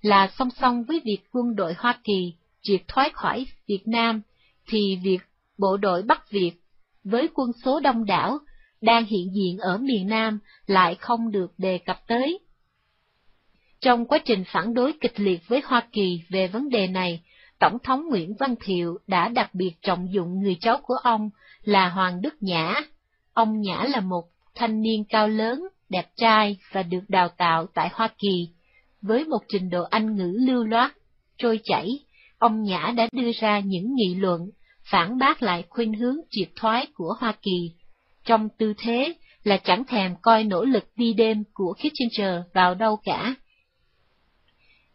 [0.00, 4.20] là song song với việc quân đội Hoa Kỳ triệt thoái khỏi Việt Nam,
[4.66, 5.20] thì việc
[5.58, 6.52] bộ đội Bắc Việt
[7.04, 8.38] với quân số đông đảo
[8.80, 12.38] đang hiện diện ở miền Nam lại không được đề cập tới.
[13.80, 17.22] Trong quá trình phản đối kịch liệt với Hoa Kỳ về vấn đề này,
[17.58, 21.30] Tổng thống Nguyễn Văn Thiệu đã đặc biệt trọng dụng người cháu của ông
[21.62, 22.80] là Hoàng Đức Nhã.
[23.32, 24.24] Ông Nhã là một
[24.54, 28.48] thanh niên cao lớn, đẹp trai và được đào tạo tại Hoa Kỳ.
[29.02, 30.92] Với một trình độ Anh ngữ lưu loát,
[31.38, 31.98] trôi chảy,
[32.38, 34.40] ông Nhã đã đưa ra những nghị luận,
[34.90, 37.72] phản bác lại khuynh hướng triệt thoái của Hoa Kỳ,
[38.24, 39.14] trong tư thế
[39.44, 43.34] là chẳng thèm coi nỗ lực đi đêm của Kissinger vào đâu cả.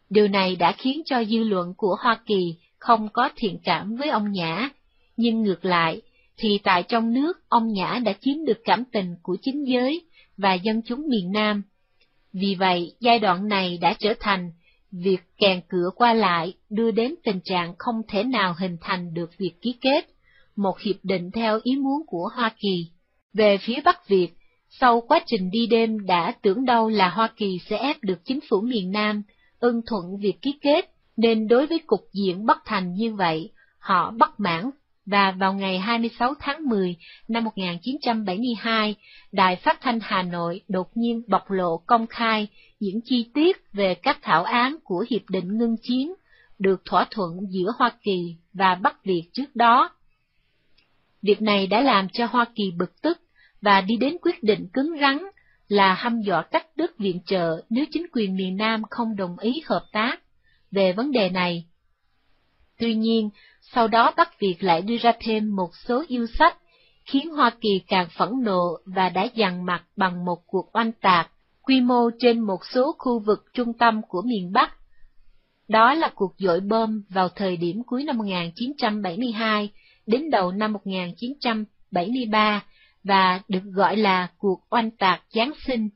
[0.10, 4.10] Điều này đã khiến cho dư luận của Hoa Kỳ không có thiện cảm với
[4.10, 4.70] ông Nhã,
[5.18, 6.02] nhưng ngược lại,
[6.38, 10.06] thì tại trong nước ông Nhã đã chiếm được cảm tình của chính giới
[10.42, 11.64] và dân chúng miền Nam.
[12.34, 14.52] Vì vậy, giai đoạn này đã trở thành
[14.92, 19.38] việc kèn cửa qua lại đưa đến tình trạng không thể nào hình thành được
[19.38, 20.10] việc ký kết,
[20.56, 22.88] một hiệp định theo ý muốn của Hoa Kỳ.
[23.34, 24.30] Về phía Bắc Việt,
[24.70, 28.40] sau quá trình đi đêm đã tưởng đâu là Hoa Kỳ sẽ ép được chính
[28.50, 29.24] phủ miền Nam
[29.60, 33.50] ưng thuận việc ký kết, nên đối với cục diện bất thành như vậy,
[33.80, 34.70] họ bất mãn
[35.12, 36.96] và vào ngày 26 tháng 10
[37.28, 38.96] năm 1972,
[39.32, 42.48] Đài Phát thanh Hà Nội đột nhiên bộc lộ công khai
[42.80, 46.14] những chi tiết về các thảo án của Hiệp định ngưng chiến
[46.60, 49.90] được thỏa thuận giữa Hoa Kỳ và Bắc Việt trước đó.
[51.22, 53.18] Việc này đã làm cho Hoa Kỳ bực tức
[53.62, 55.18] và đi đến quyết định cứng rắn
[55.68, 59.62] là hăm dọa cắt đứt viện trợ nếu chính quyền miền Nam không đồng ý
[59.66, 60.22] hợp tác
[60.72, 61.66] về vấn đề này.
[62.78, 63.30] Tuy nhiên,
[63.74, 66.58] sau đó Bắc Việt lại đưa ra thêm một số yêu sách,
[67.06, 71.32] khiến Hoa Kỳ càng phẫn nộ và đã dằn mặt bằng một cuộc oanh tạc,
[71.62, 74.72] quy mô trên một số khu vực trung tâm của miền Bắc.
[75.68, 79.70] Đó là cuộc dội bom vào thời điểm cuối năm 1972
[80.06, 82.64] đến đầu năm 1973
[83.04, 85.90] và được gọi là cuộc oanh tạc Giáng sinh.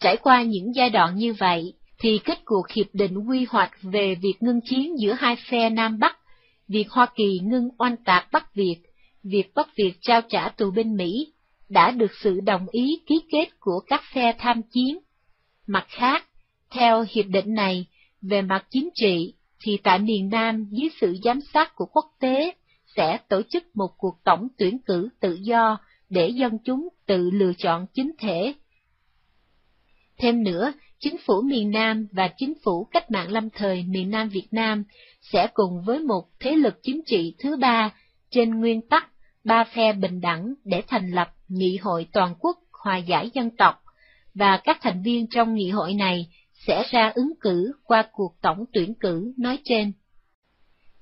[0.00, 1.74] Trải qua những giai đoạn như vậy,
[2.04, 5.98] thì kết cuộc hiệp định quy hoạch về việc ngưng chiến giữa hai phe Nam
[5.98, 6.18] Bắc,
[6.68, 8.76] việc Hoa Kỳ ngưng oanh tạc Bắc Việt,
[9.22, 11.32] việc Bắc Việt trao trả tù binh Mỹ,
[11.68, 14.98] đã được sự đồng ý ký kết của các phe tham chiến.
[15.66, 16.24] Mặt khác,
[16.70, 17.86] theo hiệp định này,
[18.22, 22.54] về mặt chính trị, thì tại miền Nam dưới sự giám sát của quốc tế,
[22.96, 25.78] sẽ tổ chức một cuộc tổng tuyển cử tự do
[26.10, 28.54] để dân chúng tự lựa chọn chính thể.
[30.18, 34.28] Thêm nữa, chính phủ miền Nam và chính phủ cách mạng lâm thời miền Nam
[34.28, 34.84] Việt Nam
[35.20, 37.90] sẽ cùng với một thế lực chính trị thứ ba
[38.30, 39.10] trên nguyên tắc
[39.44, 43.74] ba phe bình đẳng để thành lập Nghị hội Toàn quốc Hòa giải dân tộc
[44.34, 46.26] và các thành viên trong nghị hội này
[46.66, 49.92] sẽ ra ứng cử qua cuộc tổng tuyển cử nói trên.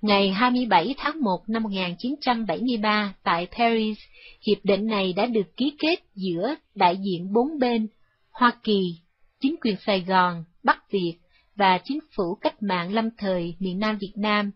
[0.01, 3.99] Ngày 27 tháng 1 năm 1973 tại Paris,
[4.47, 7.89] hiệp định này đã được ký kết giữa đại diện bốn bên
[8.31, 8.99] Hoa Kỳ,
[9.43, 11.19] chính quyền Sài Gòn, Bắc Việt
[11.57, 14.51] và chính phủ cách mạng lâm thời miền Nam Việt Nam,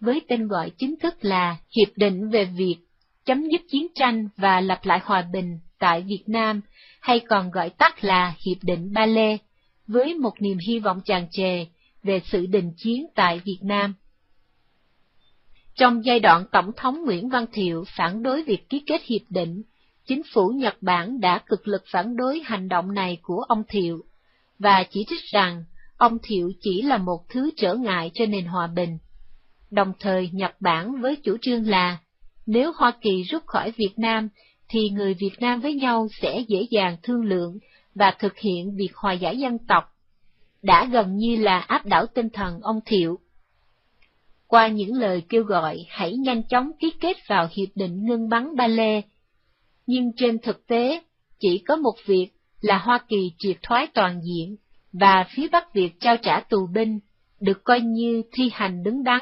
[0.00, 2.76] với tên gọi chính thức là Hiệp định về việc
[3.24, 6.60] chấm dứt chiến tranh và lập lại hòa bình tại Việt Nam,
[7.00, 9.38] hay còn gọi tắt là Hiệp định Ba Lê,
[9.86, 11.66] với một niềm hy vọng tràn trề
[12.02, 13.94] về sự đình chiến tại Việt Nam.
[15.74, 19.62] Trong giai đoạn Tổng thống Nguyễn Văn Thiệu phản đối việc ký kết hiệp định,
[20.06, 24.04] chính phủ Nhật Bản đã cực lực phản đối hành động này của ông Thiệu,
[24.58, 25.64] và chỉ trích rằng
[25.96, 28.98] ông Thiệu chỉ là một thứ trở ngại cho nền hòa bình.
[29.70, 31.98] Đồng thời Nhật Bản với chủ trương là,
[32.46, 34.28] nếu Hoa Kỳ rút khỏi Việt Nam,
[34.68, 37.58] thì người Việt Nam với nhau sẽ dễ dàng thương lượng
[37.94, 39.84] và thực hiện việc hòa giải dân tộc,
[40.62, 43.18] đã gần như là áp đảo tinh thần ông Thiệu.
[44.46, 48.56] Qua những lời kêu gọi hãy nhanh chóng ký kết vào Hiệp định ngưng bắn
[48.56, 49.02] Ba Lê,
[49.86, 51.02] nhưng trên thực tế
[51.40, 52.33] chỉ có một việc
[52.64, 54.56] là Hoa Kỳ triệt thoái toàn diện,
[54.92, 56.98] và phía Bắc Việt trao trả tù binh,
[57.40, 59.20] được coi như thi hành đứng đắn,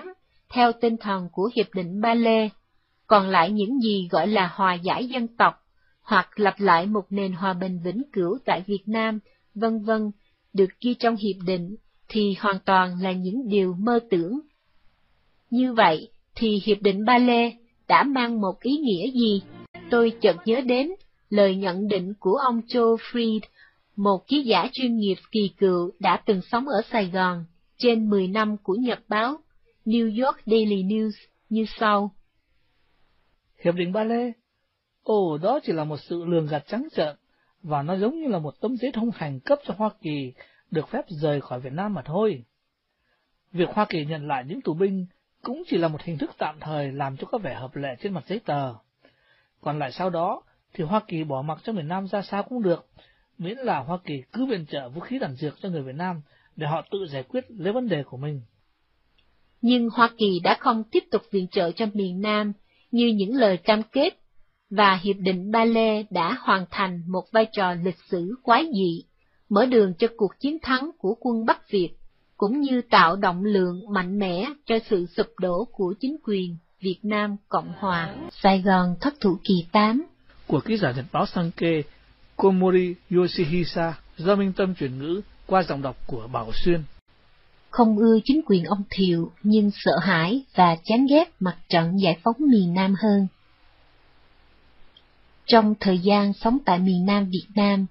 [0.48, 2.48] theo tinh thần của Hiệp định Ba Lê,
[3.06, 5.54] còn lại những gì gọi là hòa giải dân tộc,
[6.02, 9.18] hoặc lập lại một nền hòa bình vĩnh cửu tại Việt Nam,
[9.54, 10.10] vân vân,
[10.52, 11.76] được ghi trong hiệp định,
[12.08, 14.40] thì hoàn toàn là những điều mơ tưởng.
[15.50, 17.52] Như vậy, thì hiệp định Ba Lê
[17.88, 19.42] đã mang một ý nghĩa gì?
[19.90, 20.88] Tôi chợt nhớ đến
[21.32, 23.40] lời nhận định của ông Joe Fried,
[23.96, 27.44] một ký giả chuyên nghiệp kỳ cựu đã từng sống ở Sài Gòn,
[27.76, 29.36] trên 10 năm của nhật báo
[29.84, 31.10] New York Daily News
[31.48, 32.14] như sau.
[33.64, 34.32] Hiệp định Ba Lê
[35.02, 37.16] Ồ, đó chỉ là một sự lường gạt trắng trợn,
[37.62, 40.32] và nó giống như là một tấm giấy thông hành cấp cho Hoa Kỳ
[40.70, 42.44] được phép rời khỏi Việt Nam mà thôi.
[43.52, 45.06] Việc Hoa Kỳ nhận lại những tù binh
[45.42, 48.12] cũng chỉ là một hình thức tạm thời làm cho có vẻ hợp lệ trên
[48.12, 48.74] mặt giấy tờ.
[49.60, 50.42] Còn lại sau đó
[50.74, 52.86] thì Hoa Kỳ bỏ mặc cho miền Nam ra sao cũng được,
[53.38, 56.20] miễn là Hoa Kỳ cứ viện trợ vũ khí đạn dược cho người Việt Nam
[56.56, 58.40] để họ tự giải quyết lấy vấn đề của mình.
[59.60, 62.52] Nhưng Hoa Kỳ đã không tiếp tục viện trợ cho miền Nam
[62.90, 64.18] như những lời cam kết
[64.70, 69.04] và Hiệp định Ba Lê đã hoàn thành một vai trò lịch sử quái dị,
[69.48, 71.90] mở đường cho cuộc chiến thắng của quân Bắc Việt,
[72.36, 76.98] cũng như tạo động lượng mạnh mẽ cho sự sụp đổ của chính quyền Việt
[77.02, 78.14] Nam Cộng Hòa.
[78.42, 80.06] Sài Gòn thất thủ kỳ 8
[80.52, 81.82] của ký giả Nhật báo Sankei
[82.36, 86.82] Komori Yoshihisa do Minh Tâm chuyển ngữ qua giọng đọc của Bảo Xuyên.
[87.70, 92.18] Không ưa chính quyền ông Thiệu nhưng sợ hãi và chán ghét mặt trận giải
[92.22, 93.26] phóng miền Nam hơn.
[95.46, 97.86] Trong thời gian sống tại miền Nam Việt Nam,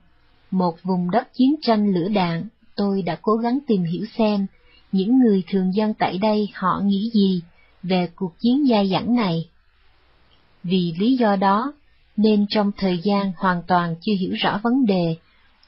[0.51, 4.45] một vùng đất chiến tranh lửa đạn, tôi đã cố gắng tìm hiểu xem
[4.91, 7.41] những người thường dân tại đây họ nghĩ gì
[7.83, 9.49] về cuộc chiến dai dẳng này.
[10.63, 11.73] Vì lý do đó,
[12.21, 15.15] nên trong thời gian hoàn toàn chưa hiểu rõ vấn đề,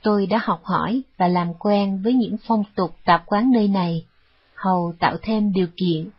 [0.01, 4.05] tôi đã học hỏi và làm quen với những phong tục tạp quán nơi này,
[4.55, 6.09] hầu tạo thêm điều kiện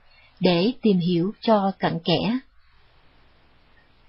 [0.41, 2.39] để tìm hiểu cho cặn kẽ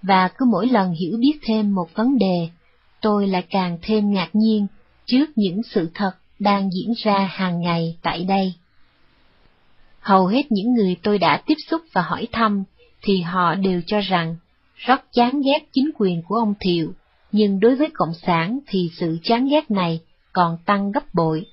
[0.08, 2.50] và cứ mỗi lần hiểu biết thêm một vấn đề,
[3.02, 4.68] tôi lại càng thêm ngạc nhiên
[5.06, 8.54] trước những sự thật đang diễn ra hàng ngày tại đây.
[10.00, 12.64] Hầu hết những người tôi đã tiếp xúc và hỏi thăm
[13.02, 14.36] thì họ đều cho rằng
[14.76, 16.94] rất chán ghét chính quyền của ông Thiệu,
[17.32, 20.00] nhưng đối với Cộng sản thì sự chán ghét này
[20.34, 21.46] còn tăng gấp bội.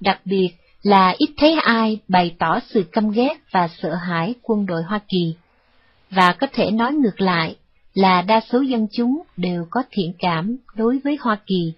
[0.00, 0.50] Đặc biệt
[0.82, 5.00] là ít thấy ai bày tỏ sự căm ghét và sợ hãi quân đội Hoa
[5.08, 5.34] Kỳ
[6.10, 7.56] và có thể nói ngược lại
[7.94, 11.72] là đa số dân chúng đều có thiện cảm đối với Hoa Kỳ.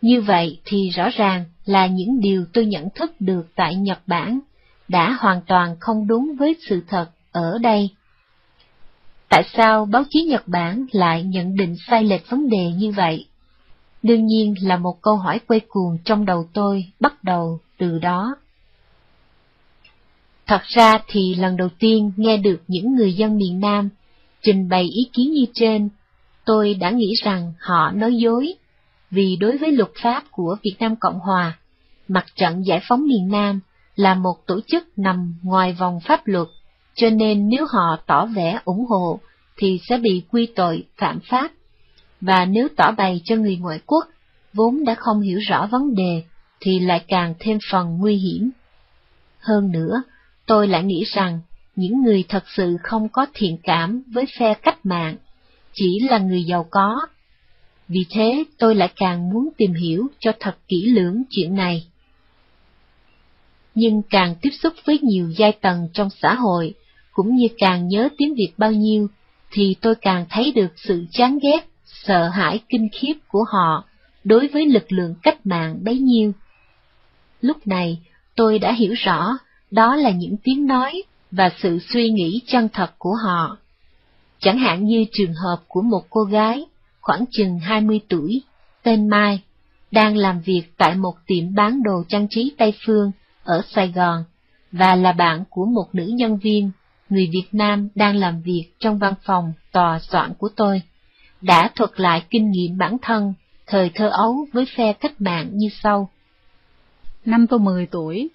[0.00, 4.40] Như vậy thì rõ ràng là những điều tôi nhận thức được tại Nhật Bản
[4.88, 7.90] đã hoàn toàn không đúng với sự thật ở đây.
[9.32, 13.26] Tại sao báo chí Nhật Bản lại nhận định sai lệch vấn đề như vậy?
[14.02, 18.36] Đương nhiên là một câu hỏi quay cuồng trong đầu tôi bắt đầu từ đó.
[20.46, 23.88] Thật ra thì lần đầu tiên nghe được những người dân miền Nam
[24.42, 25.88] trình bày ý kiến như trên,
[26.44, 28.54] tôi đã nghĩ rằng họ nói dối,
[29.10, 31.58] vì đối với luật pháp của Việt Nam Cộng Hòa,
[32.08, 33.60] Mặt trận Giải phóng miền Nam
[33.96, 36.48] là một tổ chức nằm ngoài vòng pháp luật,
[36.94, 39.20] cho nên nếu họ tỏ vẻ ủng hộ
[39.56, 41.52] thì sẽ bị quy tội phạm pháp,
[42.20, 44.04] và nếu tỏ bày cho người ngoại quốc
[44.52, 46.22] vốn đã không hiểu rõ vấn đề
[46.60, 48.50] thì lại càng thêm phần nguy hiểm.
[49.38, 50.02] Hơn nữa,
[50.46, 51.40] tôi lại nghĩ rằng
[51.76, 55.16] những người thật sự không có thiện cảm với phe cách mạng,
[55.72, 57.00] chỉ là người giàu có.
[57.88, 61.86] Vì thế tôi lại càng muốn tìm hiểu cho thật kỹ lưỡng chuyện này.
[63.74, 66.74] Nhưng càng tiếp xúc với nhiều giai tầng trong xã hội,
[67.12, 69.08] cũng như càng nhớ tiếng Việt bao nhiêu,
[69.50, 73.84] thì tôi càng thấy được sự chán ghét, sợ hãi kinh khiếp của họ
[74.24, 76.32] đối với lực lượng cách mạng bấy nhiêu.
[77.40, 77.98] Lúc này,
[78.36, 79.38] tôi đã hiểu rõ
[79.70, 83.56] đó là những tiếng nói và sự suy nghĩ chân thật của họ.
[84.38, 86.66] Chẳng hạn như trường hợp của một cô gái
[87.00, 88.42] khoảng chừng 20 tuổi,
[88.82, 89.40] tên Mai,
[89.90, 93.10] đang làm việc tại một tiệm bán đồ trang trí Tây Phương
[93.44, 94.24] ở Sài Gòn,
[94.72, 96.70] và là bạn của một nữ nhân viên,
[97.12, 100.82] người Việt Nam đang làm việc trong văn phòng tòa soạn của tôi,
[101.40, 103.34] đã thuật lại kinh nghiệm bản thân
[103.66, 106.08] thời thơ ấu với phe cách mạng như sau.
[107.24, 108.30] Năm tôi 10 tuổi,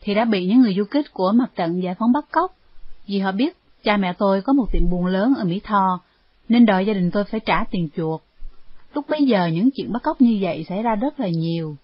[0.00, 2.54] thì đã bị những người du kích của mặt trận giải phóng bắt cóc,
[3.06, 6.00] vì họ biết cha mẹ tôi có một tiệm buôn lớn ở Mỹ Tho,
[6.48, 8.22] nên đòi gia đình tôi phải trả tiền chuộc.
[8.94, 11.76] Lúc bấy giờ những chuyện bắt cóc như vậy xảy ra rất là nhiều.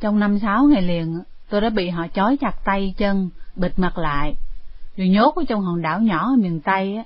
[0.00, 1.18] Trong năm sáu ngày liền,
[1.48, 4.34] tôi đã bị họ chói chặt tay chân, bịt mặt lại,
[4.96, 6.98] rồi nhốt ở trong hòn đảo nhỏ ở miền Tây.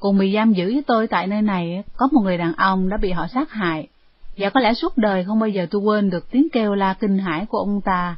[0.00, 2.96] Cùng bị giam giữ với tôi tại nơi này, có một người đàn ông đã
[2.96, 3.88] bị họ sát hại,
[4.36, 7.18] và có lẽ suốt đời không bao giờ tôi quên được tiếng kêu la kinh
[7.18, 8.16] hãi của ông ta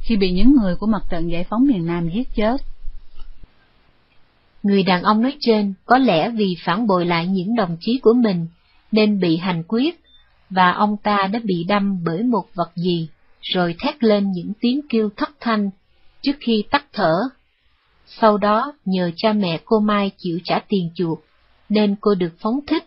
[0.00, 2.60] khi bị những người của mặt trận giải phóng miền Nam giết chết.
[4.62, 8.12] Người đàn ông nói trên có lẽ vì phản bội lại những đồng chí của
[8.12, 8.46] mình
[8.92, 10.00] nên bị hành quyết,
[10.50, 13.08] và ông ta đã bị đâm bởi một vật gì,
[13.40, 15.70] rồi thét lên những tiếng kêu thất thanh
[16.22, 17.14] trước khi tắt thở.
[18.08, 21.24] Sau đó nhờ cha mẹ cô Mai chịu trả tiền chuộc,
[21.68, 22.84] nên cô được phóng thích.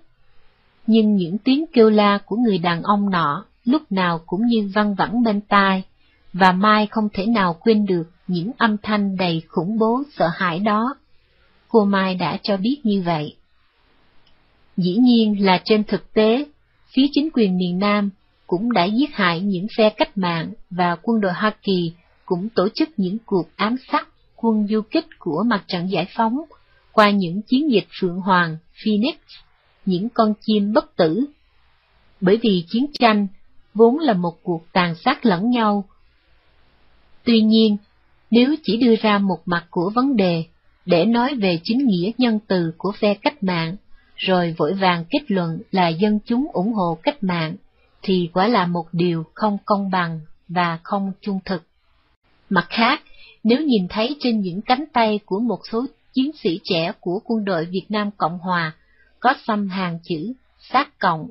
[0.88, 4.96] Nhưng những tiếng kêu la của người đàn ông nọ lúc nào cũng như văng
[4.96, 5.84] vẳng bên tai,
[6.34, 10.60] và Mai không thể nào quên được những âm thanh đầy khủng bố sợ hãi
[10.60, 10.96] đó.
[11.68, 13.36] Cô Mai đã cho biết như vậy.
[14.78, 16.46] Dĩ nhiên là trên thực tế,
[16.94, 18.10] phía chính quyền miền Nam
[18.48, 21.94] cũng đã giết hại những phe cách mạng và quân đội Hoa Kỳ
[22.26, 24.08] cũng tổ chức những cuộc ám sát
[24.42, 26.42] quân du kích của mặt trận giải phóng
[26.92, 29.16] qua những chiến dịch Phượng Hoàng, Phoenix,
[29.86, 31.26] những con chim bất tử.
[32.22, 33.28] Bởi vì chiến tranh
[33.74, 35.86] vốn là một cuộc tàn sát lẫn nhau
[37.24, 37.78] Tuy nhiên,
[38.32, 40.44] nếu chỉ đưa ra một mặt của vấn đề
[40.86, 43.76] để nói về chính nghĩa nhân từ của phe cách mạng,
[44.16, 47.56] rồi vội vàng kết luận là dân chúng ủng hộ cách mạng,
[48.02, 51.64] thì quả là một điều không công bằng và không trung thực.
[52.50, 53.02] Mặt khác,
[53.44, 57.46] nếu nhìn thấy trên những cánh tay của một số chiến sĩ trẻ của quân
[57.46, 58.76] đội Việt Nam Cộng Hòa
[59.20, 60.34] có xăm hàng chữ
[60.72, 61.30] sát cộng,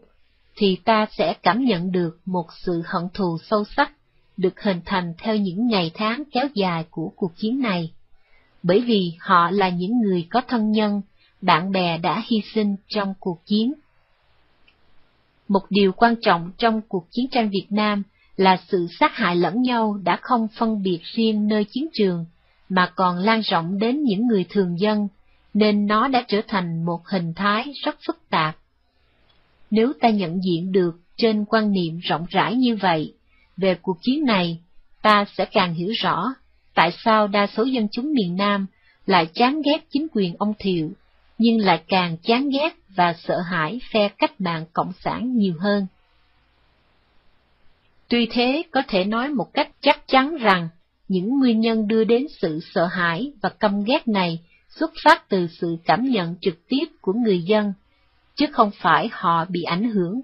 [0.56, 3.92] thì ta sẽ cảm nhận được một sự hận thù sâu sắc
[4.36, 7.92] được hình thành theo những ngày tháng kéo dài của cuộc chiến này,
[8.62, 11.02] bởi vì họ là những người có thân nhân,
[11.40, 13.72] bạn bè đã hy sinh trong cuộc chiến.
[15.48, 18.02] Một điều quan trọng trong cuộc chiến tranh Việt Nam
[18.40, 22.24] là sự sát hại lẫn nhau đã không phân biệt riêng nơi chiến trường,
[22.68, 25.08] mà còn lan rộng đến những người thường dân,
[25.54, 28.56] nên nó đã trở thành một hình thái rất phức tạp.
[29.70, 33.14] Nếu ta nhận diện được trên quan niệm rộng rãi như vậy,
[33.56, 34.58] về cuộc chiến này,
[35.02, 36.34] ta sẽ càng hiểu rõ
[36.74, 38.66] tại sao đa số dân chúng miền Nam
[39.06, 40.90] lại chán ghét chính quyền ông Thiệu,
[41.38, 45.86] nhưng lại càng chán ghét và sợ hãi phe cách mạng cộng sản nhiều hơn.
[48.10, 50.68] Tuy thế, có thể nói một cách chắc chắn rằng
[51.08, 54.38] những nguyên nhân đưa đến sự sợ hãi và căm ghét này
[54.68, 57.72] xuất phát từ sự cảm nhận trực tiếp của người dân,
[58.34, 60.20] chứ không phải họ bị ảnh hưởng,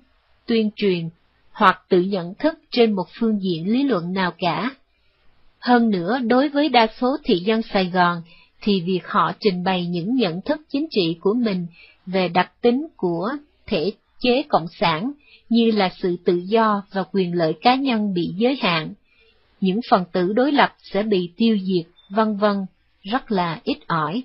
[0.46, 1.08] tuyên truyền
[1.50, 4.70] hoặc tự nhận thức trên một phương diện lý luận nào cả.
[5.58, 8.22] Hơn nữa, đối với đa số thị dân Sài Gòn,
[8.60, 11.66] thì việc họ trình bày những nhận thức chính trị của mình
[12.06, 13.28] về đặc tính của
[13.66, 15.12] thể chế cộng sản
[15.48, 18.94] như là sự tự do và quyền lợi cá nhân bị giới hạn,
[19.60, 22.66] những phần tử đối lập sẽ bị tiêu diệt, vân vân,
[23.02, 24.22] rất là ít ỏi.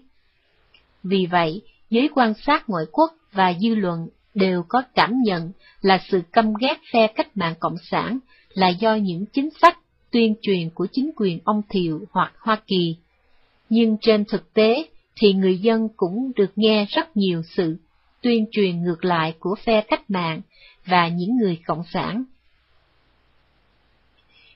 [1.04, 6.00] Vì vậy, giới quan sát ngoại quốc và dư luận đều có cảm nhận là
[6.10, 8.20] sự căm ghét phe cách mạng Cộng sản
[8.54, 9.78] là do những chính sách
[10.12, 12.96] tuyên truyền của chính quyền ông Thiệu hoặc Hoa Kỳ.
[13.70, 14.86] Nhưng trên thực tế
[15.16, 17.78] thì người dân cũng được nghe rất nhiều sự
[18.22, 20.42] tuyên truyền ngược lại của phe cách mạng
[20.86, 22.24] và những người cộng sản.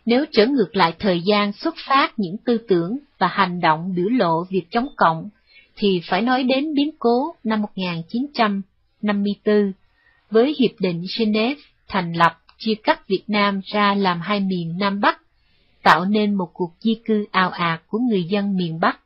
[0.06, 4.10] Nếu trở ngược lại thời gian xuất phát những tư tưởng và hành động biểu
[4.10, 5.30] lộ việc chống cộng,
[5.76, 9.72] thì phải nói đến biến cố năm 1954
[10.32, 15.02] với Hiệp định Geneva thành lập chia cắt Việt Nam ra làm hai miền Nam
[15.02, 15.22] Bắc,
[15.84, 19.00] tạo nên một cuộc di cư ào ạt à của người dân miền Bắc.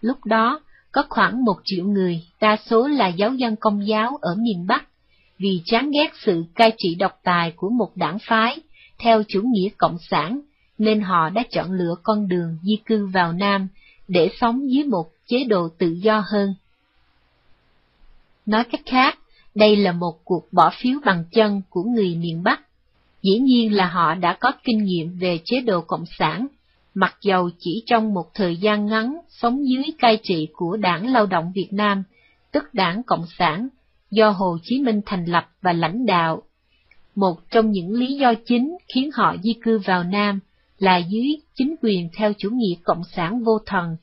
[0.00, 0.60] Lúc đó,
[0.92, 4.86] có khoảng một triệu người, đa số là giáo dân công giáo ở miền Bắc,
[5.38, 8.60] vì chán ghét sự cai trị độc tài của một đảng phái
[8.98, 10.40] theo chủ nghĩa cộng sản,
[10.78, 13.68] nên họ đã chọn lựa con đường di cư vào Nam
[14.08, 16.54] để sống dưới một chế độ tự do hơn.
[18.46, 19.18] Nói cách khác,
[19.54, 22.60] đây là một cuộc bỏ phiếu bằng chân của người miền Bắc.
[23.22, 26.46] Dĩ nhiên là họ đã có kinh nghiệm về chế độ Cộng sản,
[26.94, 31.26] mặc dầu chỉ trong một thời gian ngắn sống dưới cai trị của Đảng Lao
[31.26, 32.02] động Việt Nam,
[32.52, 33.68] tức Đảng Cộng sản,
[34.10, 36.42] do Hồ Chí Minh thành lập và lãnh đạo.
[37.14, 40.40] Một trong những lý do chính khiến họ di cư vào Nam
[40.78, 43.96] là dưới chính quyền theo chủ nghĩa Cộng sản vô thần,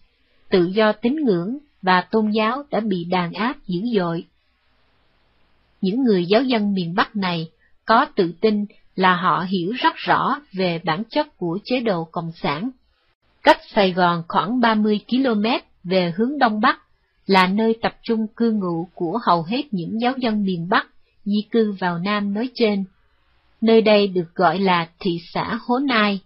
[0.49, 4.25] tự do tín ngưỡng và tôn giáo đã bị đàn áp dữ dội.
[5.81, 7.49] Những người giáo dân miền Bắc này
[7.85, 8.65] có tự tin
[8.95, 12.69] là họ hiểu rất rõ về bản chất của chế độ Cộng sản.
[13.43, 15.45] Cách Sài Gòn khoảng 30 km
[15.83, 16.79] về hướng Đông Bắc
[17.27, 20.87] là nơi tập trung cư ngụ của hầu hết những giáo dân miền Bắc
[21.25, 22.83] di cư vào Nam nói trên.
[23.61, 26.19] Nơi đây được gọi là thị xã Hố Nai,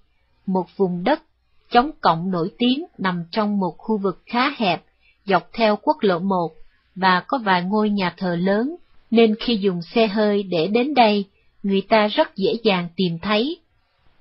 [0.46, 1.22] một vùng đất
[1.72, 4.84] chống cộng nổi tiếng nằm trong một khu vực khá hẹp,
[5.26, 6.52] dọc theo quốc lộ 1,
[6.96, 8.76] và có vài ngôi nhà thờ lớn,
[9.12, 11.26] nên khi dùng xe hơi để đến đây,
[11.64, 13.60] người ta rất dễ dàng tìm thấy.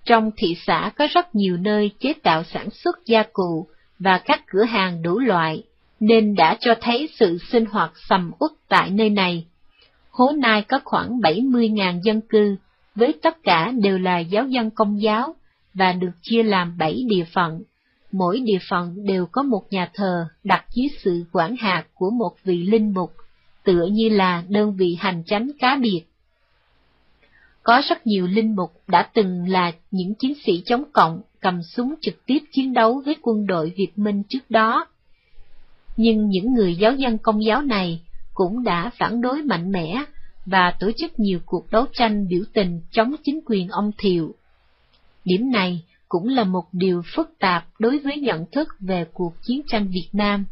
[0.05, 3.67] Trong thị xã có rất nhiều nơi chế tạo sản xuất gia cụ
[3.99, 5.63] và các cửa hàng đủ loại,
[6.01, 9.47] nên đã cho thấy sự sinh hoạt sầm uất tại nơi này.
[10.11, 12.57] Hố Nai có khoảng 70.000 dân cư,
[12.95, 15.35] với tất cả đều là giáo dân công giáo,
[15.75, 17.63] và được chia làm 7 địa phận.
[18.13, 22.37] Mỗi địa phận đều có một nhà thờ đặt dưới sự quản hạt của một
[22.45, 23.13] vị linh mục,
[23.65, 26.03] tựa như là đơn vị hành chánh cá biệt.
[27.63, 31.95] Có rất nhiều linh mục đã từng là những chiến sĩ chống cộng cầm súng
[32.01, 34.87] trực tiếp chiến đấu với quân đội Việt Minh trước đó.
[35.97, 38.01] Nhưng những người giáo dân công giáo này
[38.35, 40.05] cũng đã phản đối mạnh mẽ
[40.47, 44.35] và tổ chức nhiều cuộc đấu tranh biểu tình chống chính quyền ông Thiệu.
[45.25, 49.63] Điểm này cũng là một điều phức tạp đối với nhận thức về cuộc chiến
[49.67, 50.45] tranh Việt Nam.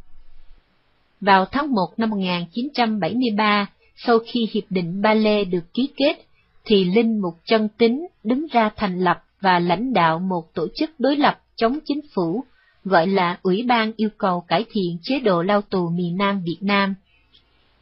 [1.20, 3.66] Vào tháng 1 năm 1973,
[3.96, 6.26] sau khi Hiệp định Ba Lê được ký kết,
[6.64, 10.90] thì Linh Mục Chân Tính đứng ra thành lập và lãnh đạo một tổ chức
[10.98, 12.44] đối lập chống chính phủ,
[12.84, 16.58] gọi là Ủy ban yêu cầu cải thiện chế độ lao tù miền Nam Việt
[16.60, 16.94] Nam,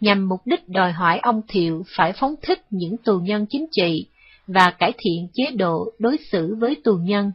[0.00, 4.06] nhằm mục đích đòi hỏi ông Thiệu phải phóng thích những tù nhân chính trị
[4.46, 7.32] và cải thiện chế độ đối xử với tù nhân.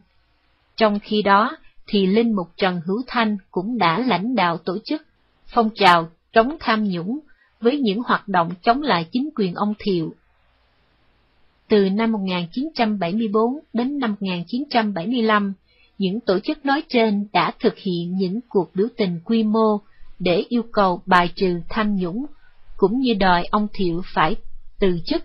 [0.76, 5.02] Trong khi đó, thì Linh Mục Trần Hữu Thanh cũng đã lãnh đạo tổ chức
[5.46, 7.18] phong trào chống tham nhũng
[7.60, 10.14] với những hoạt động chống lại chính quyền ông Thiệu.
[11.68, 15.52] Từ năm 1974 đến năm 1975,
[15.98, 19.80] những tổ chức nói trên đã thực hiện những cuộc biểu tình quy mô
[20.18, 22.26] để yêu cầu bài trừ tham nhũng,
[22.76, 24.36] cũng như đòi ông Thiệu phải
[24.78, 25.24] từ chức.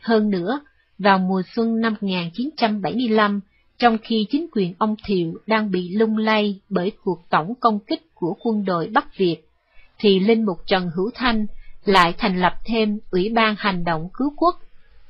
[0.00, 0.60] Hơn nữa,
[0.98, 3.40] vào mùa xuân năm 1975,
[3.78, 8.14] trong khi chính quyền ông Thiệu đang bị lung lay bởi cuộc tổng công kích
[8.14, 9.36] của quân đội Bắc Việt,
[9.98, 11.46] thì Linh Mục Trần Hữu Thanh
[11.84, 14.60] lại thành lập thêm Ủy ban Hành động Cứu Quốc,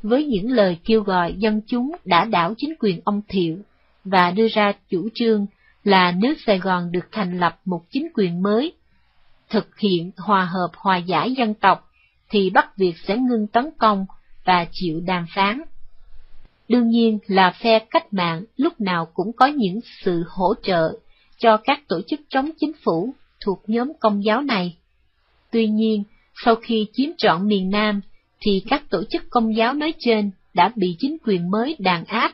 [0.02, 3.58] với những lời kêu gọi dân chúng đã đảo chính quyền ông Thiệu,
[4.04, 5.46] và đưa ra chủ trương
[5.84, 8.72] là nếu Sài Gòn được thành lập một chính quyền mới,
[9.50, 11.90] thực hiện hòa hợp hòa giải dân tộc,
[12.30, 14.06] thì Bắc Việt sẽ ngưng tấn công
[14.44, 15.62] và chịu đàm phán.
[16.68, 20.98] Đương nhiên là phe cách mạng lúc nào cũng có những sự hỗ trợ
[21.38, 23.14] cho các tổ chức chống chính phủ
[23.44, 24.76] thuộc nhóm công giáo này.
[25.50, 26.04] Tuy nhiên,
[26.44, 28.00] sau khi chiếm trọn miền Nam,
[28.40, 32.32] thì các tổ chức công giáo nói trên đã bị chính quyền mới đàn áp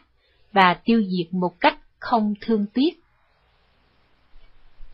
[0.53, 3.01] và tiêu diệt một cách không thương tiếc.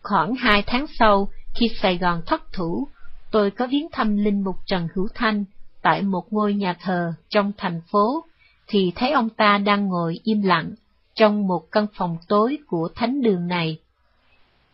[0.02, 2.88] Khoảng hai tháng sau, khi Sài Gòn thất thủ,
[3.30, 5.44] tôi có viếng thăm Linh Mục Trần Hữu Thanh
[5.82, 8.24] tại một ngôi nhà thờ trong thành phố
[8.66, 10.70] thì thấy ông ta đang ngồi im lặng
[11.14, 13.78] trong một căn phòng tối của thánh đường này.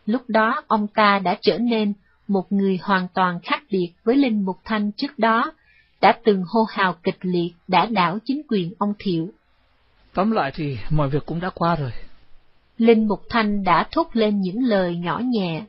[0.05, 1.93] Lúc đó ông ta đã trở nên
[2.27, 5.53] một người hoàn toàn khác biệt với Linh Mục Thanh trước đó,
[6.01, 9.29] đã từng hô hào kịch liệt đã đảo chính quyền ông Thiệu.
[10.13, 11.91] Tóm lại thì mọi việc cũng đã qua rồi.
[12.77, 15.63] Linh Mục Thanh đã thốt lên những lời nhỏ nhẹ,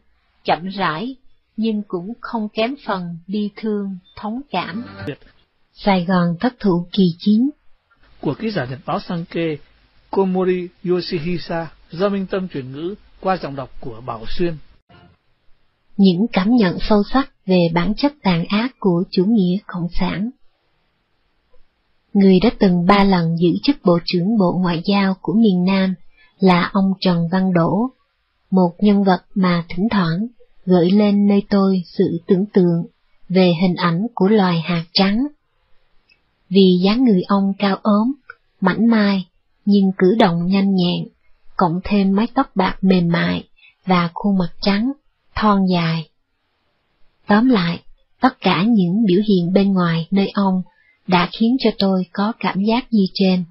[0.45, 1.17] chậm rãi,
[1.57, 4.85] nhưng cũng không kém phần bi thương, thống cảm.
[5.75, 7.51] Sài Gòn thất thủ kỳ chiến
[8.21, 9.59] của ký giả nhật báo Sankei
[10.11, 14.57] Komori Yoshihisa do Minh Tâm chuyển ngữ qua giọng đọc của Bảo Xuyên.
[15.97, 20.31] Những cảm nhận sâu sắc về bản chất tàn ác của chủ nghĩa cộng sản
[22.13, 25.95] Người đã từng ba lần giữ chức Bộ trưởng Bộ Ngoại giao của miền Nam
[26.39, 27.91] là ông Trần Văn Đỗ,
[28.51, 30.27] một nhân vật mà thỉnh thoảng
[30.65, 32.87] gợi lên nơi tôi sự tưởng tượng
[33.29, 35.27] về hình ảnh của loài hạt trắng
[36.51, 38.13] vì dáng người ông cao ốm,
[38.61, 39.27] mảnh mai,
[39.65, 41.09] nhưng cử động nhanh nhẹn,
[41.57, 43.45] cộng thêm mái tóc bạc mềm mại
[43.87, 44.93] và khuôn mặt trắng,
[45.35, 46.09] thon dài.
[47.27, 47.83] Tóm lại,
[48.21, 50.63] tất cả những biểu hiện bên ngoài nơi ông
[51.11, 53.45] đã khiến cho tôi có cảm giác như trên.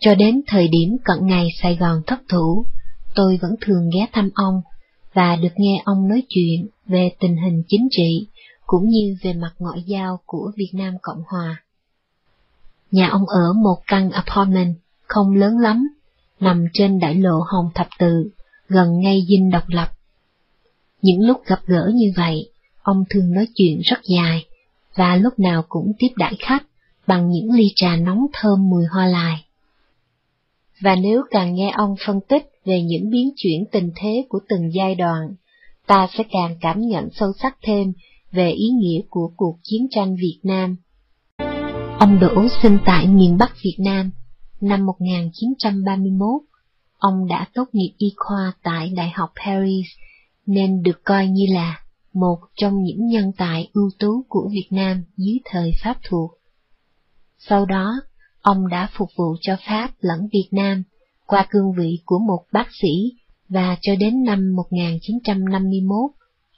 [0.00, 2.64] Cho đến thời điểm cận ngày Sài Gòn thất thủ,
[3.14, 4.62] tôi vẫn thường ghé thăm ông
[5.14, 8.26] và được nghe ông nói chuyện về tình hình chính trị
[8.66, 11.62] cũng như về mặt ngoại giao của Việt Nam Cộng Hòa.
[12.90, 14.76] Nhà ông ở một căn apartment
[15.06, 15.88] không lớn lắm,
[16.40, 18.30] nằm trên đại lộ Hồng Thập Tự,
[18.68, 19.88] gần ngay dinh độc lập.
[21.02, 22.50] Những lúc gặp gỡ như vậy,
[22.82, 24.44] ông thường nói chuyện rất dài,
[24.94, 26.62] và lúc nào cũng tiếp đãi khách
[27.06, 29.44] bằng những ly trà nóng thơm mùi hoa lại.
[30.80, 34.72] Và nếu càng nghe ông phân tích về những biến chuyển tình thế của từng
[34.74, 35.34] giai đoạn,
[35.86, 37.92] ta sẽ càng cảm nhận sâu sắc thêm
[38.32, 40.76] về ý nghĩa của cuộc chiến tranh Việt Nam.
[41.98, 44.10] Ông Đỗ sinh tại miền Bắc Việt Nam
[44.60, 46.42] năm 1931.
[46.98, 49.86] Ông đã tốt nghiệp y khoa tại Đại học Paris,
[50.46, 51.79] nên được coi như là
[52.14, 56.30] một trong những nhân tài ưu tú của Việt Nam dưới thời Pháp thuộc.
[57.38, 57.94] Sau đó,
[58.40, 60.82] ông đã phục vụ cho Pháp lẫn Việt Nam
[61.26, 63.12] qua cương vị của một bác sĩ
[63.48, 66.10] và cho đến năm 1951,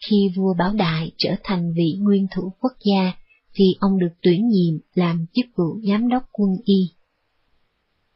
[0.08, 3.12] khi vua Bảo Đại trở thành vị nguyên thủ quốc gia,
[3.54, 6.90] thì ông được tuyển nhiệm làm chức vụ giám đốc quân y.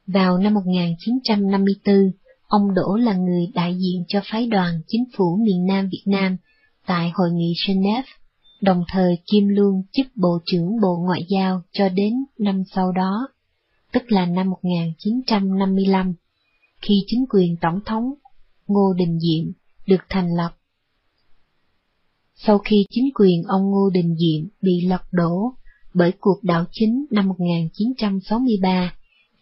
[0.06, 2.10] Vào năm 1954,
[2.46, 6.36] ông Đỗ là người đại diện cho phái đoàn chính phủ miền Nam Việt Nam
[6.86, 8.02] tại Hội nghị Geneva,
[8.60, 13.28] đồng thời kiêm luôn chức Bộ trưởng Bộ Ngoại giao cho đến năm sau đó,
[13.92, 16.14] tức là năm 1955,
[16.80, 18.14] khi chính quyền Tổng thống
[18.66, 19.52] Ngô Đình Diệm
[19.86, 20.56] được thành lập.
[22.34, 25.52] Sau khi chính quyền ông Ngô Đình Diệm bị lật đổ
[25.94, 28.94] bởi cuộc đảo chính năm 1963,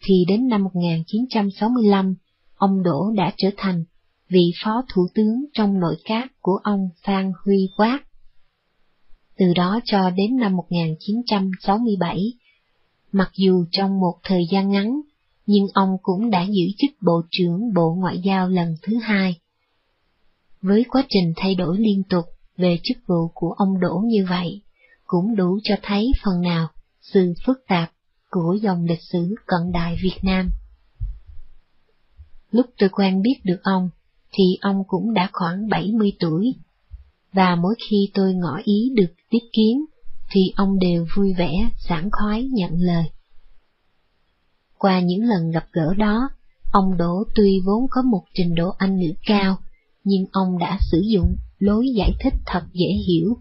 [0.03, 2.15] thì đến năm 1965,
[2.55, 3.83] ông Đỗ đã trở thành
[4.29, 7.99] vị phó thủ tướng trong nội các của ông Phan Huy Quát.
[9.37, 12.33] Từ đó cho đến năm 1967,
[13.11, 15.01] mặc dù trong một thời gian ngắn,
[15.45, 19.39] nhưng ông cũng đã giữ chức Bộ trưởng Bộ Ngoại giao lần thứ hai.
[20.61, 22.25] Với quá trình thay đổi liên tục
[22.57, 24.61] về chức vụ của ông Đỗ như vậy,
[25.05, 26.67] cũng đủ cho thấy phần nào
[27.01, 27.91] sự phức tạp
[28.29, 30.49] của dòng lịch sử cận đại Việt Nam.
[32.51, 33.89] Lúc tôi quen biết được ông,
[34.37, 36.55] thì ông cũng đã khoảng 70 tuổi,
[37.33, 39.85] và mỗi khi tôi ngỏ ý được tiếp kiến,
[40.31, 43.03] thì ông đều vui vẻ, sảng khoái nhận lời.
[44.77, 46.29] Qua những lần gặp gỡ đó,
[46.71, 49.57] ông Đỗ tuy vốn có một trình độ Anh ngữ cao,
[50.03, 53.37] nhưng ông đã sử dụng lối giải thích thật dễ hiểu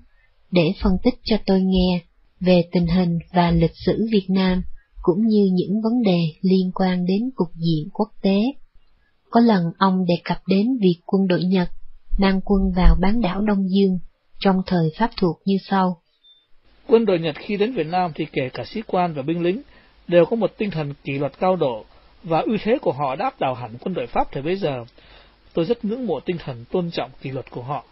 [0.50, 2.02] để phân tích cho tôi nghe
[2.40, 4.62] về tình hình và lịch sử Việt Nam
[5.02, 8.40] cũng như những vấn đề liên quan đến cục diện quốc tế.
[9.34, 11.68] Có lần ông đề cập đến việc quân đội Nhật
[12.18, 13.98] mang quân vào bán đảo Đông Dương
[14.38, 16.00] trong thời Pháp thuộc như sau.
[16.86, 19.62] Quân đội Nhật khi đến Việt Nam thì kể cả sĩ quan và binh lính
[20.08, 21.84] đều có một tinh thần kỷ luật cao độ
[22.22, 24.84] và ưu thế của họ đã áp đảo hẳn quân đội Pháp thời bấy giờ.
[25.52, 27.84] Tôi rất ngưỡng mộ tinh thần tôn trọng kỷ luật của họ.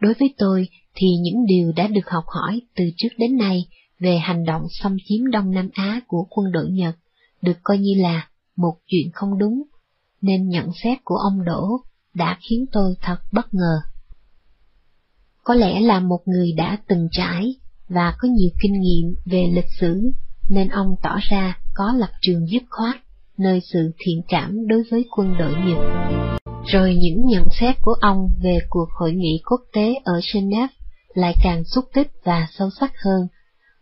[0.00, 3.64] Đối với tôi thì những điều đã được học hỏi từ trước đến nay
[3.98, 6.94] về hành động xâm chiếm Đông Nam Á của quân đội Nhật
[7.42, 8.29] được coi như là
[8.60, 9.62] một chuyện không đúng,
[10.20, 11.80] nên nhận xét của ông Đỗ
[12.14, 13.80] đã khiến tôi thật bất ngờ.
[15.44, 17.54] Có lẽ là một người đã từng trải
[17.88, 20.12] và có nhiều kinh nghiệm về lịch sử,
[20.48, 22.96] nên ông tỏ ra có lập trường dứt khoát,
[23.38, 25.78] nơi sự thiện cảm đối với quân đội Nhật.
[26.66, 30.68] Rồi những nhận xét của ông về cuộc hội nghị quốc tế ở Geneva
[31.14, 33.26] lại càng xúc tích và sâu sắc hơn.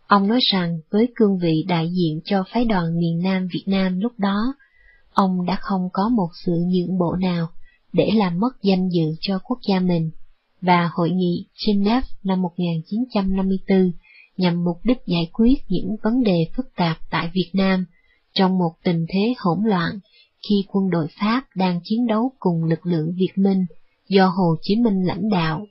[0.07, 3.99] Ông nói rằng với cương vị đại diện cho phái đoàn miền Nam Việt Nam
[3.99, 4.53] lúc đó,
[5.19, 7.47] ông đã không có một sự nhượng bộ nào
[7.93, 10.11] để làm mất danh dự cho quốc gia mình,
[10.61, 13.91] và hội nghị Geneva năm 1954
[14.37, 17.85] nhằm mục đích giải quyết những vấn đề phức tạp tại Việt Nam
[18.33, 19.99] trong một tình thế hỗn loạn
[20.49, 23.65] khi quân đội Pháp đang chiến đấu cùng lực lượng Việt Minh
[24.07, 25.65] do Hồ Chí Minh lãnh đạo,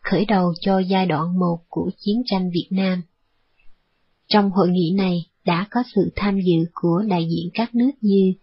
[0.00, 3.02] khởi đầu cho giai đoạn một của chiến tranh Việt Nam.
[4.28, 8.34] Trong hội nghị này đã có sự tham dự của đại diện các nước như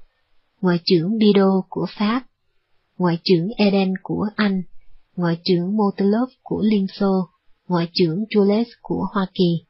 [0.62, 2.24] Ngoại trưởng Bido của Pháp,
[2.98, 4.64] Ngoại trưởng Eden của Anh,
[5.16, 7.30] Ngoại trưởng Motilov của Liên Xô,
[7.68, 9.64] Ngoại trưởng Jules của Hoa Kỳ.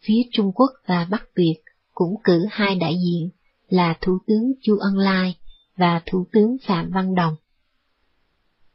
[0.00, 1.56] Phía Trung Quốc và Bắc Việt
[1.94, 3.30] cũng cử hai đại diện
[3.68, 5.36] là Thủ tướng Chu Ân Lai
[5.76, 7.34] và Thủ tướng Phạm Văn Đồng.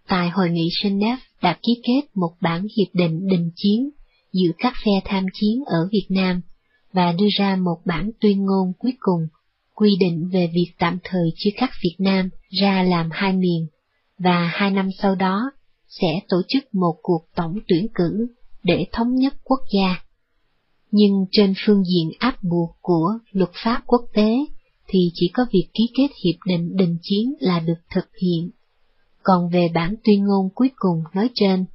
[0.08, 3.90] Tại hội nghị Geneva đã ký kết một bản hiệp định đình chiến
[4.34, 6.42] giữa các phe tham chiến ở Việt Nam
[6.94, 9.28] và đưa ra một bản tuyên ngôn cuối cùng
[9.82, 12.30] quy định về việc tạm thời chia cắt Việt Nam
[12.62, 13.68] ra làm hai miền,
[14.18, 15.52] và hai năm sau đó
[15.88, 18.28] sẽ tổ chức một cuộc tổng tuyển cử
[18.64, 19.96] để thống nhất quốc gia.
[20.92, 24.38] Nhưng trên phương diện áp buộc của luật pháp quốc tế
[24.88, 28.50] thì chỉ có việc ký kết hiệp định đình chiến là được thực hiện.
[29.24, 31.66] Còn về bản tuyên ngôn cuối cùng nói trên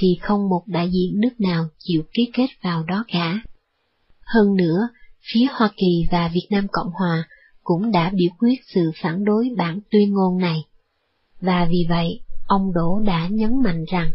[0.00, 3.40] thì không một đại diện nước nào chịu ký kết vào đó cả.
[4.26, 4.88] Hơn nữa,
[5.32, 7.28] phía Hoa Kỳ và Việt Nam Cộng Hòa
[7.64, 10.58] cũng đã biểu quyết sự phản đối bản tuyên ngôn này.
[11.40, 14.10] Và vì vậy, ông Đỗ đã nhấn mạnh rằng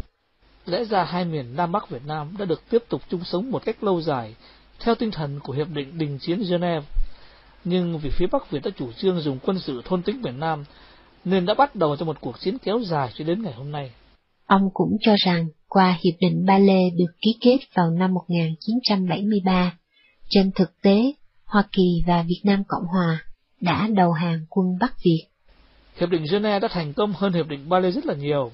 [0.66, 3.64] Lẽ ra hai miền Nam Bắc Việt Nam đã được tiếp tục chung sống một
[3.64, 4.34] cách lâu dài,
[4.80, 6.86] theo tinh thần của Hiệp định Đình chiến Geneva.
[7.64, 10.64] Nhưng vì phía Bắc Việt đã chủ trương dùng quân sự thôn tính miền Nam,
[11.24, 13.90] nên đã bắt đầu cho một cuộc chiến kéo dài cho đến ngày hôm nay.
[14.46, 19.78] Ông cũng cho rằng, qua Hiệp định Ba Lê được ký kết vào năm 1973,
[20.30, 21.12] trên thực tế,
[21.44, 23.24] Hoa Kỳ và Việt Nam Cộng Hòa
[23.60, 25.26] đã đầu hàng quân Bắc Việt.
[25.96, 28.52] Hiệp định Geneva đã thành công hơn Hiệp định Ba Lê rất là nhiều,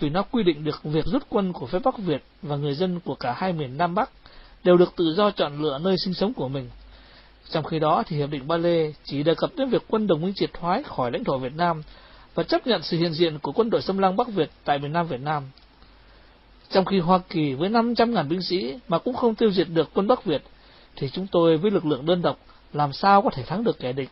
[0.00, 3.00] vì nó quy định được việc rút quân của phía Bắc Việt và người dân
[3.00, 4.10] của cả hai miền Nam Bắc
[4.64, 6.70] đều được tự do chọn lựa nơi sinh sống của mình.
[7.50, 10.20] Trong khi đó thì Hiệp định Ba Lê chỉ đề cập đến việc quân đồng
[10.20, 11.82] minh triệt thoái khỏi lãnh thổ Việt Nam
[12.34, 14.92] và chấp nhận sự hiện diện của quân đội xâm lăng Bắc Việt tại miền
[14.92, 15.42] Nam Việt Nam.
[16.70, 20.08] Trong khi Hoa Kỳ với 500.000 binh sĩ mà cũng không tiêu diệt được quân
[20.08, 20.42] Bắc Việt,
[20.96, 22.38] thì chúng tôi với lực lượng đơn độc
[22.72, 24.08] làm sao có thể thắng được kẻ địch.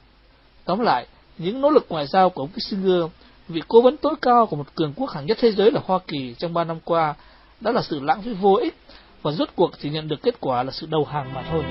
[0.64, 1.06] Tóm lại,
[1.39, 3.02] những nỗ lực ngoại giao của ông Kissinger,
[3.48, 5.98] vị cố vấn tối cao của một cường quốc hàng nhất thế giới là Hoa
[6.06, 7.14] Kỳ trong ba năm qua,
[7.60, 8.74] đã là sự lãng phí vô ích
[9.22, 11.64] và rốt cuộc chỉ nhận được kết quả là sự đầu hàng mà thôi.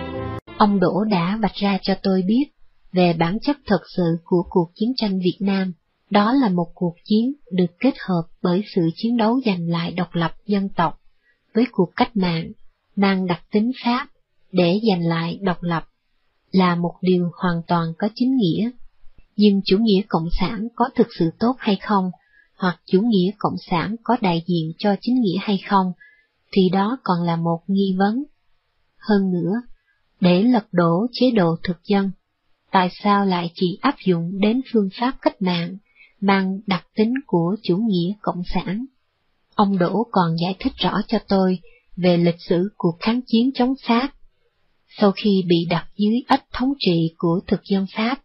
[0.57, 2.45] Ông Đỗ đã vạch ra cho tôi biết
[2.93, 5.73] về bản chất thật sự của cuộc chiến tranh Việt Nam.
[6.09, 10.15] Đó là một cuộc chiến được kết hợp bởi sự chiến đấu giành lại độc
[10.15, 10.99] lập dân tộc
[11.53, 12.51] với cuộc cách mạng
[12.95, 14.07] mang đặc tính Pháp
[14.51, 15.83] để giành lại độc lập
[16.51, 18.69] là một điều hoàn toàn có chính nghĩa.
[19.41, 22.11] Nhưng chủ nghĩa cộng sản có thực sự tốt hay không,
[22.57, 25.91] hoặc chủ nghĩa cộng sản có đại diện cho chính nghĩa hay không,
[26.51, 28.23] thì đó còn là một nghi vấn.
[28.97, 29.51] Hơn nữa,
[30.19, 32.11] để lật đổ chế độ thực dân,
[32.71, 35.77] tại sao lại chỉ áp dụng đến phương pháp cách mạng
[36.19, 38.85] mang đặc tính của chủ nghĩa cộng sản?
[39.55, 41.59] Ông Đỗ còn giải thích rõ cho tôi
[41.97, 44.13] về lịch sử cuộc kháng chiến chống Pháp
[44.99, 48.21] sau khi bị đặt dưới ách thống trị của thực dân Pháp,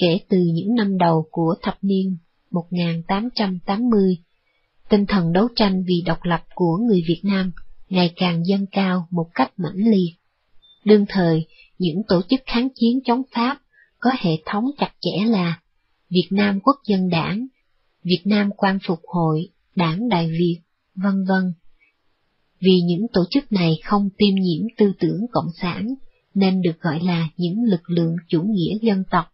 [0.00, 2.16] kể từ những năm đầu của thập niên
[2.50, 4.18] 1880,
[4.90, 7.52] tinh thần đấu tranh vì độc lập của người Việt Nam
[7.88, 10.10] ngày càng dâng cao một cách mãnh liệt.
[10.84, 11.46] Đương thời,
[11.78, 13.58] những tổ chức kháng chiến chống Pháp
[13.98, 15.60] có hệ thống chặt chẽ là
[16.10, 17.46] Việt Nam Quốc dân đảng,
[18.04, 20.60] Việt Nam Quan Phục Hội, Đảng Đại Việt,
[20.94, 21.52] vân vân.
[22.60, 25.94] Vì những tổ chức này không tiêm nhiễm tư tưởng cộng sản,
[26.34, 29.26] nên được gọi là những lực lượng chủ nghĩa dân tộc.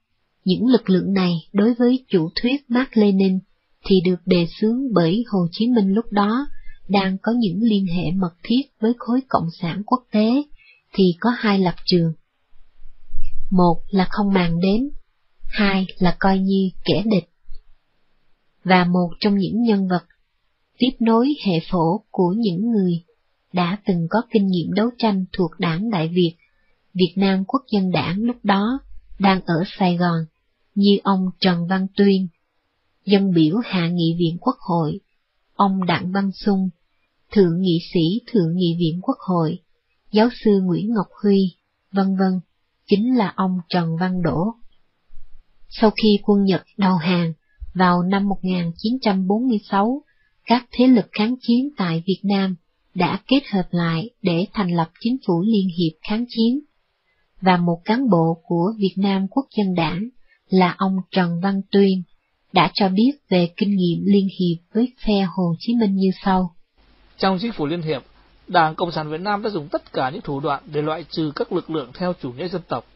[0.46, 3.38] Những lực lượng này đối với chủ thuyết Mark Lenin
[3.84, 6.48] thì được đề xướng bởi Hồ Chí Minh lúc đó
[6.88, 10.42] đang có những liên hệ mật thiết với khối cộng sản quốc tế
[10.92, 12.12] thì có hai lập trường.
[13.50, 14.90] Một là không màng đến,
[15.46, 17.28] hai là coi như kẻ địch.
[18.64, 20.04] Và một trong những nhân vật
[20.78, 23.02] tiếp nối hệ phổ của những người
[23.52, 26.34] đã từng có kinh nghiệm đấu tranh thuộc đảng Đại Việt
[26.94, 28.78] Việt Nam Quốc dân đảng lúc đó
[29.18, 30.26] đang ở Sài Gòn,
[30.76, 32.28] như ông Trần Văn Tuyên,
[33.04, 35.00] dân biểu Hạ nghị viện Quốc hội,
[35.54, 36.68] ông Đặng Văn Sung,
[37.32, 39.58] Thượng nghị sĩ Thượng nghị viện Quốc hội,
[40.12, 41.56] giáo sư Nguyễn Ngọc Huy,
[41.92, 42.40] vân vân,
[42.86, 44.54] chính là ông Trần Văn Đỗ.
[45.68, 47.32] Sau khi quân Nhật đầu hàng
[47.74, 50.02] vào năm 1946,
[50.44, 52.56] các thế lực kháng chiến tại Việt Nam
[52.94, 56.60] đã kết hợp lại để thành lập chính phủ liên hiệp kháng chiến
[57.40, 60.08] và một cán bộ của Việt Nam Quốc dân đảng
[60.50, 62.02] là ông Trần Văn Tuyên
[62.52, 66.54] đã cho biết về kinh nghiệm liên hiệp với phe Hồ Chí Minh như sau.
[67.18, 68.02] Trong chính phủ liên hiệp,
[68.48, 71.32] Đảng Cộng sản Việt Nam đã dùng tất cả những thủ đoạn để loại trừ
[71.34, 72.86] các lực lượng theo chủ nghĩa dân tộc.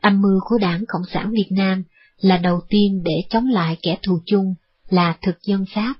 [0.00, 1.82] Âm mưu của Đảng Cộng sản Việt Nam
[2.20, 4.54] là đầu tiên để chống lại kẻ thù chung
[4.88, 5.94] là thực dân Pháp.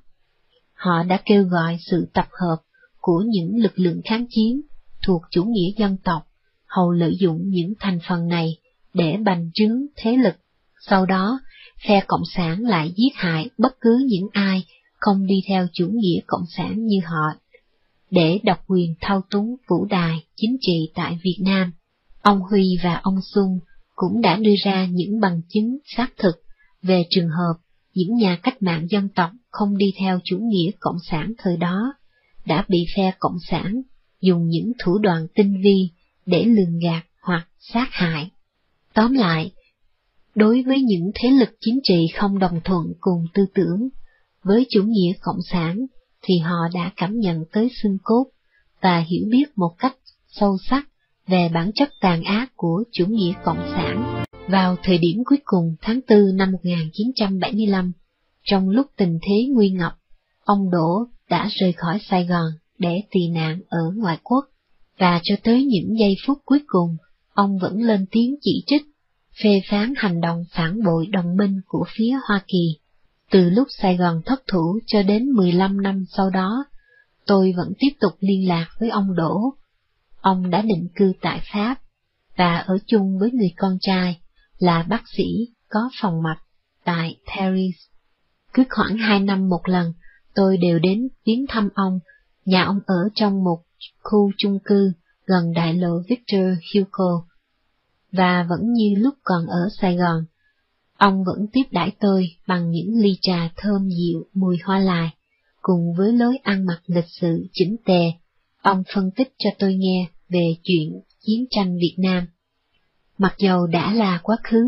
[0.75, 2.57] Họ đã kêu gọi sự tập hợp
[3.01, 4.61] của những lực lượng kháng chiến
[5.07, 6.23] thuộc chủ nghĩa dân tộc
[6.67, 8.57] hầu lợi dụng những thành phần này
[8.95, 10.35] để bành trướng thế lực.
[10.89, 11.41] Sau đó,
[11.89, 14.65] phe Cộng sản lại giết hại bất cứ những ai
[14.97, 17.41] không đi theo chủ nghĩa Cộng sản như họ,
[18.11, 21.73] để độc quyền thao túng vũ đài chính trị tại Việt Nam.
[22.23, 23.59] Ông Huy và ông Xuân
[23.95, 26.43] cũng đã đưa ra những bằng chứng xác thực
[26.83, 27.55] về trường hợp
[27.95, 31.95] những nhà cách mạng dân tộc không đi theo chủ nghĩa Cộng sản thời đó,
[32.47, 33.83] đã bị phe Cộng sản
[34.21, 35.91] dùng những thủ đoạn tinh vi
[36.27, 38.31] để lường gạt hoặc sát hại.
[38.95, 39.53] Tóm lại,
[40.41, 43.89] đối với những thế lực chính trị không đồng thuận cùng tư tưởng
[44.43, 45.87] với chủ nghĩa cộng sản,
[46.23, 48.25] thì họ đã cảm nhận tới xương cốt
[48.81, 49.97] và hiểu biết một cách
[50.29, 50.89] sâu sắc
[51.27, 54.25] về bản chất tàn ác của chủ nghĩa cộng sản.
[54.49, 57.93] Vào thời điểm cuối cùng tháng 4 năm 1975,
[58.45, 59.93] trong lúc tình thế nguy ngập,
[60.45, 64.45] ông Đỗ đã rời khỏi Sài Gòn để tị nạn ở ngoại quốc,
[64.99, 66.97] và cho tới những giây phút cuối cùng,
[67.33, 68.83] ông vẫn lên tiếng chỉ trích,
[69.43, 72.79] phê phán hành động phản bội đồng minh của phía Hoa Kỳ.
[73.31, 76.65] Từ lúc Sài Gòn thất thủ cho đến 15 năm sau đó,
[77.27, 79.55] tôi vẫn tiếp tục liên lạc với ông Đỗ.
[80.21, 81.77] Ông đã định cư tại Pháp,
[82.37, 84.21] và ở chung với người con trai
[84.59, 85.25] là bác sĩ
[85.69, 86.43] có phòng mạch
[86.85, 87.77] tại Paris.
[88.53, 89.93] Cứ khoảng hai năm một lần,
[90.35, 92.01] tôi đều đến viếng thăm ông,
[92.45, 93.63] nhà ông ở trong một
[94.03, 94.93] khu chung cư
[95.27, 97.25] gần đại lộ Victor Hugo.
[98.13, 100.25] Và vẫn như lúc còn ở Sài Gòn,
[100.97, 105.11] ông vẫn tiếp đãi tôi bằng những ly trà thơm dịu mùi hoa lại,
[105.63, 108.13] cùng với lối ăn mặc lịch sự chỉnh tề.
[108.63, 112.27] Ông phân tích cho tôi nghe về chuyện chiến tranh Việt Nam.
[113.19, 114.65] Mặc dầu đã là quá khứ,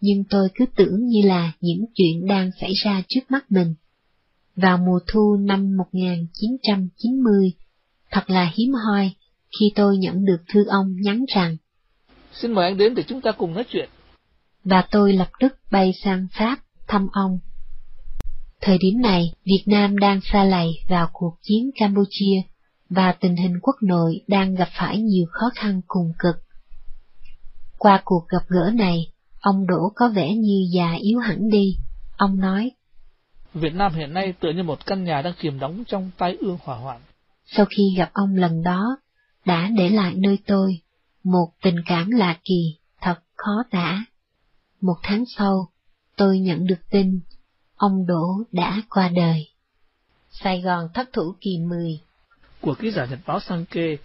[0.00, 3.74] nhưng tôi cứ tưởng như là những chuyện đang xảy ra trước mắt mình.
[4.56, 7.52] Vào mùa thu năm 1990,
[8.10, 9.10] thật là hiếm hoi
[9.60, 11.56] khi tôi nhận được thư ông nhắn rằng
[12.42, 13.88] Xin mời anh đến để chúng ta cùng nói chuyện.
[14.64, 16.58] Và tôi lập tức bay sang Pháp
[16.88, 17.38] thăm ông.
[18.60, 22.42] Thời điểm này, Việt Nam đang xa lầy vào cuộc chiến Campuchia
[22.90, 26.36] và tình hình quốc nội đang gặp phải nhiều khó khăn cùng cực.
[27.78, 31.76] Qua cuộc gặp gỡ này, ông Đỗ có vẻ như già yếu hẳn đi.
[32.16, 32.70] Ông nói,
[33.54, 36.58] Việt Nam hiện nay tựa như một căn nhà đang chìm đóng trong tay ương
[36.64, 37.00] hỏa hoạn.
[37.46, 38.96] Sau khi gặp ông lần đó,
[39.44, 40.80] đã để lại nơi tôi
[41.24, 44.04] một tình cảm lạ kỳ, thật khó tả.
[44.80, 45.68] Một tháng sau,
[46.16, 47.20] tôi nhận được tin,
[47.76, 49.48] ông Đỗ đã qua đời.
[50.30, 52.00] Sài Gòn thất thủ kỳ 10
[52.60, 53.98] Của ký giả nhật báo Sankei,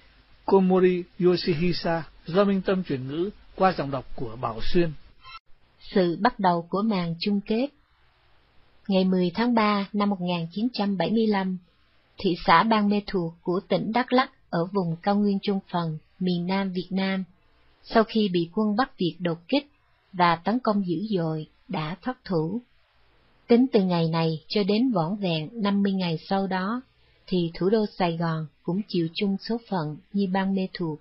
[0.46, 4.92] Komori Yoshihisa do Minh Tâm chuyển ngữ qua giọng đọc của Bảo Xuyên.
[5.80, 7.68] Sự bắt đầu của màn chung kết
[8.88, 11.58] Ngày 10 tháng 3 năm 1975,
[12.18, 15.98] thị xã Ban Mê Thuộc của tỉnh Đắk Lắk ở vùng cao nguyên Trung Phần,
[16.20, 17.24] miền Nam Việt Nam,
[17.84, 19.68] sau khi bị quân Bắc Việt đột kích
[20.14, 22.62] và tấn công dữ dội, đã thất thủ.
[23.48, 26.82] Tính từ ngày này cho đến vỏn vẹn 50 ngày sau đó,
[27.28, 31.00] thì thủ đô Sài Gòn cũng chịu chung số phận như Bang Mê Thuộc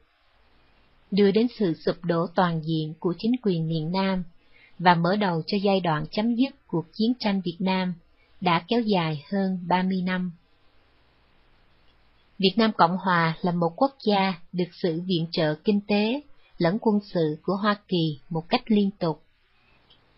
[1.11, 4.23] đưa đến sự sụp đổ toàn diện của chính quyền miền Nam
[4.79, 7.95] và mở đầu cho giai đoạn chấm dứt cuộc chiến tranh Việt Nam
[8.41, 10.33] đã kéo dài hơn 30 năm.
[12.43, 16.20] Việt Nam Cộng Hòa là một quốc gia được sự viện trợ kinh tế
[16.59, 19.23] lẫn quân sự của Hoa Kỳ một cách liên tục.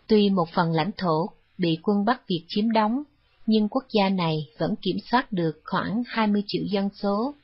[0.07, 1.27] Tuy một phần lãnh thổ
[1.59, 3.03] bị quân Bắc Việt chiếm đóng,
[3.47, 7.35] nhưng quốc gia này vẫn kiểm soát được khoảng 20 triệu dân số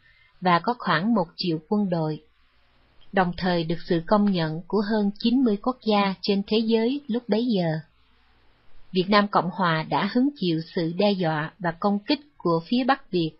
[0.40, 2.23] và có khoảng một triệu quân đội
[3.12, 7.28] đồng thời được sự công nhận của hơn 90 quốc gia trên thế giới lúc
[7.28, 7.78] bấy giờ.
[8.93, 12.85] Việt Nam Cộng Hòa đã hứng chịu sự đe dọa và công kích của phía
[12.85, 13.31] Bắc Việt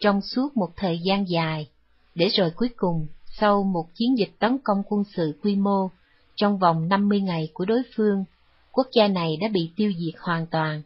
[0.00, 1.68] trong suốt một thời gian dài,
[2.14, 3.06] để rồi cuối cùng,
[3.40, 5.90] sau một chiến dịch tấn công quân sự quy mô,
[6.34, 8.24] trong vòng 50 ngày của đối phương,
[8.72, 10.82] quốc gia này đã bị tiêu diệt hoàn toàn.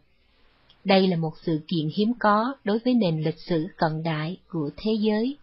[0.83, 4.69] Đây là một sự kiện hiếm có đối với nền lịch sử cận đại của
[4.77, 5.37] thế giới.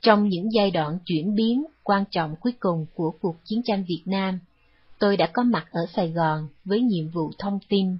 [0.00, 4.02] Trong những giai đoạn chuyển biến quan trọng cuối cùng của cuộc chiến tranh Việt
[4.04, 4.38] Nam,
[4.98, 7.98] tôi đã có mặt ở Sài Gòn với nhiệm vụ thông tin.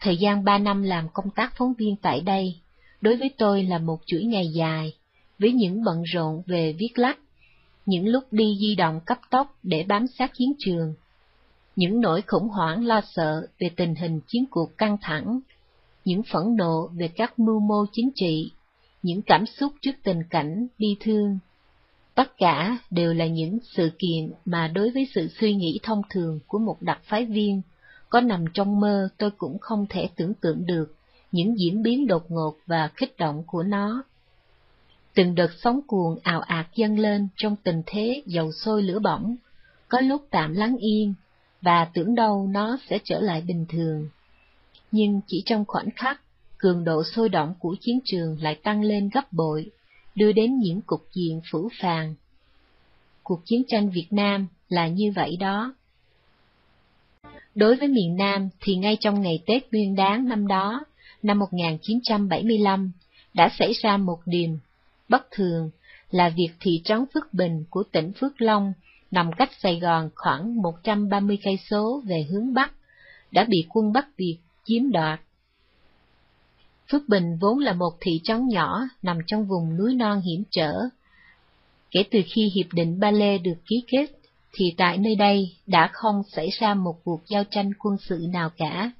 [0.00, 2.54] Thời gian ba năm làm công tác phóng viên tại đây,
[3.00, 4.92] đối với tôi là một chuỗi ngày dài,
[5.38, 7.18] với những bận rộn về viết lách,
[7.86, 10.94] những lúc đi di động cấp tốc để bám sát chiến trường,
[11.76, 15.40] những nỗi khủng hoảng lo sợ về tình hình chiến cuộc căng thẳng,
[16.04, 18.50] những phẫn nộ về các mưu mô chính trị
[19.02, 21.38] những cảm xúc trước tình cảnh bi thương.
[22.14, 26.40] Tất cả đều là những sự kiện mà đối với sự suy nghĩ thông thường
[26.46, 27.62] của một đặc phái viên,
[28.10, 30.94] có nằm trong mơ tôi cũng không thể tưởng tượng được
[31.32, 34.04] những diễn biến đột ngột và kích động của nó.
[35.14, 39.36] Từng đợt sóng cuồng ào ạt dâng lên trong tình thế dầu sôi lửa bỏng,
[39.88, 41.14] có lúc tạm lắng yên,
[41.62, 44.08] và tưởng đâu nó sẽ trở lại bình thường.
[44.92, 46.20] Nhưng chỉ trong khoảnh khắc,
[46.58, 49.70] cường độ sôi động của chiến trường lại tăng lên gấp bội,
[50.14, 52.14] đưa đến những cục diện phủ phàng.
[53.22, 55.74] Cuộc chiến tranh Việt Nam là như vậy đó.
[57.54, 60.84] Đối với miền Nam thì ngay trong ngày Tết Nguyên Đán năm đó,
[61.22, 62.92] năm 1975,
[63.34, 64.58] đã xảy ra một điểm
[65.08, 65.70] bất thường
[66.10, 68.72] là việc thị trấn Phước Bình của tỉnh Phước Long
[69.10, 72.72] nằm cách Sài Gòn khoảng 130 cây số về hướng Bắc,
[73.30, 75.20] đã bị quân Bắc Việt chiếm đoạt.
[76.88, 80.72] Phước Bình vốn là một thị trấn nhỏ nằm trong vùng núi non hiểm trở.
[81.90, 84.06] Kể từ khi Hiệp định Ba Lê được ký kết,
[84.52, 88.50] thì tại nơi đây đã không xảy ra một cuộc giao tranh quân sự nào
[88.56, 88.90] cả.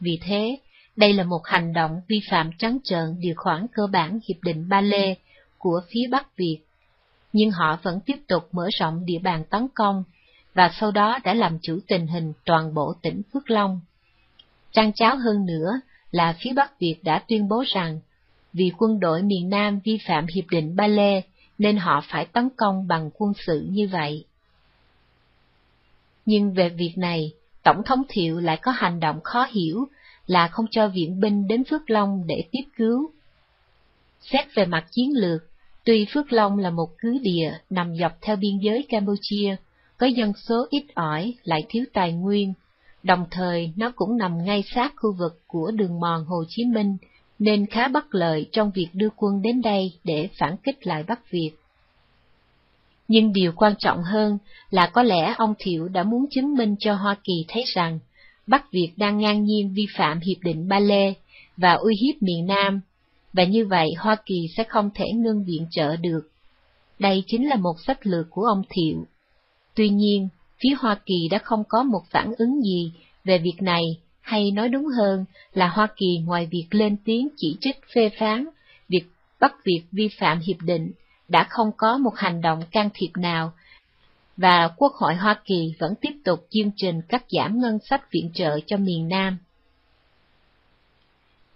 [0.00, 0.58] Vì thế,
[0.96, 4.68] đây là một hành động vi phạm trắng trợn điều khoản cơ bản Hiệp định
[4.68, 5.14] Ba Lê
[5.58, 6.58] của phía Bắc Việt.
[7.32, 10.04] Nhưng họ vẫn tiếp tục mở rộng địa bàn tấn công,
[10.54, 13.80] và sau đó đã làm chủ tình hình toàn bộ tỉnh Phước Long.
[14.72, 15.80] Trang cháo hơn nữa
[16.10, 18.00] là phía Bắc Việt đã tuyên bố rằng,
[18.52, 21.22] vì quân đội miền Nam vi phạm Hiệp định Ba Lê,
[21.58, 24.24] nên họ phải tấn công bằng quân sự như vậy.
[26.26, 27.32] Nhưng về việc này,
[27.62, 29.88] Tổng thống Thiệu lại có hành động khó hiểu
[30.26, 33.10] là không cho viện binh đến Phước Long để tiếp cứu.
[34.20, 35.42] Xét về mặt chiến lược,
[35.84, 39.56] tuy Phước Long là một cứ địa nằm dọc theo biên giới Campuchia,
[39.98, 42.54] có dân số ít ỏi lại thiếu tài nguyên,
[43.02, 46.96] đồng thời nó cũng nằm ngay sát khu vực của đường mòn Hồ Chí Minh,
[47.38, 51.30] nên khá bất lợi trong việc đưa quân đến đây để phản kích lại Bắc
[51.30, 51.50] Việt.
[53.12, 54.38] Nhưng điều quan trọng hơn
[54.70, 57.98] là có lẽ ông Thiệu đã muốn chứng minh cho Hoa Kỳ thấy rằng
[58.46, 61.14] Bắc Việt đang ngang nhiên vi phạm Hiệp định Ba Lê
[61.56, 62.80] và uy hiếp miền Nam,
[63.32, 66.20] và như vậy Hoa Kỳ sẽ không thể ngưng viện trợ được.
[66.98, 69.04] Đây chính là một sách lược của ông Thiệu.
[69.74, 70.28] Tuy nhiên,
[70.60, 72.92] phía Hoa Kỳ đã không có một phản ứng gì
[73.24, 73.82] về việc này,
[74.20, 78.46] hay nói đúng hơn là Hoa Kỳ ngoài việc lên tiếng chỉ trích phê phán
[78.88, 79.04] việc
[79.40, 80.90] Bắc Việt vi phạm hiệp định,
[81.30, 83.52] đã không có một hành động can thiệp nào,
[84.36, 88.30] và Quốc hội Hoa Kỳ vẫn tiếp tục chương trình cắt giảm ngân sách viện
[88.34, 89.38] trợ cho miền Nam.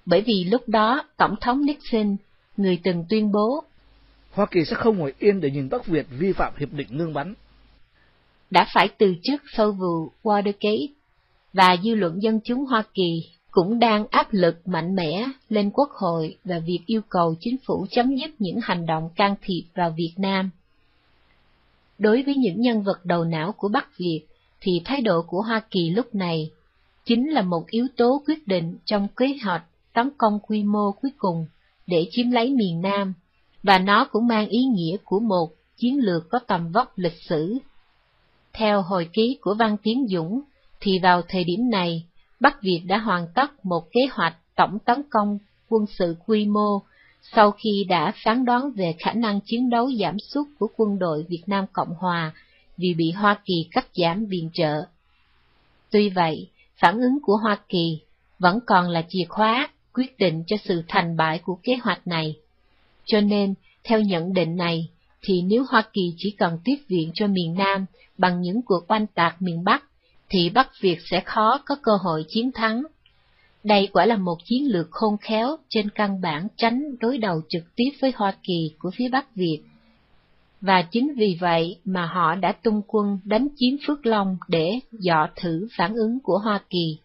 [0.06, 2.16] Bởi vì lúc đó, Tổng thống Nixon,
[2.56, 3.64] người từng tuyên bố
[4.30, 7.12] Hoa Kỳ sẽ không ngồi yên để nhìn Bắc Việt vi phạm hiệp định ngưng
[7.12, 7.34] bắn.
[8.50, 10.86] Đã phải từ chức sau vụ Watergate,
[11.52, 15.90] và dư luận dân chúng Hoa Kỳ cũng đang áp lực mạnh mẽ lên Quốc
[15.90, 19.94] hội và việc yêu cầu chính phủ chấm dứt những hành động can thiệp vào
[19.96, 20.50] Việt Nam.
[21.98, 24.20] Đối với những nhân vật đầu não của Bắc Việt,
[24.60, 26.50] thì thái độ của Hoa Kỳ lúc này
[27.04, 29.62] chính là một yếu tố quyết định trong kế hoạch
[29.92, 31.46] tấn công quy mô cuối cùng
[31.86, 33.14] để chiếm lấy miền Nam,
[33.62, 37.58] và nó cũng mang ý nghĩa của một chiến lược có tầm vóc lịch sử.
[38.52, 40.40] Theo hồi ký của Văn Tiến Dũng,
[40.80, 42.04] thì vào thời điểm này,
[42.44, 45.38] Bắc Việt đã hoàn tất một kế hoạch tổng tấn công
[45.68, 46.82] quân sự quy mô
[47.22, 51.24] sau khi đã phán đoán về khả năng chiến đấu giảm sút của quân đội
[51.28, 52.32] Việt Nam Cộng Hòa
[52.76, 54.82] vì bị Hoa Kỳ cắt giảm viện trợ.
[55.90, 58.00] Tuy vậy, phản ứng của Hoa Kỳ
[58.38, 62.36] vẫn còn là chìa khóa quyết định cho sự thành bại của kế hoạch này.
[63.04, 63.54] Cho nên,
[63.84, 64.88] theo nhận định này,
[65.22, 67.86] thì nếu Hoa Kỳ chỉ cần tiếp viện cho miền Nam
[68.18, 69.84] bằng những cuộc oanh tạc miền Bắc,
[70.34, 72.82] thì Bắc Việt sẽ khó có cơ hội chiến thắng.
[73.64, 77.62] Đây quả là một chiến lược khôn khéo trên căn bản tránh đối đầu trực
[77.76, 79.60] tiếp với Hoa Kỳ của phía Bắc Việt.
[80.60, 85.28] Và chính vì vậy mà họ đã tung quân đánh chiếm Phước Long để dọ
[85.36, 86.98] thử phản ứng của Hoa Kỳ.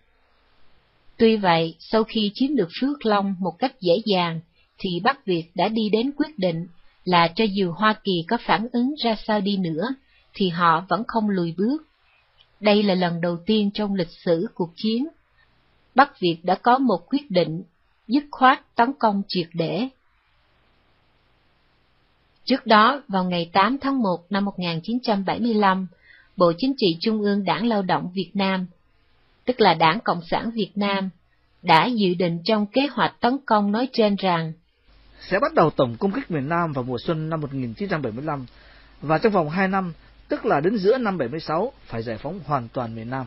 [1.18, 4.39] Tuy vậy, sau khi chiếm được Phước Long một cách dễ dàng,
[4.77, 6.68] thì Bắc Việt đã đi đến quyết định
[7.03, 9.88] là cho dù Hoa Kỳ có phản ứng ra sao đi nữa,
[10.34, 11.89] thì họ vẫn không lùi bước.
[12.60, 15.07] Đây là lần đầu tiên trong lịch sử cuộc chiến
[15.95, 17.64] Bắc Việt đã có một quyết định
[18.07, 19.88] dứt khoát tấn công triệt để.
[22.45, 25.88] Trước đó, vào ngày 8 tháng 1 năm 1975,
[26.38, 28.65] Bộ Chính trị Trung ương Đảng Lao động Việt Nam,
[29.45, 31.10] tức là Đảng Cộng sản Việt Nam,
[31.61, 34.53] đã dự định trong kế hoạch tấn công nói trên rằng
[35.22, 38.45] sẽ bắt đầu tổng công kích miền Nam vào mùa xuân năm 1975
[39.02, 39.94] và trong vòng 2 năm,
[40.30, 43.26] tức là đến giữa năm 76, phải giải phóng hoàn toàn miền Nam.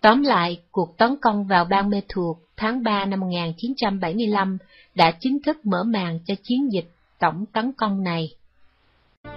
[0.00, 4.58] Tóm lại, cuộc tấn công vào bang Mê thuộc tháng 3 năm 1975
[4.94, 8.28] đã chính thức mở màn cho chiến dịch tổng tấn công này.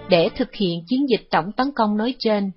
[0.09, 2.51] Để thực hiện chiến dịch tổng tấn công nói trên,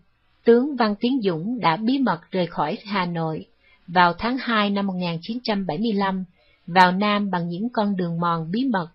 [0.45, 3.47] tướng Văn Tiến Dũng đã bí mật rời khỏi Hà Nội
[3.87, 6.25] vào tháng 2 năm 1975,
[6.67, 8.89] vào Nam bằng những con đường mòn bí mật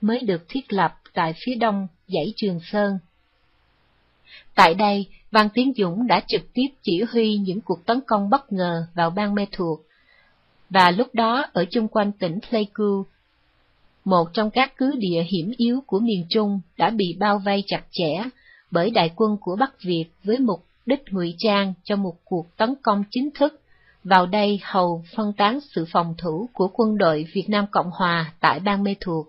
[0.00, 2.98] mới được thiết lập tại phía đông dãy Trường Sơn.
[4.58, 8.52] Tại đây, Văn Tiến Dũng đã trực tiếp chỉ huy những cuộc tấn công bất
[8.52, 9.80] ngờ vào bang Mê thuộc,
[10.70, 13.04] và lúc đó ở chung quanh tỉnh Pleiku,
[14.04, 17.82] một trong các cứ địa hiểm yếu của miền Trung đã bị bao vây chặt
[17.90, 18.22] chẽ
[18.70, 22.74] bởi đại quân của Bắc Việt với mục đích ngụy trang cho một cuộc tấn
[22.82, 23.60] công chính thức
[24.04, 28.32] vào đây hầu phân tán sự phòng thủ của quân đội Việt Nam Cộng Hòa
[28.40, 29.28] tại bang Mê Thuộc.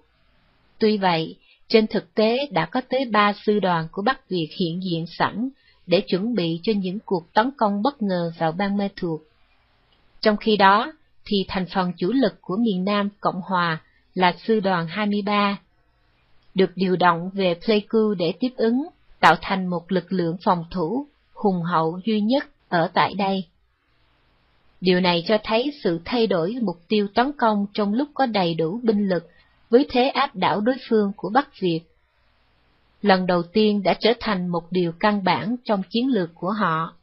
[0.79, 1.35] Tuy vậy,
[1.69, 5.49] trên thực tế đã có tới ba sư đoàn của Bắc Việt hiện diện sẵn
[5.87, 9.21] để chuẩn bị cho những cuộc tấn công bất ngờ vào bang Mê Thuộc.
[10.21, 10.93] Trong khi đó,
[11.25, 13.81] thì thành phần chủ lực của miền Nam Cộng Hòa
[14.13, 15.59] là sư đoàn 23,
[16.55, 18.87] được điều động về Pleiku để tiếp ứng,
[19.19, 23.45] tạo thành một lực lượng phòng thủ hùng hậu duy nhất ở tại đây.
[24.81, 28.53] Điều này cho thấy sự thay đổi mục tiêu tấn công trong lúc có đầy
[28.53, 29.29] đủ binh lực
[29.69, 31.81] với thế áp đảo đối phương của Bắc Việt.
[33.01, 36.93] Lần đầu tiên đã trở thành một điều căn bản trong chiến lược của họ.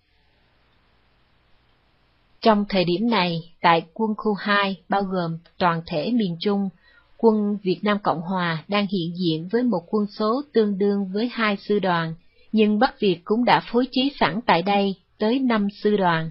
[2.40, 6.68] Trong thời điểm này, tại quân khu 2 bao gồm toàn thể miền Trung,
[7.16, 11.28] quân Việt Nam Cộng Hòa đang hiện diện với một quân số tương đương với
[11.32, 12.14] hai sư đoàn,
[12.52, 16.30] nhưng Bắc Việt cũng đã phối trí sẵn tại đây tới năm sư đoàn.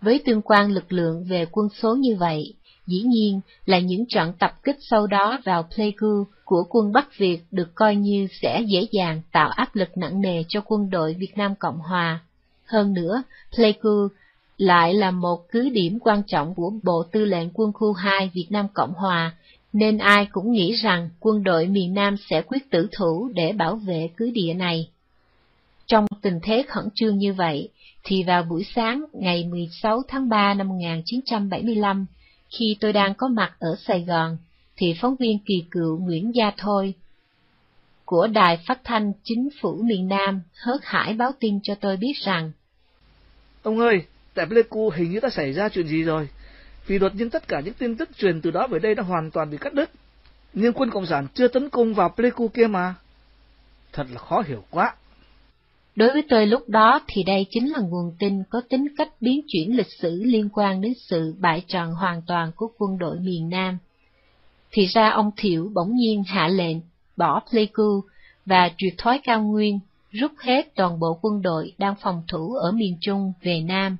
[0.00, 2.54] Với tương quan lực lượng về quân số như vậy,
[2.90, 7.38] dĩ nhiên là những trận tập kích sau đó vào Pleiku của quân Bắc Việt
[7.50, 11.32] được coi như sẽ dễ dàng tạo áp lực nặng nề cho quân đội Việt
[11.36, 12.20] Nam Cộng Hòa.
[12.66, 13.22] Hơn nữa,
[13.56, 14.08] Pleiku
[14.58, 18.46] lại là một cứ điểm quan trọng của Bộ Tư lệnh Quân khu 2 Việt
[18.50, 19.32] Nam Cộng Hòa,
[19.72, 23.76] nên ai cũng nghĩ rằng quân đội miền Nam sẽ quyết tử thủ để bảo
[23.76, 24.88] vệ cứ địa này.
[25.86, 27.68] Trong tình thế khẩn trương như vậy,
[28.04, 32.06] thì vào buổi sáng ngày 16 tháng 3 năm 1975,
[32.50, 34.36] khi tôi đang có mặt ở Sài Gòn,
[34.76, 36.94] thì phóng viên kỳ cựu Nguyễn Gia Thôi
[38.04, 42.12] của Đài Phát thanh Chính phủ miền Nam hớt hải báo tin cho tôi biết
[42.24, 42.52] rằng
[43.62, 44.04] Ông ơi,
[44.34, 46.28] tại Pleiku hình như đã xảy ra chuyện gì rồi,
[46.86, 49.30] vì đột nhiên tất cả những tin tức truyền từ đó về đây đã hoàn
[49.30, 49.90] toàn bị cắt đứt.
[50.52, 52.94] Nhưng quân Cộng sản chưa tấn công vào Pleiku kia mà.
[53.92, 54.94] Thật là khó hiểu quá.
[56.00, 59.40] Đối với tôi lúc đó thì đây chính là nguồn tin có tính cách biến
[59.48, 63.48] chuyển lịch sử liên quan đến sự bại trận hoàn toàn của quân đội miền
[63.48, 63.78] Nam.
[64.70, 66.76] Thì ra ông Thiệu bỗng nhiên hạ lệnh
[67.16, 68.00] bỏ Pleiku
[68.46, 72.72] và triệt thoái cao nguyên, rút hết toàn bộ quân đội đang phòng thủ ở
[72.72, 73.96] miền Trung về Nam.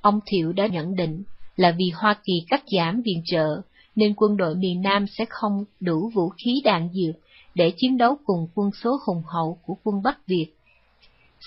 [0.00, 1.22] Ông Thiệu đã nhận định
[1.56, 3.60] là vì Hoa Kỳ cắt giảm viện trợ,
[3.96, 7.14] nên quân đội miền Nam sẽ không đủ vũ khí đạn dược
[7.54, 10.55] để chiến đấu cùng quân số hùng hậu của quân Bắc Việt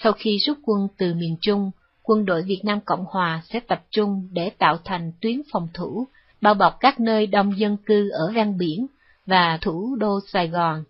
[0.04, 1.72] sau khi rút quân từ miền Trung,
[2.04, 6.08] quân đội Việt Nam Cộng Hòa sẽ tập trung để tạo thành tuyến phòng thủ,
[6.42, 8.88] bao bọc các nơi đông dân cư ở ven biển
[9.26, 10.84] và thủ đô Sài Gòn.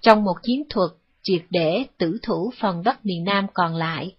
[0.00, 0.90] Trong một chiến thuật
[1.22, 4.14] triệt để tử thủ phần đất miền Nam còn lại.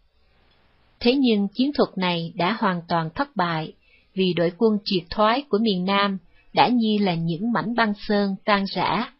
[0.99, 3.73] Thế nhưng chiến thuật này đã hoàn toàn thất bại,
[4.14, 6.18] vì đội quân triệt thoái của miền Nam
[6.53, 9.11] đã như là những mảnh băng sơn tan rã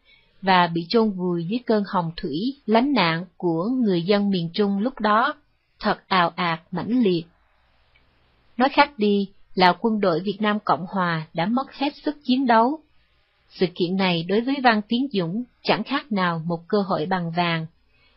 [0.42, 4.80] và bị chôn vùi dưới cơn hồng thủy lánh nạn của người dân miền Trung
[4.80, 5.34] lúc đó,
[5.80, 7.24] thật ào ạt mãnh liệt.
[8.58, 12.48] Nói khác đi là quân đội Việt Nam Cộng Hòa đã mất hết sức chiến
[12.48, 12.80] đấu.
[13.50, 17.32] Sự kiện này đối với Văn Tiến Dũng chẳng khác nào một cơ hội bằng
[17.32, 17.66] vàng,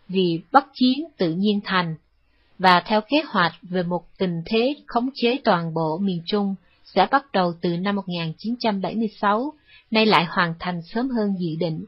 [0.09, 1.95] vì bất chiến tự nhiên thành,
[2.59, 7.07] và theo kế hoạch về một tình thế khống chế toàn bộ miền Trung sẽ
[7.11, 9.53] bắt đầu từ năm 1976,
[9.91, 11.85] nay lại hoàn thành sớm hơn dự định.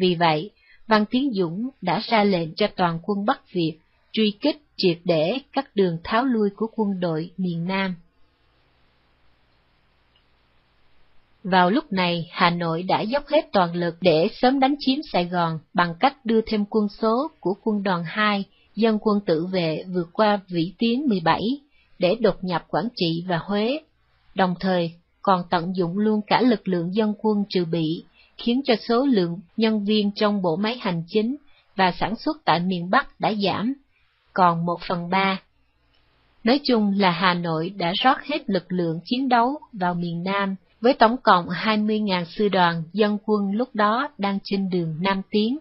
[0.00, 0.50] Vì vậy,
[0.86, 3.78] Văn Tiến Dũng đã ra lệnh cho toàn quân Bắc Việt
[4.12, 7.94] truy kích triệt để các đường tháo lui của quân đội miền Nam.
[11.44, 15.24] Vào lúc này, Hà Nội đã dốc hết toàn lực để sớm đánh chiếm Sài
[15.24, 18.44] Gòn bằng cách đưa thêm quân số của quân đoàn 2,
[18.74, 21.40] dân quân tự vệ vượt qua vĩ tuyến 17
[21.98, 23.80] để đột nhập Quảng Trị và Huế,
[24.34, 28.04] đồng thời còn tận dụng luôn cả lực lượng dân quân trừ bị
[28.40, 31.36] khiến cho số lượng nhân viên trong bộ máy hành chính
[31.76, 33.74] và sản xuất tại miền Bắc đã giảm,
[34.32, 35.40] còn một phần ba.
[36.44, 40.56] Nói chung là Hà Nội đã rót hết lực lượng chiến đấu vào miền Nam
[40.80, 45.58] với tổng cộng 20.000 sư đoàn dân quân lúc đó đang trên đường Nam Tiến.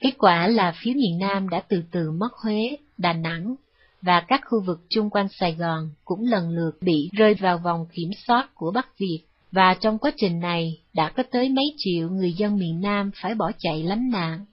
[0.00, 3.54] Kết quả là phía miền Nam đã từ từ mất Huế, Đà Nẵng,
[4.02, 7.86] và các khu vực chung quanh Sài Gòn cũng lần lượt bị rơi vào vòng
[7.92, 9.20] kiểm soát của Bắc Việt
[9.54, 13.34] và trong quá trình này đã có tới mấy triệu người dân miền Nam phải
[13.34, 14.44] bỏ chạy lánh nạn,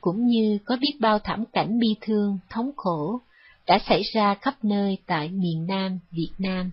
[0.00, 3.20] cũng như có biết bao thảm cảnh bi thương, thống khổ
[3.66, 6.70] đã xảy ra khắp nơi tại miền Nam Việt Nam.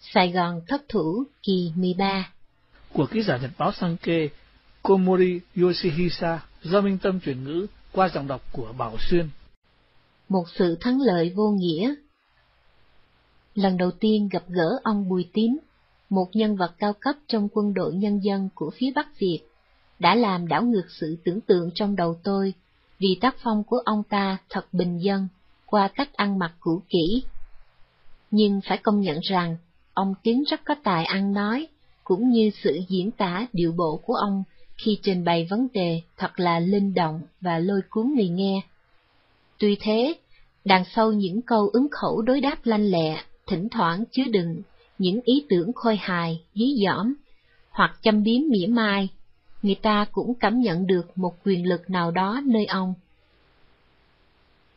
[0.00, 2.32] Sài Gòn thất thủ kỳ 13
[2.92, 4.28] Của ký giả nhật báo Sankei
[4.82, 9.28] Komori Yoshihisa do Minh Tâm chuyển ngữ qua giọng đọc của Bảo Xuyên.
[10.28, 11.94] Một sự thắng lợi vô nghĩa
[13.54, 15.56] Lần đầu tiên gặp gỡ ông Bùi Tín
[16.10, 19.40] một nhân vật cao cấp trong quân đội nhân dân của phía Bắc Việt,
[19.98, 22.54] đã làm đảo ngược sự tưởng tượng trong đầu tôi,
[22.98, 25.28] vì tác phong của ông ta thật bình dân,
[25.66, 27.24] qua cách ăn mặc cũ kỹ.
[28.30, 29.56] nhưng phải công nhận rằng
[29.94, 31.66] ông Tiến rất có tài ăn nói,
[32.04, 34.44] cũng như sự diễn tả điệu bộ của ông
[34.76, 38.60] khi trình bày vấn đề thật là linh động và lôi cuốn người nghe.
[39.58, 40.14] Tuy thế,
[40.64, 44.62] đằng sau những câu ứng khẩu đối đáp lanh lẹ, thỉnh thoảng chứa đựng
[45.00, 47.14] những ý tưởng khôi hài, dí dỏm,
[47.70, 49.08] hoặc châm biếm mỉa mai,
[49.62, 52.94] người ta cũng cảm nhận được một quyền lực nào đó nơi ông.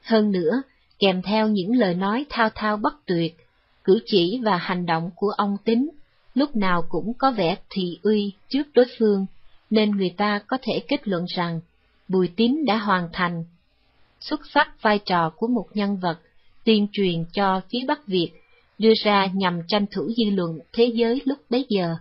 [0.04, 0.62] Hơn nữa,
[1.00, 3.36] kèm theo những lời nói thao thao bất tuyệt,
[3.84, 5.90] cử chỉ và hành động của ông tính,
[6.34, 9.26] lúc nào cũng có vẻ thị uy trước đối phương,
[9.70, 11.62] nên người ta có thể kết luận rằng
[12.08, 13.44] Bùi Tín đã hoàn thành
[14.20, 16.20] xuất sắc vai trò của một nhân vật
[16.64, 18.32] tuyên truyền cho phía Bắc Việt,
[18.78, 21.96] đưa ra nhằm tranh thủ dư luận thế giới lúc bấy giờ.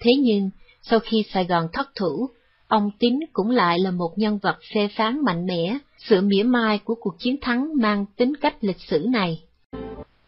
[0.00, 0.50] Thế nhưng,
[0.82, 2.30] sau khi Sài Gòn thất thủ,
[2.68, 6.78] ông Tín cũng lại là một nhân vật phê phán mạnh mẽ, sự mỉa mai
[6.78, 9.42] của cuộc chiến thắng mang tính cách lịch sử này.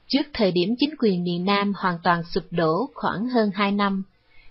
[0.07, 4.03] Trước thời điểm chính quyền miền Nam hoàn toàn sụp đổ khoảng hơn 2 năm,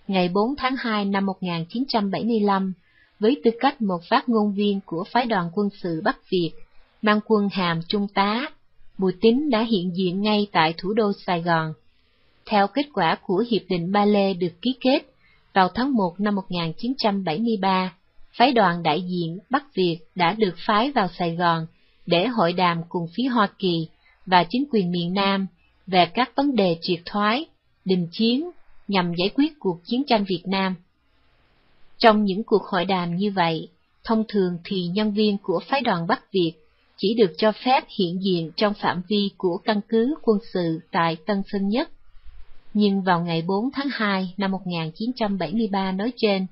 [0.08, 2.72] ngày 4 tháng 2 năm 1975,
[3.20, 6.52] với tư cách một phát ngôn viên của phái đoàn quân sự Bắc Việt,
[7.02, 8.50] mang quân hàm trung tá,
[8.98, 11.72] Bùi Tín đã hiện diện ngay tại thủ đô Sài Gòn.
[12.46, 15.00] Theo kết quả của Hiệp định Ba Lê được ký kết
[15.54, 17.94] vào tháng 1 năm 1973,
[18.38, 21.66] phái đoàn đại diện Bắc Việt đã được phái vào Sài Gòn
[22.06, 23.88] để hội đàm cùng phía Hoa Kỳ
[24.26, 25.46] và chính quyền miền Nam
[25.86, 27.46] về các vấn đề triệt thoái,
[27.84, 28.50] đình chiến
[28.88, 30.74] nhằm giải quyết cuộc chiến tranh Việt Nam.
[31.98, 33.68] Trong những cuộc hội đàm như vậy,
[34.04, 36.52] thông thường thì nhân viên của phái đoàn Bắc Việt
[36.98, 41.16] chỉ được cho phép hiện diện trong phạm vi của căn cứ quân sự tại
[41.26, 41.90] Tân Sơn Nhất.
[42.74, 46.46] Nhưng vào ngày 4 tháng 2 năm 1973 nói trên,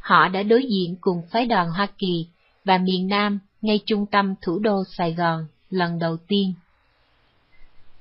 [0.00, 2.26] họ đã đối diện cùng phái đoàn Hoa Kỳ
[2.64, 6.52] và miền Nam ngay trung tâm thủ đô Sài Gòn lần đầu tiên.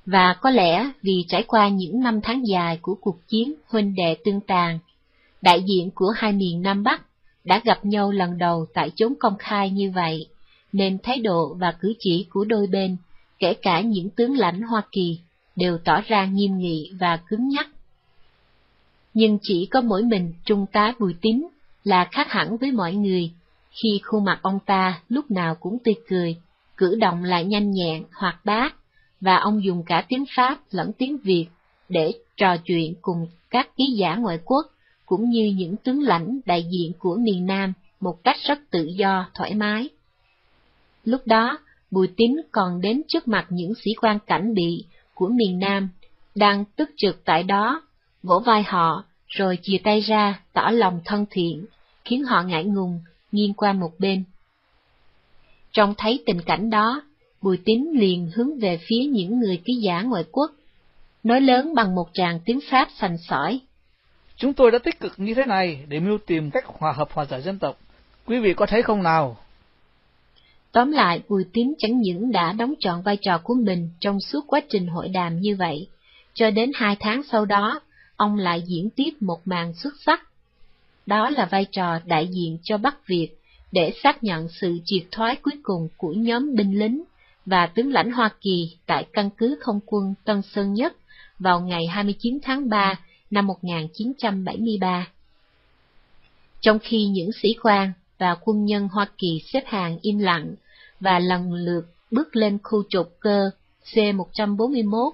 [0.05, 4.17] Và có lẽ vì trải qua những năm tháng dài của cuộc chiến huynh đệ
[4.25, 4.79] tương tàn,
[5.41, 7.01] đại diện của hai miền Nam Bắc
[7.43, 10.27] đã gặp nhau lần đầu tại chốn công khai như vậy,
[10.73, 12.97] nên thái độ và cử chỉ của đôi bên,
[13.39, 15.19] kể cả những tướng lãnh Hoa Kỳ,
[15.55, 17.67] đều tỏ ra nghiêm nghị và cứng nhắc.
[19.13, 21.47] Nhưng chỉ có mỗi mình Trung tá Bùi Tín
[21.83, 23.31] là khác hẳn với mọi người,
[23.71, 26.35] khi khuôn mặt ông ta lúc nào cũng tươi cười,
[26.77, 28.75] cử động lại nhanh nhẹn, hoạt bát,
[29.21, 31.47] và ông dùng cả tiếng Pháp lẫn tiếng Việt
[31.89, 34.65] để trò chuyện cùng các ký giả ngoại quốc,
[35.05, 39.29] cũng như những tướng lãnh đại diện của miền Nam một cách rất tự do,
[39.33, 39.89] thoải mái.
[41.09, 41.57] Lúc đó,
[41.91, 45.89] Bùi Tín còn đến trước mặt những sĩ quan cảnh bị của miền Nam,
[46.35, 47.81] đang tức trực tại đó,
[48.23, 51.65] vỗ vai họ, rồi chia tay ra, tỏ lòng thân thiện,
[52.05, 52.99] khiến họ ngại ngùng,
[53.31, 54.23] nghiêng qua một bên.
[55.71, 57.01] Trong thấy tình cảnh đó,
[57.41, 60.51] Bùi Tín liền hướng về phía những người ký giả ngoại quốc,
[61.23, 63.59] nói lớn bằng một tràng tiếng Pháp sành sỏi.
[64.35, 67.25] Chúng tôi đã tích cực như thế này để mưu tìm cách hòa hợp hòa
[67.25, 67.77] giải dân tộc.
[68.25, 69.37] Quý vị có thấy không nào?
[70.71, 74.43] Tóm lại, Bùi Tiến chẳng những đã đóng trọn vai trò của mình trong suốt
[74.47, 75.87] quá trình hội đàm như vậy,
[76.33, 77.81] cho đến hai tháng sau đó,
[78.15, 80.21] ông lại diễn tiếp một màn xuất sắc.
[81.05, 83.29] Đó là vai trò đại diện cho Bắc Việt
[83.71, 87.03] để xác nhận sự triệt thoái cuối cùng của nhóm binh lính
[87.45, 90.95] và tướng lãnh Hoa Kỳ tại căn cứ không quân Tân Sơn Nhất
[91.39, 92.99] vào ngày 29 tháng 3
[93.31, 95.07] năm 1973.
[96.61, 100.55] Trong khi những sĩ quan và quân nhân Hoa Kỳ xếp hàng im lặng
[100.99, 101.81] và lần lượt
[102.11, 103.51] bước lên khu trục cơ
[103.93, 105.11] C-141,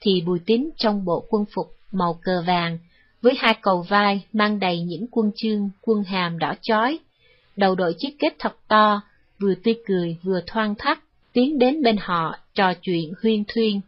[0.00, 2.78] thì Bùi Tín trong bộ quân phục màu cờ vàng,
[3.22, 6.98] với hai cầu vai mang đầy những quân chương, quân hàm đỏ chói,
[7.56, 9.00] đầu đội chiếc kết thật to,
[9.38, 10.98] vừa tươi cười vừa thoang thắt,
[11.32, 13.80] tiến đến bên họ trò chuyện huyên thuyên.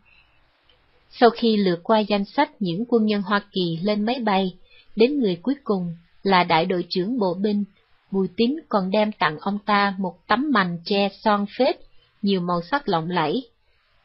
[1.10, 4.54] Sau khi lượt qua danh sách những quân nhân Hoa Kỳ lên máy bay,
[4.96, 7.64] đến người cuối cùng là đại đội trưởng bộ binh,
[8.10, 11.76] Bùi Tín còn đem tặng ông ta một tấm mành che son phết,
[12.22, 13.48] nhiều màu sắc lộng lẫy.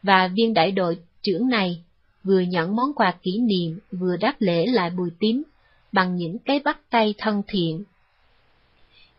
[0.04, 1.84] Và viên đại đội trưởng này
[2.24, 5.44] vừa nhận món quà kỷ niệm vừa đáp lễ lại Bùi Tín
[5.92, 7.84] bằng những cái bắt tay thân thiện.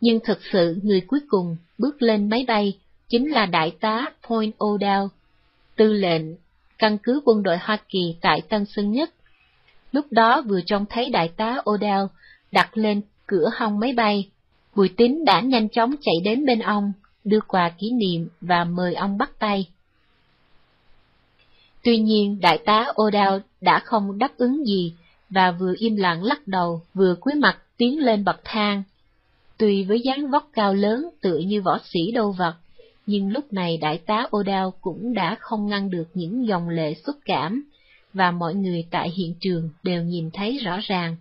[0.00, 2.78] Nhưng thực sự người cuối cùng bước lên máy bay
[3.08, 5.06] chính là đại tá Point Odell,
[5.76, 6.22] tư lệnh
[6.78, 9.10] căn cứ quân đội Hoa Kỳ tại Tân Sơn Nhất.
[9.92, 12.04] Lúc đó vừa trông thấy đại tá Odell
[12.52, 14.30] đặt lên cửa hông máy bay,
[14.76, 16.92] Bùi Tín đã nhanh chóng chạy đến bên ông,
[17.24, 19.68] đưa quà kỷ niệm và mời ông bắt tay.
[21.82, 24.94] Tuy nhiên, đại tá Odell đã không đáp ứng gì,
[25.30, 28.82] và vừa im lặng lắc đầu, vừa cúi mặt tiến lên bậc thang.
[29.56, 32.54] Tuy với dáng vóc cao lớn tựa như võ sĩ đâu vật,
[33.06, 37.16] nhưng lúc này đại tá O'Dowd cũng đã không ngăn được những dòng lệ xúc
[37.24, 37.64] cảm,
[38.12, 41.16] và mọi người tại hiện trường đều nhìn thấy rõ ràng.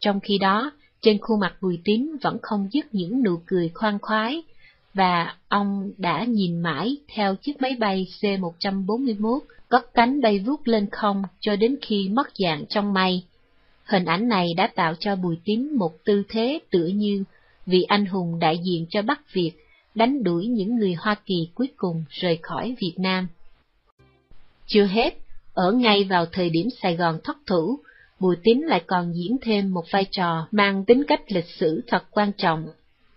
[0.00, 0.72] Trong khi đó,
[1.02, 4.42] trên khuôn mặt Bùi Tín vẫn không dứt những nụ cười khoan khoái,
[4.94, 9.38] và ông đã nhìn mãi theo chiếc máy bay C-141
[9.68, 13.22] cất cánh bay vút lên không cho đến khi mất dạng trong mây.
[13.84, 17.24] Hình ảnh này đã tạo cho Bùi Tín một tư thế tựa như
[17.66, 19.52] vị anh hùng đại diện cho Bắc Việt
[19.94, 23.28] đánh đuổi những người Hoa Kỳ cuối cùng rời khỏi Việt Nam.
[24.66, 25.14] Chưa hết,
[25.54, 27.78] ở ngay vào thời điểm Sài Gòn thất thủ,
[28.22, 32.04] Bùi Tín lại còn diễn thêm một vai trò mang tính cách lịch sử thật
[32.10, 32.66] quan trọng.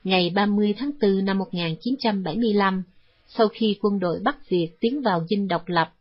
[0.04, 2.84] Ngày 30 tháng 4 năm 1975,
[3.28, 5.94] sau khi quân đội Bắc Việt tiến vào dinh độc lập,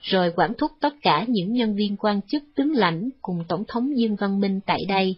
[0.00, 3.98] rồi quản thúc tất cả những nhân viên quan chức tướng lãnh cùng Tổng thống
[3.98, 5.16] Dương Văn Minh tại đây.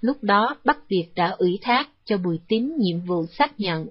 [0.00, 3.86] Lúc đó Bắc Việt đã ủy thác cho Bùi Tín nhiệm vụ xác nhận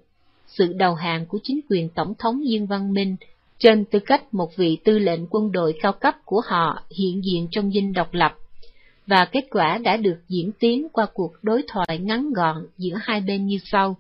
[0.48, 3.16] sự đầu hàng của chính quyền Tổng thống Dương Văn Minh
[3.60, 7.48] trên tư cách một vị tư lệnh quân đội cao cấp của họ hiện diện
[7.52, 8.36] trong dinh độc lập,
[9.08, 13.22] và kết quả đã được diễn tiến qua cuộc đối thoại ngắn gọn giữa hai
[13.22, 13.96] bên như sau.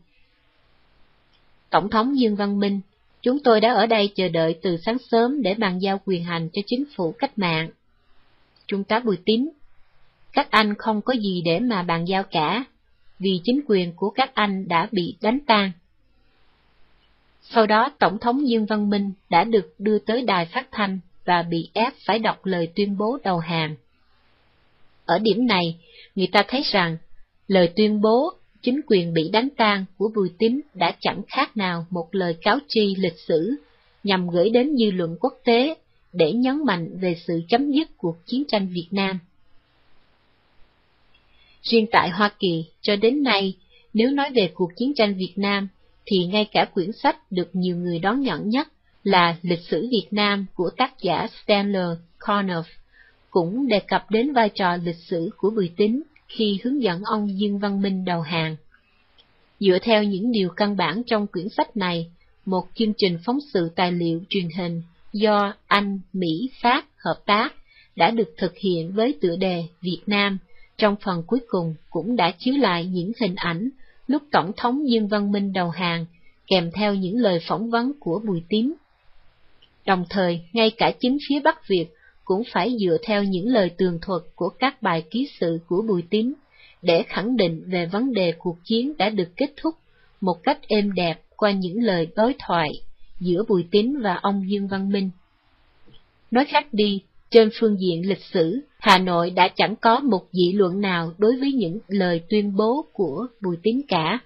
[1.69, 2.82] Tổng thống Dương Văn Minh,
[3.22, 6.49] chúng tôi đã ở đây chờ đợi từ sáng sớm để bàn giao quyền hành
[6.53, 7.69] cho chính phủ cách mạng.
[8.68, 9.49] Trung tá Bùi Tín,
[10.34, 12.65] các anh không có gì để mà bàn giao cả,
[13.19, 15.72] vì chính quyền của các anh đã bị đánh tan.
[17.41, 21.44] Sau đó Tổng thống Dương Văn Minh đã được đưa tới đài phát thanh và
[21.44, 23.76] bị ép phải đọc lời tuyên bố đầu hàng.
[25.06, 25.80] Ở điểm này,
[26.15, 26.98] người ta thấy rằng
[27.48, 31.86] lời tuyên bố chính quyền bị đánh tan của Bùi Tín đã chẳng khác nào
[31.90, 33.56] một lời cáo tri lịch sử
[34.03, 35.76] nhằm gửi đến dư luận quốc tế
[36.14, 39.19] để nhấn mạnh về sự chấm dứt cuộc chiến tranh Việt Nam.
[41.61, 43.53] Riêng tại Hoa Kỳ, cho đến nay,
[43.94, 45.68] nếu nói về cuộc chiến tranh Việt Nam
[46.06, 48.68] thì ngay cả quyển sách được nhiều người đón nhận nhất
[49.03, 52.64] là Lịch sử Việt Nam của tác giả Stanley Cornoff
[53.36, 57.40] cũng đề cập đến vai trò lịch sử của Bùi Tín khi hướng dẫn ông
[57.40, 58.56] Dương Văn Minh đầu hàng.
[59.60, 62.12] Dựa theo những điều căn bản trong quyển sách này,
[62.45, 64.82] một chương trình phóng sự tài liệu truyền hình
[65.14, 67.49] do Anh, Mỹ, Pháp hợp tác
[67.95, 70.38] đã được thực hiện với tựa đề Việt Nam,
[70.78, 73.70] trong phần cuối cùng cũng đã chiếu lại những hình ảnh
[74.07, 76.06] lúc Tổng thống Dương Văn Minh đầu hàng,
[76.48, 78.74] kèm theo những lời phỏng vấn của Bùi Tín.
[79.86, 81.86] Đồng thời, ngay cả chính phía Bắc Việt
[82.26, 86.04] cũng phải dựa theo những lời tường thuật của các bài ký sự của Bùi
[86.10, 86.34] Tín
[86.82, 89.76] để khẳng định về vấn đề cuộc chiến đã được kết thúc
[90.22, 92.70] một cách êm đẹp qua những lời đối thoại
[93.20, 95.10] giữa Bùi Tín và ông Dương Văn Minh.
[96.32, 100.52] Nói khác đi, trên phương diện lịch sử, Hà Nội đã chẳng có một dị
[100.52, 104.20] luận nào đối với những lời tuyên bố của Bùi Tín cả.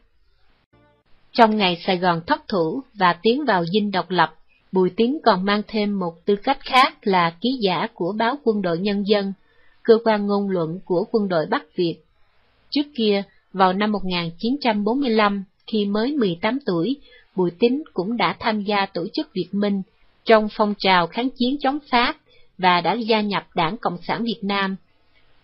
[1.32, 4.36] Trong ngày Sài Gòn thất thủ và tiến vào dinh độc lập,
[4.72, 8.62] Bùi Tiến còn mang thêm một tư cách khác là ký giả của báo Quân
[8.62, 9.34] đội Nhân dân,
[9.84, 11.96] cơ quan ngôn luận của quân đội Bắc Việt.
[12.70, 13.24] Trước kia,
[13.54, 16.98] vào năm 1945, khi mới 18 tuổi,
[17.36, 19.82] Bùi Tín cũng đã tham gia tổ chức Việt Minh
[20.26, 22.16] trong phong trào kháng chiến chống Pháp
[22.58, 24.76] và đã gia nhập Đảng Cộng sản Việt Nam.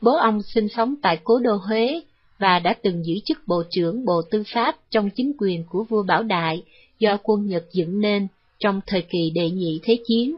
[0.01, 2.01] Bố ông sinh sống tại cố đô Huế
[2.39, 6.03] và đã từng giữ chức Bộ trưởng Bộ Tư pháp trong chính quyền của vua
[6.03, 6.63] Bảo Đại
[6.99, 8.27] do quân Nhật dựng nên
[8.65, 10.35] trong thời kỳ đệ nhị Thế chiến.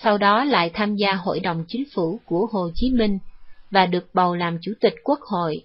[0.00, 3.18] Sau đó lại tham gia Hội đồng Chính phủ của Hồ Chí Minh
[3.70, 5.62] và được bầu làm Chủ tịch Quốc hội.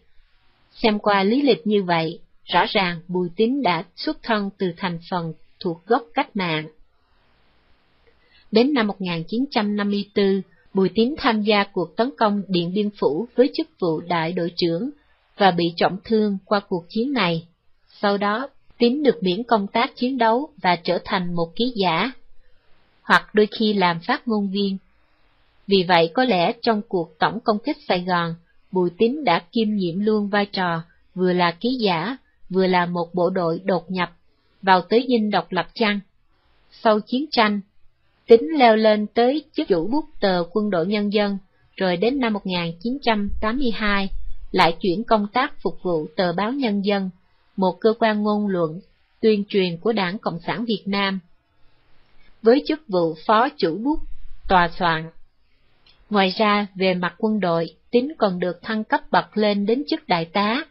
[0.71, 4.99] Xem qua lý lịch như vậy, rõ ràng Bùi Tín đã xuất thân từ thành
[5.09, 6.67] phần thuộc gốc cách mạng.
[8.51, 10.41] Đến năm 1954,
[10.73, 14.51] Bùi Tín tham gia cuộc tấn công Điện Biên Phủ với chức vụ đại đội
[14.55, 14.89] trưởng
[15.37, 17.47] và bị trọng thương qua cuộc chiến này.
[18.01, 18.49] Sau đó,
[18.83, 22.11] Tín được miễn công tác chiến đấu và trở thành một ký giả,
[23.01, 24.77] hoặc đôi khi làm phát ngôn viên.
[25.67, 28.35] Vì vậy có lẽ trong cuộc tổng công kích Sài Gòn,
[28.71, 30.81] Bùi Tín đã kiêm nhiệm luôn vai trò
[31.15, 32.17] vừa là ký giả,
[32.49, 34.11] vừa là một bộ đội đột nhập
[34.61, 35.99] vào tới dinh độc lập chăng.
[36.71, 37.61] Sau chiến tranh,
[38.27, 41.37] Tín leo lên tới chức chủ bút tờ quân đội nhân dân,
[41.77, 44.09] rồi đến năm 1982
[44.51, 47.09] lại chuyển công tác phục vụ tờ báo Nhân dân,
[47.57, 48.79] một cơ quan ngôn luận,
[49.21, 51.19] tuyên truyền của Đảng Cộng sản Việt Nam.
[52.41, 53.99] Với chức vụ phó chủ bút,
[54.49, 55.09] tòa soạn.
[56.09, 60.07] Ngoài ra, về mặt quân đội, Tính còn được thăng cấp bậc lên đến chức
[60.07, 60.65] đại tá.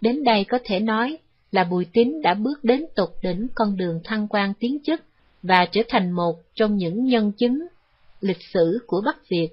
[0.00, 1.18] Đến đây có thể nói
[1.52, 5.00] là Bùi Tín đã bước đến tục đỉnh con đường thăng quan tiến chức
[5.42, 7.66] và trở thành một trong những nhân chứng
[8.20, 9.48] lịch sử của Bắc Việt,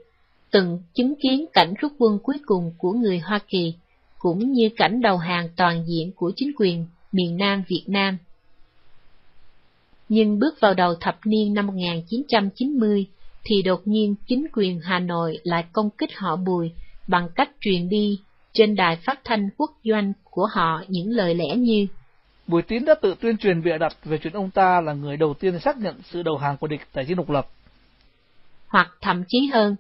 [0.51, 3.73] từng chứng kiến cảnh rút quân cuối cùng của người Hoa Kỳ,
[4.25, 8.17] cũng như cảnh đầu hàng toàn diện của chính quyền miền Nam Việt Nam.
[10.09, 13.05] Nhưng bước vào đầu thập niên năm 1990,
[13.43, 16.71] thì đột nhiên chính quyền Hà Nội lại công kích họ Bùi
[17.07, 18.19] bằng cách truyền đi
[18.53, 21.87] trên đài phát thanh quốc doanh của họ những lời lẽ như
[22.47, 25.33] Bùi Tín đã tự tuyên truyền bịa đặt về chuyện ông ta là người đầu
[25.33, 27.47] tiên xác nhận sự đầu hàng của địch tại dinh độc lập.
[28.67, 29.75] Hoặc thậm chí hơn,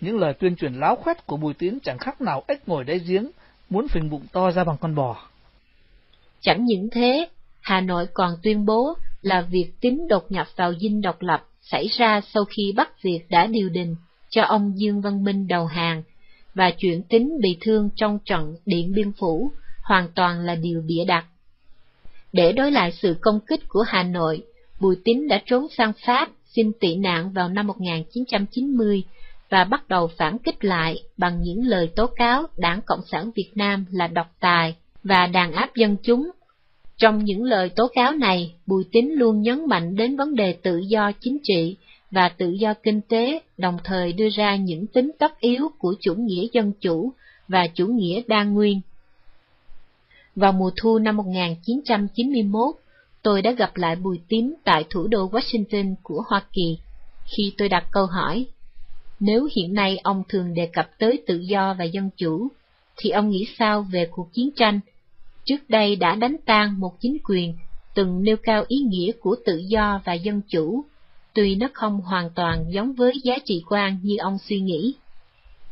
[0.00, 2.98] những lời tuyên truyền láo khoét của Bùi Tiến chẳng khác nào ếch ngồi đáy
[2.98, 3.30] giếng,
[3.70, 5.28] muốn phình bụng to ra bằng con bò.
[6.40, 7.28] Chẳng những thế,
[7.60, 11.88] Hà Nội còn tuyên bố là việc Tín đột nhập vào dinh độc lập xảy
[11.98, 13.96] ra sau khi Bắc Việt đã điều đình
[14.30, 16.02] cho ông Dương Văn Minh đầu hàng,
[16.54, 19.50] và chuyện Tín bị thương trong trận Điện Biên Phủ
[19.82, 21.24] hoàn toàn là điều bịa đặt.
[22.32, 24.42] Để đối lại sự công kích của Hà Nội,
[24.80, 29.02] Bùi Tín đã trốn sang Pháp xin tị nạn vào năm 1990
[29.50, 33.50] và bắt đầu phản kích lại bằng những lời tố cáo Đảng Cộng sản Việt
[33.54, 36.30] Nam là độc tài và đàn áp dân chúng.
[36.96, 40.78] Trong những lời tố cáo này, Bùi Tín luôn nhấn mạnh đến vấn đề tự
[40.78, 41.76] do chính trị
[42.10, 46.14] và tự do kinh tế, đồng thời đưa ra những tính tất yếu của chủ
[46.14, 47.12] nghĩa dân chủ
[47.48, 48.80] và chủ nghĩa đa nguyên.
[50.36, 52.74] Vào mùa thu năm 1991,
[53.22, 56.78] tôi đã gặp lại Bùi Tín tại thủ đô Washington của Hoa Kỳ.
[57.24, 58.46] Khi tôi đặt câu hỏi,
[59.20, 62.48] nếu hiện nay ông thường đề cập tới tự do và dân chủ,
[62.96, 64.80] thì ông nghĩ sao về cuộc chiến tranh?
[65.44, 67.54] Trước đây đã đánh tan một chính quyền
[67.94, 70.84] từng nêu cao ý nghĩa của tự do và dân chủ,
[71.34, 74.94] tuy nó không hoàn toàn giống với giá trị quan như ông suy nghĩ.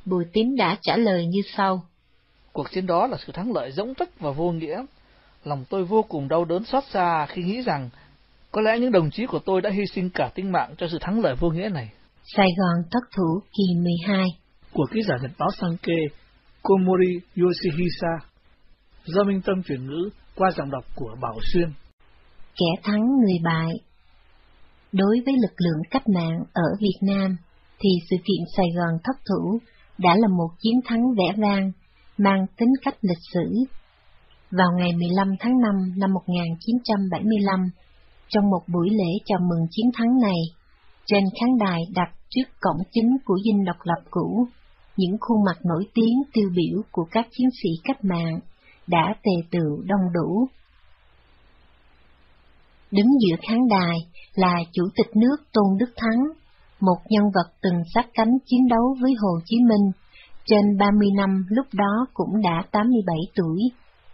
[0.05, 1.82] Bùi Tín đã trả lời như sau.
[2.52, 4.85] Cuộc chiến đó là sự thắng lợi rỗng tích và vô nghĩa.
[5.44, 7.90] Lòng tôi vô cùng đau đớn xót xa khi nghĩ rằng
[8.51, 10.98] có lẽ những đồng chí của tôi đã hy sinh cả tính mạng cho sự
[11.01, 11.89] thắng lợi vô nghĩa này.
[12.35, 14.27] Sài Gòn thất thủ kỳ 12
[14.73, 16.05] của ký giả nhật báo Sankei
[16.62, 18.28] Komori Yoshihisa
[19.05, 21.69] do Minh Tâm chuyển ngữ qua giọng đọc của Bảo Xuyên.
[22.57, 23.73] Kẻ thắng người bại
[24.93, 27.36] Đối với lực lượng cách mạng ở Việt Nam,
[27.78, 29.59] thì sự kiện Sài Gòn thất thủ
[29.98, 31.73] đã là một chiến thắng vẻ vang,
[32.19, 33.65] mang tính cách lịch sử.
[34.51, 37.61] Vào ngày 15 tháng 5 năm 1975,
[38.28, 40.40] trong một buổi lễ chào mừng chiến thắng này,
[41.06, 44.46] trên khán đài đặt trước cổng chính của dinh độc lập cũ,
[44.96, 48.38] những khuôn mặt nổi tiếng tiêu biểu của các chiến sĩ cách mạng
[48.86, 50.48] đã tề tựu đông đủ.
[52.90, 53.98] Đứng giữa khán đài
[54.34, 56.20] là Chủ tịch nước Tôn Đức Thắng,
[56.80, 59.92] một nhân vật từng sát cánh chiến đấu với Hồ Chí Minh,
[60.44, 63.60] trên 30 năm lúc đó cũng đã 87 tuổi.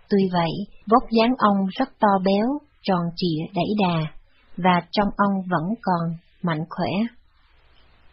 [0.09, 0.51] Tuy vậy,
[0.91, 2.47] vóc dáng ông rất to béo,
[2.83, 4.13] tròn trịa đẩy đà,
[4.57, 6.91] và trong ông vẫn còn mạnh khỏe.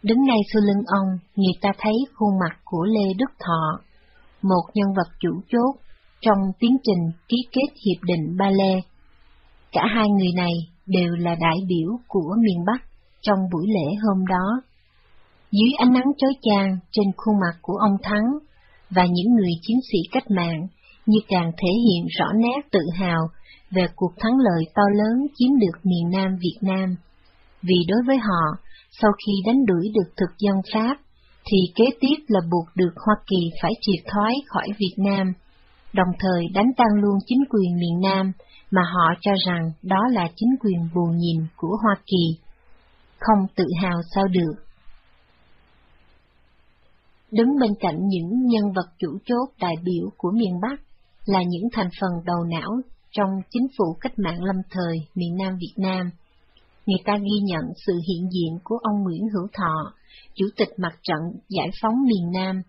[0.02, 3.80] Đứng ngay sau lưng ông, người ta thấy khuôn mặt của Lê Đức Thọ,
[4.42, 5.80] một nhân vật chủ chốt
[6.20, 8.80] trong tiến trình ký kết Hiệp định Ba Lê.
[9.72, 10.52] Cả hai người này
[10.86, 12.82] đều là đại biểu của miền Bắc
[13.20, 14.62] trong buổi lễ hôm đó.
[15.50, 18.24] Dưới ánh nắng chói chang trên khuôn mặt của ông Thắng
[18.90, 20.66] và những người chiến sĩ cách mạng
[21.06, 23.20] như càng thể hiện rõ nét tự hào
[23.70, 26.96] về cuộc thắng lợi to lớn chiếm được miền Nam Việt Nam.
[27.62, 28.42] Vì đối với họ,
[28.90, 30.96] sau khi đánh đuổi được thực dân Pháp,
[31.44, 35.32] thì kế tiếp là buộc được Hoa Kỳ phải triệt thoái khỏi Việt Nam,
[35.92, 38.32] đồng thời đánh tan luôn chính quyền miền Nam
[38.70, 42.38] mà họ cho rằng đó là chính quyền bù nhìn của Hoa Kỳ.
[43.18, 44.54] Không tự hào sao được.
[47.30, 50.80] Đứng bên cạnh những nhân vật chủ chốt đại biểu của miền Bắc
[51.26, 52.70] là những thành phần đầu não
[53.10, 56.10] trong chính phủ cách mạng lâm thời miền Nam Việt Nam
[56.86, 59.92] người ta ghi nhận sự hiện diện của ông Nguyễn Hữu Thọ,
[60.34, 62.62] Chủ tịch Mặt trận Giải phóng miền Nam,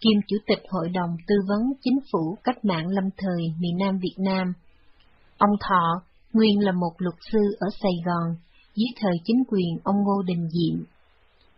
[0.00, 3.98] kiêm Chủ tịch Hội đồng Tư vấn Chính phủ Cách mạng Lâm thời miền Nam
[3.98, 4.52] Việt Nam.
[5.38, 8.36] Ông Thọ nguyên là một luật sư ở Sài Gòn,
[8.74, 10.84] dưới thời chính quyền ông Ngô Đình Diệm.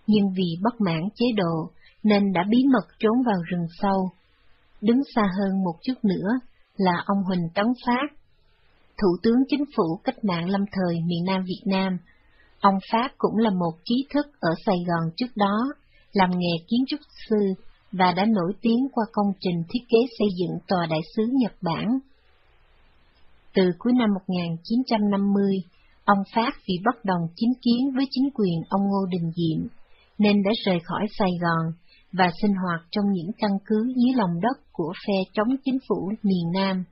[0.06, 1.70] Nhưng vì bất mãn chế độ
[2.02, 4.10] nên đã bí mật trốn vào rừng sâu.
[4.80, 6.28] Đứng xa hơn một chút nữa
[6.76, 8.19] là ông Huỳnh Tấn Phát,
[9.02, 11.98] Thủ tướng Chính phủ Cách mạng lâm thời miền Nam Việt Nam.
[12.60, 15.56] Ông Pháp cũng là một trí thức ở Sài Gòn trước đó,
[16.12, 17.36] làm nghề kiến trúc sư
[17.92, 21.52] và đã nổi tiếng qua công trình thiết kế xây dựng tòa đại sứ Nhật
[21.62, 21.98] Bản.
[23.54, 25.52] Từ cuối năm 1950,
[26.04, 29.66] ông Pháp vì bất đồng chính kiến với chính quyền ông Ngô Đình Diệm,
[30.18, 31.72] nên đã rời khỏi Sài Gòn
[32.12, 36.12] và sinh hoạt trong những căn cứ dưới lòng đất của phe chống chính phủ
[36.22, 36.84] miền Nam.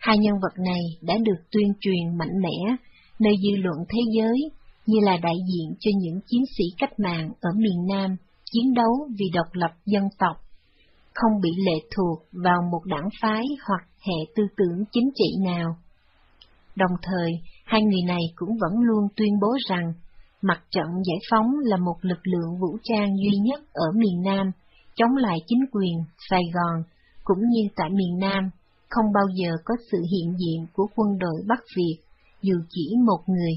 [0.00, 2.76] Hai nhân vật này đã được tuyên truyền mạnh mẽ
[3.18, 4.50] nơi dư luận thế giới
[4.86, 9.08] như là đại diện cho những chiến sĩ cách mạng ở miền Nam chiến đấu
[9.18, 10.36] vì độc lập dân tộc,
[11.14, 15.76] không bị lệ thuộc vào một đảng phái hoặc hệ tư tưởng chính trị nào.
[16.76, 17.32] Đồng thời,
[17.64, 19.92] hai người này cũng vẫn luôn tuyên bố rằng
[20.42, 24.50] mặt trận giải phóng là một lực lượng vũ trang duy nhất ở miền Nam,
[24.94, 25.94] chống lại chính quyền
[26.30, 26.82] Sài Gòn,
[27.24, 28.50] cũng như tại miền Nam,
[28.90, 31.96] không bao giờ có sự hiện diện của quân đội Bắc Việt,
[32.42, 33.52] dù chỉ một người.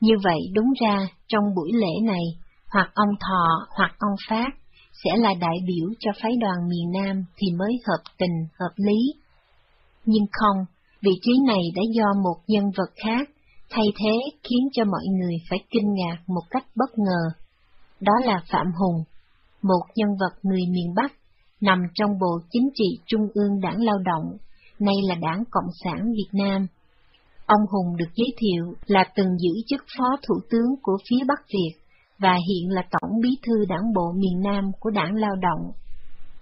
[0.00, 2.24] Như vậy đúng ra, trong buổi lễ này,
[2.72, 4.48] hoặc ông Thọ hoặc ông Phát
[5.04, 9.22] sẽ là đại biểu cho phái đoàn miền Nam thì mới hợp tình, hợp lý.
[10.04, 10.64] Nhưng không,
[11.00, 13.28] vị trí này đã do một nhân vật khác
[13.70, 17.22] thay thế khiến cho mọi người phải kinh ngạc một cách bất ngờ.
[18.00, 19.04] Đó là Phạm Hùng,
[19.62, 21.12] một nhân vật người miền Bắc,
[21.60, 24.36] nằm trong Bộ Chính trị Trung ương Đảng Lao động,
[24.78, 26.66] nay là Đảng Cộng sản Việt Nam.
[27.46, 31.40] Ông Hùng được giới thiệu là từng giữ chức Phó Thủ tướng của phía Bắc
[31.48, 31.74] Việt
[32.18, 35.72] và hiện là Tổng Bí thư Đảng Bộ miền Nam của Đảng Lao động.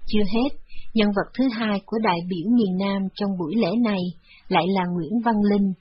[0.06, 0.48] Chưa hết,
[0.94, 4.02] nhân vật thứ hai của đại biểu miền Nam trong buổi lễ này
[4.48, 5.72] lại là Nguyễn Văn Linh,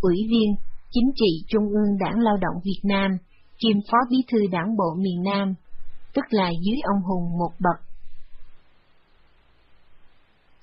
[0.00, 0.54] Ủy viên
[0.90, 3.10] Chính trị Trung ương Đảng Lao động Việt Nam,
[3.58, 5.54] kiêm Phó Bí thư Đảng Bộ miền Nam,
[6.14, 7.87] tức là dưới ông Hùng một bậc.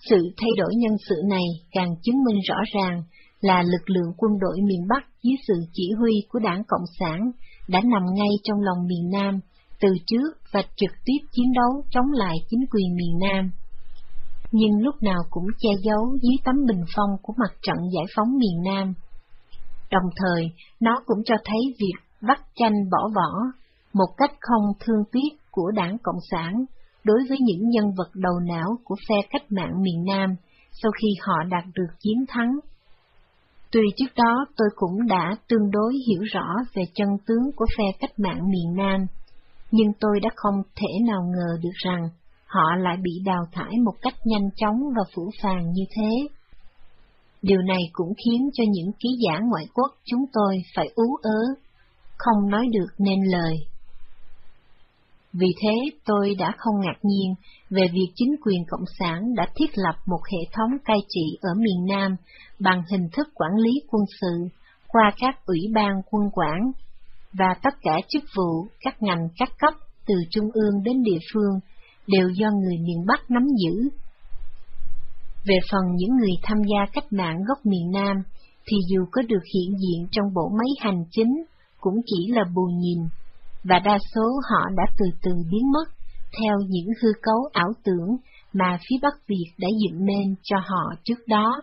[0.10, 3.04] Sự thay đổi nhân sự này càng chứng minh rõ ràng
[3.42, 7.32] là lực lượng quân đội miền Bắc dưới sự chỉ huy của Đảng Cộng sản
[7.68, 9.40] đã nằm ngay trong lòng miền Nam
[9.82, 13.52] từ trước và trực tiếp chiến đấu chống lại chính quyền miền Nam.
[14.52, 18.38] Nhưng lúc nào cũng che giấu dưới tấm bình phong của mặt trận giải phóng
[18.38, 18.94] miền Nam.
[19.92, 23.32] Đồng thời, nó cũng cho thấy việc bắt tranh bỏ vỏ,
[23.94, 26.66] một cách không thương tiếc của đảng Cộng sản
[27.06, 30.36] đối với những nhân vật đầu não của phe cách mạng miền Nam
[30.72, 32.52] sau khi họ đạt được chiến thắng
[33.76, 37.84] Tuy trước đó tôi cũng đã tương đối hiểu rõ về chân tướng của phe
[38.00, 39.06] cách mạng miền Nam,
[39.72, 42.10] nhưng tôi đã không thể nào ngờ được rằng
[42.46, 46.10] họ lại bị đào thải một cách nhanh chóng và phủ phàng như thế.
[47.42, 51.40] Điều này cũng khiến cho những ký giả ngoại quốc chúng tôi phải ú ớ,
[52.18, 53.56] không nói được nên lời.
[55.40, 57.36] Vì thế tôi đã không ngạc nhiên
[57.70, 61.50] về việc chính quyền Cộng sản đã thiết lập một hệ thống cai trị ở
[61.58, 62.16] miền Nam
[62.60, 64.48] bằng hình thức quản lý quân sự
[64.88, 66.72] qua các ủy ban quân quản,
[67.34, 69.74] và tất cả chức vụ các ngành các cấp
[70.08, 71.60] từ trung ương đến địa phương
[72.08, 73.90] đều do người miền Bắc nắm giữ.
[75.46, 78.18] Về phần những người tham gia cách mạng gốc miền Nam,
[78.68, 81.44] thì dù có được hiện diện trong bộ máy hành chính,
[81.80, 83.00] cũng chỉ là bù nhìn
[83.70, 85.86] và đa số họ đã từ từ biến mất
[86.40, 88.18] theo những hư cấu ảo tưởng
[88.54, 91.62] mà phía Bắc Việt đã dựng nên cho họ trước đó.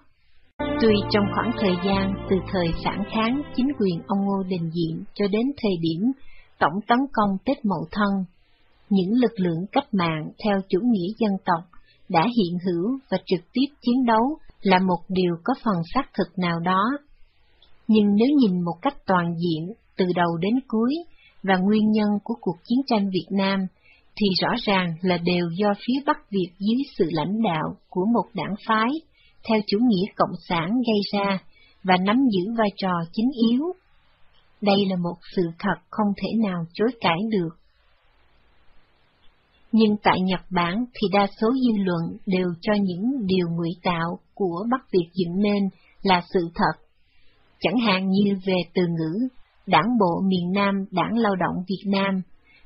[0.59, 5.05] Tuy trong khoảng thời gian từ thời phản kháng chính quyền ông Ngô Đình Diệm
[5.15, 6.13] cho đến thời điểm
[6.59, 8.25] tổng tấn công Tết Mậu Thân,
[8.91, 11.65] những lực lượng cách mạng theo chủ nghĩa dân tộc
[12.09, 16.39] đã hiện hữu và trực tiếp chiến đấu là một điều có phần xác thực
[16.39, 16.85] nào đó.
[17.89, 20.95] Nhưng nếu nhìn một cách toàn diện, từ đầu đến cuối,
[21.43, 23.67] và nguyên nhân của cuộc chiến tranh Việt Nam
[24.17, 28.25] thì rõ ràng là đều do phía Bắc Việt dưới sự lãnh đạo của một
[28.35, 28.91] đảng phái,
[29.49, 31.39] theo chủ nghĩa cộng sản gây ra
[31.85, 33.63] và nắm giữ vai trò chính yếu.
[34.61, 37.57] Đây là một sự thật không thể nào chối cãi được.
[39.73, 44.19] Nhưng tại Nhật Bản thì đa số dư luận đều cho những điều ngụy tạo
[44.35, 45.69] của Bắc Việt dựng nên
[46.03, 46.83] là sự thật.
[47.61, 49.29] Chẳng hạn như về từ ngữ
[49.67, 52.23] Đảng bộ miền Nam Đảng Lao động Việt Nam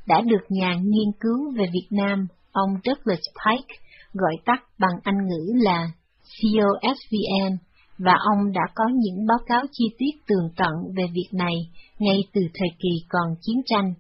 [0.07, 3.75] đã được nhà nghiên cứu về Việt Nam, ông Douglas Pike,
[4.13, 5.91] gọi tắt bằng Anh ngữ là
[6.43, 7.57] COSVN,
[7.99, 11.55] và ông đã có những báo cáo chi tiết tường tận về việc này
[11.99, 13.95] ngay từ thời kỳ còn chiến tranh.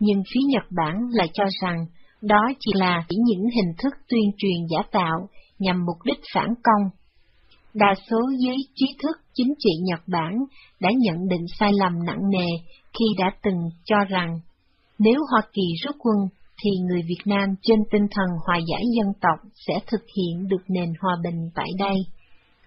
[0.00, 1.86] Nhưng phía Nhật Bản lại cho rằng
[2.22, 6.48] đó chỉ là chỉ những hình thức tuyên truyền giả tạo nhằm mục đích phản
[6.62, 6.90] công
[7.74, 10.32] Đa số giới trí thức chính trị Nhật Bản
[10.80, 12.48] đã nhận định sai lầm nặng nề
[12.98, 14.40] khi đã từng cho rằng
[14.98, 16.16] nếu Hoa Kỳ rút quân
[16.62, 20.62] thì người Việt Nam trên tinh thần hòa giải dân tộc sẽ thực hiện được
[20.68, 21.96] nền hòa bình tại đây.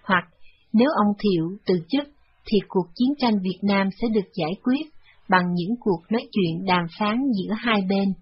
[0.04, 0.24] Hoặc
[0.72, 2.08] nếu ông Thiệu từ chức
[2.46, 4.86] thì cuộc chiến tranh Việt Nam sẽ được giải quyết
[5.28, 8.12] bằng những cuộc nói chuyện đàm phán giữa hai bên.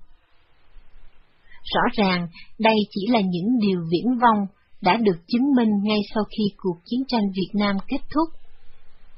[1.75, 2.27] Rõ ràng,
[2.59, 4.47] đây chỉ là những điều viễn vông
[4.85, 8.29] đã được chứng minh ngay sau khi cuộc chiến tranh Việt Nam kết thúc.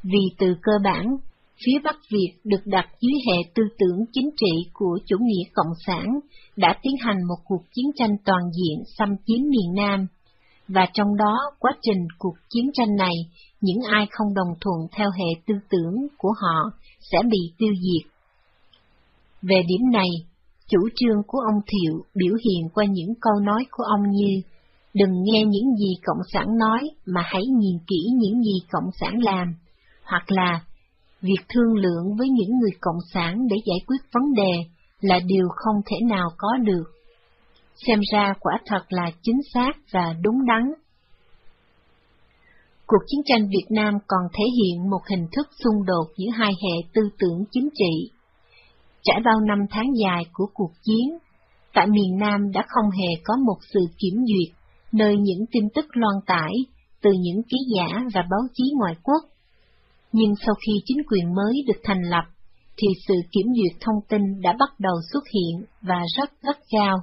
[0.03, 1.17] Vì từ cơ bản,
[1.65, 5.73] phía Bắc Việt được đặt dưới hệ tư tưởng chính trị của chủ nghĩa cộng
[5.87, 6.07] sản
[6.57, 10.07] đã tiến hành một cuộc chiến tranh toàn diện xâm chiếm miền Nam,
[10.69, 13.15] và trong đó quá trình cuộc chiến tranh này,
[13.61, 16.71] những ai không đồng thuận theo hệ tư tưởng của họ
[17.01, 18.11] sẽ bị tiêu diệt.
[19.43, 20.09] Về điểm này,
[20.69, 24.41] chủ trương của ông Thiệu biểu hiện qua những câu nói của ông như
[24.99, 29.15] Đừng nghe những gì Cộng sản nói mà hãy nhìn kỹ những gì Cộng sản
[29.23, 29.55] làm,
[30.05, 30.61] hoặc là
[31.21, 34.53] việc thương lượng với những người Cộng sản để giải quyết vấn đề
[35.01, 36.85] là điều không thể nào có được.
[37.87, 40.63] Xem ra quả thật là chính xác và đúng đắn.
[42.87, 46.53] Cuộc chiến tranh Việt Nam còn thể hiện một hình thức xung đột giữa hai
[46.63, 48.11] hệ tư tưởng chính trị.
[49.03, 51.19] Trải bao năm tháng dài của cuộc chiến,
[51.75, 54.56] tại miền Nam đã không hề có một sự kiểm duyệt
[54.97, 56.53] nơi những tin tức loan tải
[57.03, 59.23] từ những ký giả và báo chí ngoại quốc.
[60.13, 62.25] Nhưng sau khi chính quyền mới được thành lập,
[62.77, 66.97] thì sự kiểm duyệt thông tin đã bắt đầu xuất hiện và rất gắt gao.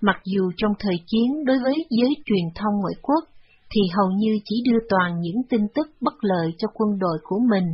[0.00, 3.24] Mặc dù trong thời chiến đối với giới truyền thông ngoại quốc,
[3.70, 7.40] thì hầu như chỉ đưa toàn những tin tức bất lợi cho quân đội của
[7.50, 7.64] mình,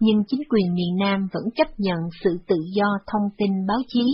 [0.00, 4.04] nhưng chính quyền miền Nam vẫn chấp nhận sự tự do thông tin báo chí.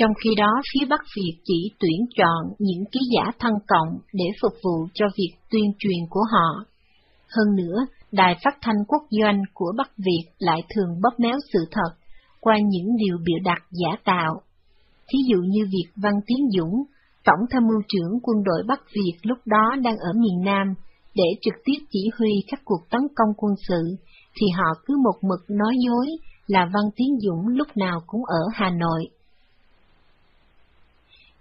[0.00, 4.24] Trong khi đó, phía Bắc Việt chỉ tuyển chọn những ký giả thân cộng để
[4.42, 6.64] phục vụ cho việc tuyên truyền của họ.
[7.36, 11.58] Hơn nữa, đài phát thanh quốc doanh của Bắc Việt lại thường bóp méo sự
[11.70, 11.90] thật
[12.40, 14.40] qua những điều biểu đặt giả tạo.
[15.08, 16.74] Thí dụ như việc Văn Tiến Dũng,
[17.24, 20.74] Tổng tham mưu trưởng quân đội Bắc Việt lúc đó đang ở miền Nam,
[21.14, 23.96] để trực tiếp chỉ huy các cuộc tấn công quân sự,
[24.34, 26.06] thì họ cứ một mực nói dối
[26.46, 29.08] là Văn Tiến Dũng lúc nào cũng ở Hà Nội.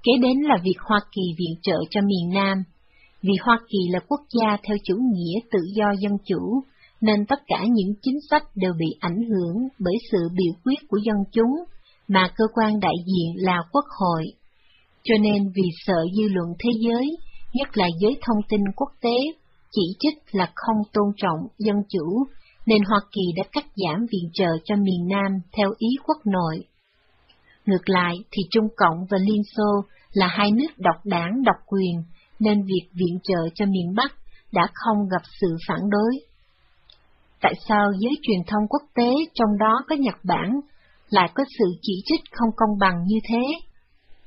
[0.03, 2.63] Kế đến là việc Hoa Kỳ viện trợ cho miền Nam.
[3.21, 6.63] Vì Hoa Kỳ là quốc gia theo chủ nghĩa tự do dân chủ,
[7.01, 10.97] nên tất cả những chính sách đều bị ảnh hưởng bởi sự biểu quyết của
[10.97, 11.51] dân chúng,
[12.07, 14.23] mà cơ quan đại diện là quốc hội.
[15.03, 17.17] Cho nên vì sợ dư luận thế giới,
[17.53, 19.17] nhất là giới thông tin quốc tế,
[19.71, 22.23] chỉ trích là không tôn trọng dân chủ,
[22.65, 26.65] nên Hoa Kỳ đã cắt giảm viện trợ cho miền Nam theo ý quốc nội.
[27.69, 32.03] Ngược lại thì Trung Cộng và Liên Xô là hai nước độc đảng độc quyền,
[32.39, 34.11] nên việc viện trợ cho miền Bắc
[34.51, 36.19] đã không gặp sự phản đối.
[37.41, 40.59] Tại sao giới truyền thông quốc tế trong đó có Nhật Bản
[41.09, 43.43] lại có sự chỉ trích không công bằng như thế?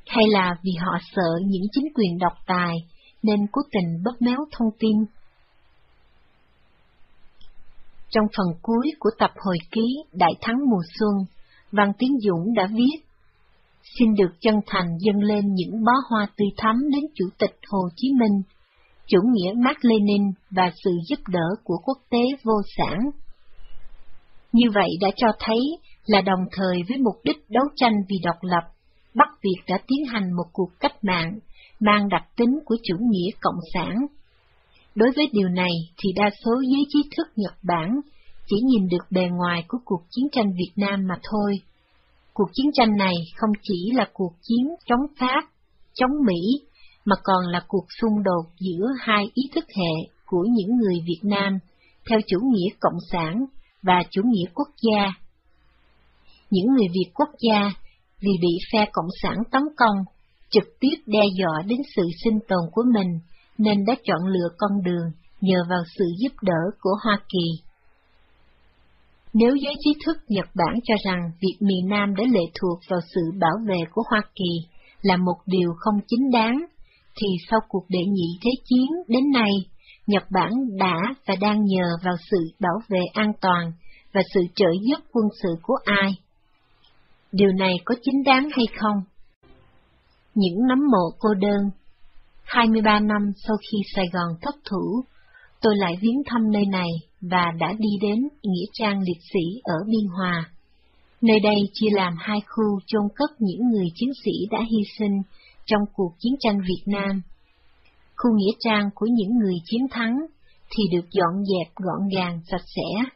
[0.06, 2.74] Hay là vì họ sợ những chính quyền độc tài
[3.22, 4.96] nên cố tình bóp méo thông tin?
[8.08, 11.12] Trong phần cuối của tập hồi ký Đại thắng mùa xuân,
[11.72, 13.11] Văn Tiến Dũng đã viết
[13.98, 17.88] xin được chân thành dâng lên những bó hoa tươi thắm đến Chủ tịch Hồ
[17.96, 18.42] Chí Minh,
[19.06, 22.98] chủ nghĩa Mark Lenin và sự giúp đỡ của quốc tế vô sản.
[24.52, 25.60] Như vậy đã cho thấy
[26.06, 28.64] là đồng thời với mục đích đấu tranh vì độc lập,
[29.14, 31.38] Bắc Việt đã tiến hành một cuộc cách mạng
[31.80, 33.96] mang đặc tính của chủ nghĩa cộng sản.
[34.94, 38.00] Đối với điều này thì đa số giới trí thức Nhật Bản
[38.46, 41.54] chỉ nhìn được bề ngoài của cuộc chiến tranh Việt Nam mà thôi
[42.34, 45.42] Cuộc chiến tranh này không chỉ là cuộc chiến chống Pháp,
[45.94, 46.66] chống Mỹ,
[47.04, 51.20] mà còn là cuộc xung đột giữa hai ý thức hệ của những người Việt
[51.22, 51.58] Nam
[52.08, 53.44] theo chủ nghĩa cộng sản
[53.82, 55.12] và chủ nghĩa quốc gia.
[56.50, 57.72] Những người Việt quốc gia
[58.20, 59.96] vì bị phe cộng sản tấn công,
[60.50, 63.18] trực tiếp đe dọa đến sự sinh tồn của mình,
[63.58, 67.62] nên đã chọn lựa con đường nhờ vào sự giúp đỡ của Hoa Kỳ.
[69.34, 73.00] Nếu giới trí thức Nhật Bản cho rằng việc miền Nam đã lệ thuộc vào
[73.14, 74.68] sự bảo vệ của Hoa Kỳ
[75.02, 76.56] là một điều không chính đáng,
[77.16, 79.50] thì sau cuộc đệ nhị thế chiến đến nay,
[80.06, 80.96] Nhật Bản đã
[81.26, 83.72] và đang nhờ vào sự bảo vệ an toàn
[84.14, 86.12] và sự trợ giúp quân sự của ai?
[87.32, 89.02] Điều này có chính đáng hay không?
[90.34, 91.70] Những nấm mộ cô đơn
[92.44, 95.04] 23 năm sau khi Sài Gòn thất thủ,
[95.60, 96.88] tôi lại viếng thăm nơi này
[97.22, 100.50] và đã đi đến Nghĩa trang liệt sĩ ở Biên Hòa.
[101.20, 105.22] Nơi đây chia làm hai khu chôn cất những người chiến sĩ đã hy sinh
[105.64, 107.22] trong cuộc chiến tranh Việt Nam.
[108.16, 110.16] Khu Nghĩa trang của những người chiến thắng
[110.70, 113.10] thì được dọn dẹp gọn gàng sạch sẽ,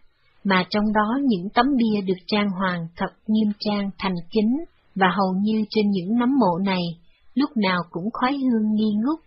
[0.44, 4.56] mà trong đó những tấm bia được trang hoàng thật nghiêm trang thành kính,
[4.94, 6.82] và hầu như trên những nấm mộ này
[7.34, 9.20] lúc nào cũng khói hương nghi ngút,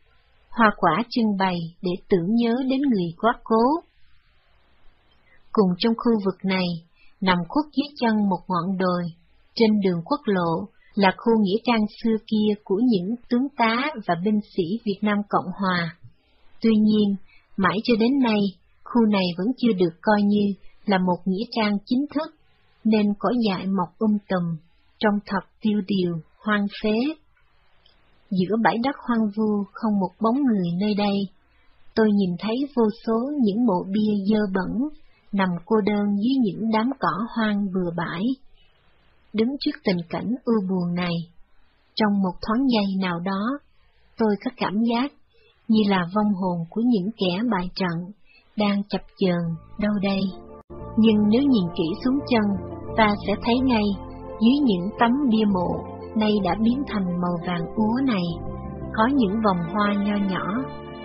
[0.49, 3.63] hoa quả trưng bày để tưởng nhớ đến người quá cố
[5.51, 6.67] Cùng trong khu vực này,
[7.21, 9.03] nằm khuất dưới chân một ngọn đồi,
[9.55, 14.15] trên đường quốc lộ là khu nghĩa trang xưa kia của những tướng tá và
[14.25, 15.95] binh sĩ Việt Nam Cộng Hòa.
[16.61, 17.15] Tuy nhiên,
[17.57, 18.39] mãi cho đến nay,
[18.83, 20.53] khu này vẫn chưa được coi như
[20.85, 22.35] là một nghĩa trang chính thức,
[22.83, 24.57] nên cỏ dại mọc um tùm,
[24.99, 26.13] trong thập tiêu điều,
[26.45, 26.97] hoang phế.
[28.29, 31.17] Giữa bãi đất hoang vu không một bóng người nơi đây,
[31.95, 34.89] tôi nhìn thấy vô số những mộ bia dơ bẩn,
[35.31, 38.23] nằm cô đơn dưới những đám cỏ hoang bừa bãi.
[39.33, 41.13] Đứng trước tình cảnh ưu buồn này,
[41.95, 43.59] trong một thoáng giây nào đó,
[44.17, 45.11] tôi có cảm giác
[45.67, 48.11] như là vong hồn của những kẻ bại trận
[48.57, 50.21] đang chập chờn đâu đây.
[50.97, 52.43] Nhưng nếu nhìn kỹ xuống chân,
[52.97, 53.83] ta sẽ thấy ngay
[54.41, 58.23] dưới những tấm bia mộ nay đã biến thành màu vàng úa này,
[58.93, 60.45] có những vòng hoa nho nhỏ,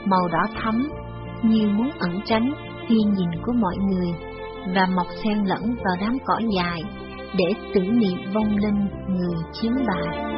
[0.04, 0.88] màu đỏ thắm,
[1.42, 2.54] như muốn ẩn tránh
[2.88, 4.12] khi nhìn của mọi người,
[4.74, 6.80] và mọc xen lẫn vào đám cỏ dài,
[7.36, 10.34] để tưởng niệm vong linh người chiến bại.